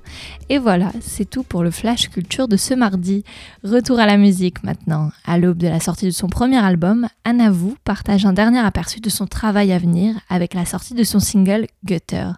Et 0.50 0.58
voilà, 0.58 0.92
c'est 1.00 1.30
tout 1.30 1.44
pour 1.44 1.64
le 1.64 1.72
Flash 1.72 2.10
Culture 2.10 2.48
de 2.48 2.58
ce 2.58 2.74
mardi. 2.74 3.24
Retour 3.64 4.00
à 4.00 4.06
la 4.08 4.18
musique 4.18 4.64
maintenant. 4.64 5.12
À 5.26 5.38
l'aube 5.38 5.58
de 5.58 5.68
la 5.68 5.80
sortie 5.80 6.06
de 6.08 6.12
son 6.12 6.28
premier 6.28 6.58
album, 6.58 7.08
Anna 7.24 7.50
Vu 7.52 7.74
partage 7.84 8.26
un 8.26 8.31
dernier 8.34 8.60
aperçu 8.60 9.00
de 9.00 9.10
son 9.10 9.28
travail 9.28 9.72
à 9.72 9.78
venir 9.78 10.16
avec 10.30 10.54
la 10.54 10.66
sortie 10.66 10.94
de 10.94 11.04
son 11.04 11.20
single 11.20 11.68
Gutter. 11.86 12.32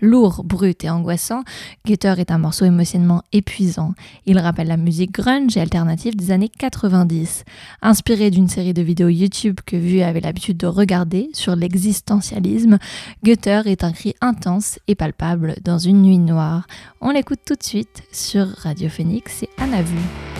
Lourd, 0.00 0.42
brut 0.44 0.84
et 0.84 0.90
angoissant, 0.90 1.42
Gutter 1.86 2.14
est 2.18 2.30
un 2.30 2.38
morceau 2.38 2.64
émotionnellement 2.64 3.22
épuisant. 3.32 3.94
Il 4.26 4.38
rappelle 4.38 4.68
la 4.68 4.76
musique 4.76 5.12
grunge 5.12 5.56
et 5.56 5.60
alternative 5.60 6.16
des 6.16 6.30
années 6.30 6.48
90. 6.48 7.44
Inspiré 7.82 8.30
d'une 8.30 8.48
série 8.48 8.74
de 8.74 8.82
vidéos 8.82 9.08
YouTube 9.08 9.60
que 9.64 9.76
Vu 9.76 10.00
avait 10.00 10.20
l'habitude 10.20 10.56
de 10.56 10.66
regarder 10.66 11.30
sur 11.32 11.56
l'existentialisme, 11.56 12.78
Gutter 13.24 13.62
est 13.66 13.84
un 13.84 13.92
cri 13.92 14.14
intense 14.20 14.78
et 14.88 14.94
palpable 14.94 15.54
dans 15.64 15.78
une 15.78 16.02
nuit 16.02 16.18
noire. 16.18 16.66
On 17.00 17.10
l'écoute 17.10 17.40
tout 17.46 17.54
de 17.54 17.62
suite 17.62 18.02
sur 18.12 18.46
Radio 18.58 18.88
Phoenix 18.88 19.42
et 19.42 19.50
Anna 19.58 19.82
Vu. 19.82 20.39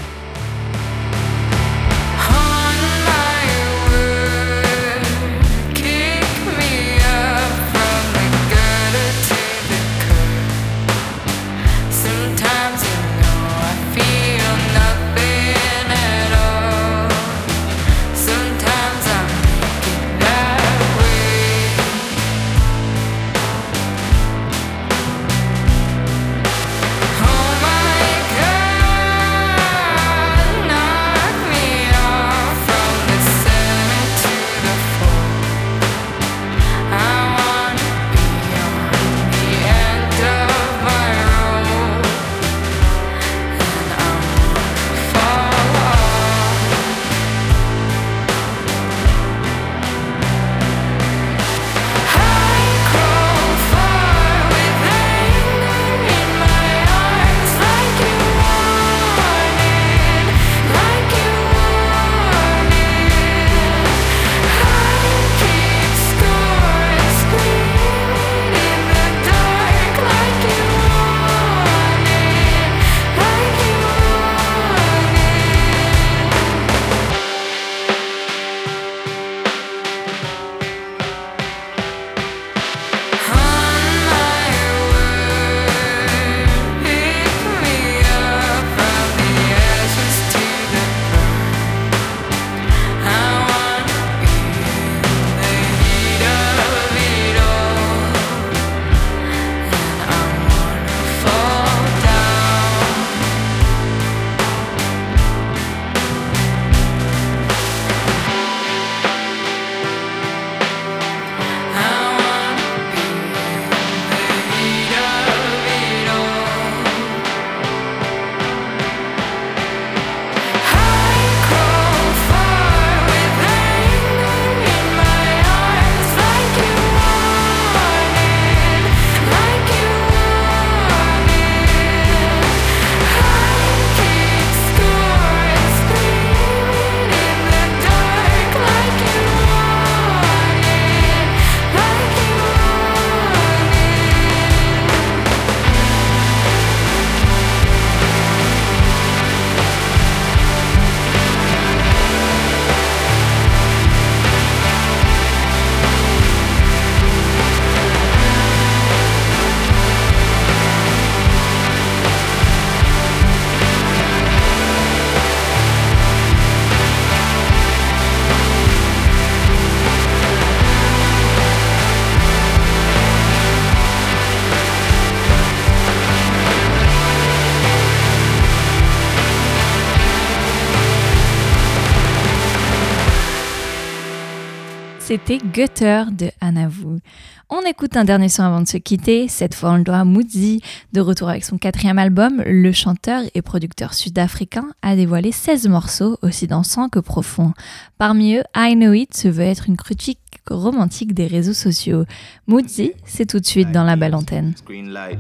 C'était 185.11 185.39
Gutter 185.39 186.05
de 186.13 186.31
Anavou. 186.41 187.01
On 187.49 187.63
écoute 187.63 187.97
un 187.97 188.05
dernier 188.05 188.29
son 188.29 188.45
avant 188.45 188.61
de 188.61 188.69
se 188.69 188.77
quitter. 188.77 189.27
Cette 189.27 189.57
fois, 189.57 189.73
on 189.73 189.79
le 189.79 189.83
doit 189.83 190.05
à. 190.05 190.61
De 190.93 191.01
retour 191.01 191.29
avec 191.29 191.45
son 191.45 191.59
quatrième 191.59 191.99
album, 191.99 192.41
le 192.47 192.71
chanteur 192.71 193.23
et 193.35 193.43
producteur 193.43 193.95
sud-africain 193.95 194.67
a 194.83 194.95
dévoilé 194.95 195.33
16 195.33 195.67
morceaux, 195.67 196.17
aussi 196.23 196.47
dansants 196.47 196.89
que 196.89 197.01
profonds. 197.01 197.55
Parmi 197.99 198.37
eux, 198.37 198.45
I 198.55 198.77
Know 198.77 198.93
It 198.93 199.17
se 199.17 199.27
veut 199.27 199.43
être 199.43 199.65
une 199.67 199.77
critique 199.77 200.21
romantique 200.49 201.13
des 201.13 201.27
réseaux 201.27 201.55
sociaux. 201.55 202.05
Moodzi, 202.47 202.93
c'est 203.05 203.27
tout 203.27 203.41
de 203.41 203.47
suite 203.47 203.73
dans 203.73 203.83
la 203.83 203.97
belle 203.97 204.15
antenne. 204.15 204.55
Green 204.65 204.91
light, 204.93 205.19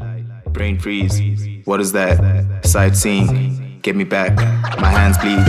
brain 0.55 0.78
freeze. 0.78 1.20
What 1.66 1.80
is 1.80 1.91
that? 1.95 2.20
Sightseeing. 2.62 3.80
Get 3.82 3.95
me 3.95 4.05
back. 4.05 4.38
My 4.78 4.86
hands 4.86 5.18
bleed. 5.20 5.45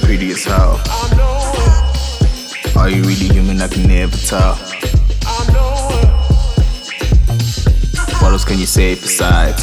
Pretty 0.00 0.32
as 0.32 0.46
hell. 0.46 0.78
Are 2.76 2.88
you 2.90 3.02
really 3.02 3.28
human? 3.28 3.60
I 3.60 3.68
can 3.68 3.86
never 3.86 4.16
tell. 4.16 4.54
What 8.20 8.32
else 8.32 8.44
can 8.44 8.58
you 8.58 8.66
say 8.66 8.94
besides? 8.94 9.62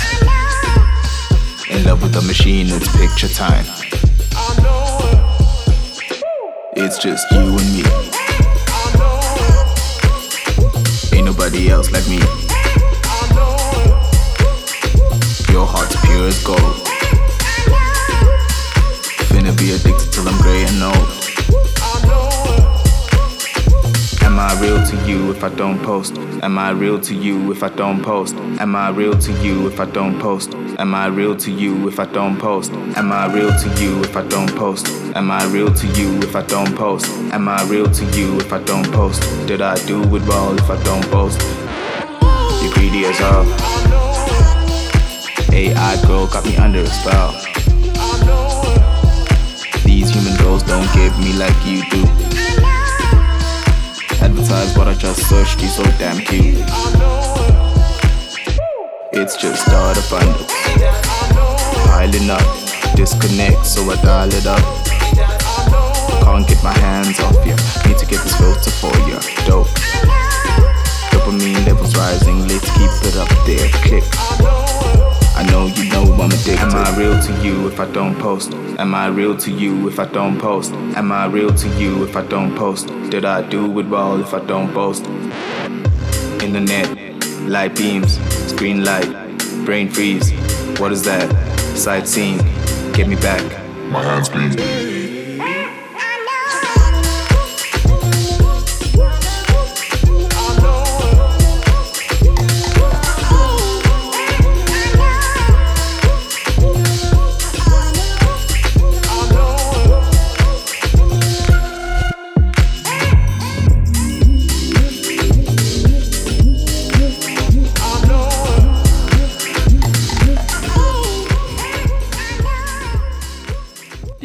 In 1.70 1.84
love 1.86 2.02
with 2.02 2.14
the 2.14 2.22
machine, 2.26 2.68
it's 2.70 2.88
picture 2.96 3.28
time. 3.28 3.66
It's 6.76 6.98
just 6.98 7.30
you 7.32 7.40
and 7.40 7.74
me. 7.74 7.84
Ain't 11.18 11.26
nobody 11.26 11.70
else 11.70 11.92
like 11.92 12.08
me. 12.08 12.20
Your 15.52 15.66
heart's 15.66 16.00
pure 16.06 16.28
as 16.28 16.44
gold. 16.44 16.60
Finna 19.30 19.58
be 19.58 19.72
addicted 19.72 20.12
till 20.12 20.28
I'm 20.28 20.42
gray 20.42 20.64
and 20.64 20.84
old. 20.84 21.19
Am 24.40 24.58
I 24.58 24.62
real 24.62 24.82
to 24.86 24.96
you 25.06 25.32
if 25.32 25.44
I 25.44 25.50
don't 25.50 25.78
post? 25.84 26.18
Am 26.44 26.58
I 26.58 26.70
real 26.70 26.98
to 27.02 27.14
you 27.14 27.52
if 27.52 27.62
I 27.62 27.68
don't 27.68 28.02
post? 28.02 28.38
Am 28.62 28.74
I 28.74 28.88
real 28.88 29.14
to 29.18 29.34
you 29.44 29.68
if 29.68 29.82
I 29.82 29.86
don't 29.86 30.18
post? 30.18 30.54
Am 30.80 30.96
I 30.96 31.08
real 31.08 31.36
to 31.36 31.52
you 31.52 31.90
if 31.90 32.00
I 32.00 32.06
don't 32.06 32.40
post? 32.40 32.72
Am 32.72 33.12
I 33.12 33.26
real 33.34 33.52
to 33.52 33.70
you 33.84 34.00
if 34.00 34.16
I 34.16 34.26
don't 34.26 34.56
post? 34.56 34.88
Am 35.18 35.30
I 35.30 35.44
real 35.48 35.74
to 35.74 35.88
you 35.88 36.20
if 36.20 36.38
I 36.38 36.42
don't 36.44 36.74
post? 36.74 37.08
Am 37.34 37.50
I 37.50 37.62
real 37.64 37.92
to 37.92 38.06
you 38.18 38.38
if 38.40 38.54
I 38.54 38.64
don't 38.64 38.90
post? 38.94 39.22
Did 39.46 39.62
I 39.62 39.76
do 39.86 40.04
it 40.04 40.24
well 40.26 40.58
if 40.58 40.70
I 40.70 40.82
don't 40.84 41.04
post? 41.12 41.42
You 42.64 42.74
greedy 42.74 43.04
as 43.08 43.18
hell. 43.18 43.44
AI 45.52 46.02
girl 46.08 46.28
got 46.28 46.46
me 46.46 46.56
under 46.56 46.80
a 46.80 46.88
spell. 46.88 47.34
These 49.84 50.12
human 50.12 50.38
girls 50.38 50.64
don't 50.64 50.88
give 50.94 51.20
me 51.20 51.34
like 51.34 51.66
you 51.66 51.84
do. 51.92 52.09
Advertise 54.40 54.78
what 54.78 54.88
I 54.88 54.94
just 54.94 55.28
searched, 55.28 55.62
you 55.62 55.68
so 55.68 55.84
damn 56.00 56.18
cute. 56.18 56.64
It's 59.12 59.36
just 59.36 59.66
starter 59.66 60.02
bundles. 60.10 60.50
Piling 61.84 62.30
up, 62.30 62.96
disconnect, 62.96 63.66
so 63.66 63.82
I 63.92 64.02
dial 64.02 64.30
it 64.32 64.48
up. 64.48 64.64
Can't 66.24 66.48
get 66.48 66.64
my 66.64 66.72
hands 66.72 67.20
off 67.20 67.36
you. 67.46 67.52
Need 67.86 67.98
to 67.98 68.06
get 68.06 68.24
this 68.24 68.38
filter 68.38 68.72
for 68.72 68.96
you. 69.10 69.20
Dope. 69.46 69.68
Dopamine 71.12 71.66
levels 71.66 71.98
rising, 71.98 72.48
let's 72.48 72.72
keep 72.78 72.92
it 73.12 73.18
up 73.18 73.28
there. 73.46 73.68
Click. 73.84 75.19
I 75.40 75.44
know 75.44 75.68
you 75.68 75.88
know 75.90 76.04
I'm 76.16 76.30
addicted. 76.32 76.60
Am 76.60 76.76
I 76.76 76.94
real 76.98 77.18
to 77.18 77.42
you 77.42 77.70
if 77.70 77.80
I 77.80 77.90
don't 77.90 78.14
post? 78.20 78.52
Am 78.78 78.94
I 78.94 79.08
real 79.08 79.38
to 79.38 79.50
you 79.50 79.88
if 79.88 79.98
I 79.98 80.04
don't 80.04 80.38
post? 80.38 80.74
Am 80.74 81.14
I 81.14 81.28
real 81.28 81.54
to 81.54 81.70
you 81.80 82.04
if 82.04 82.18
I 82.18 82.24
don't 82.24 82.54
post? 82.58 82.88
Did 83.10 83.24
I 83.24 83.48
do 83.48 83.80
it 83.80 83.88
well 83.88 84.20
if 84.20 84.34
I 84.34 84.42
don't 84.42 84.74
post? 84.74 85.06
Internet, 86.44 86.90
light 87.48 87.74
beams, 87.74 88.20
screen 88.52 88.84
light, 88.84 89.10
brain 89.64 89.88
freeze. 89.90 90.30
What 90.78 90.92
is 90.92 91.04
that? 91.04 91.32
Sightseeing, 91.78 92.40
get 92.92 93.08
me 93.08 93.16
back. 93.16 93.42
My 93.94 94.04
hands 94.04 94.28
bleed. 94.28 94.89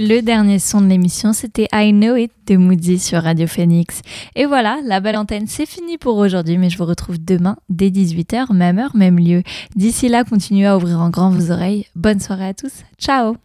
Le 0.06 0.20
dernier 0.20 0.58
son 0.58 0.82
de 0.82 0.88
l'émission, 0.88 1.32
c'était 1.32 1.66
I 1.72 1.90
Know 1.90 2.16
It 2.16 2.30
de 2.46 2.58
Moody 2.58 2.98
sur 2.98 3.22
Radio 3.22 3.46
Phoenix. 3.46 4.02
Et 4.36 4.44
voilà, 4.44 4.80
la 4.84 5.00
belle 5.00 5.16
antenne, 5.16 5.46
c'est 5.46 5.64
fini 5.64 5.96
pour 5.96 6.18
aujourd'hui, 6.18 6.58
mais 6.58 6.68
je 6.68 6.76
vous 6.76 6.84
retrouve 6.84 7.16
demain 7.18 7.56
dès 7.70 7.88
18h, 7.88 8.52
même 8.52 8.78
heure, 8.78 8.94
même 8.94 9.18
lieu. 9.18 9.42
D'ici 9.76 10.08
là, 10.08 10.22
continuez 10.24 10.66
à 10.66 10.76
ouvrir 10.76 11.00
en 11.00 11.08
grand 11.08 11.30
vos 11.30 11.50
oreilles. 11.50 11.86
Bonne 11.96 12.20
soirée 12.20 12.48
à 12.48 12.52
tous. 12.52 12.82
Ciao 12.98 13.36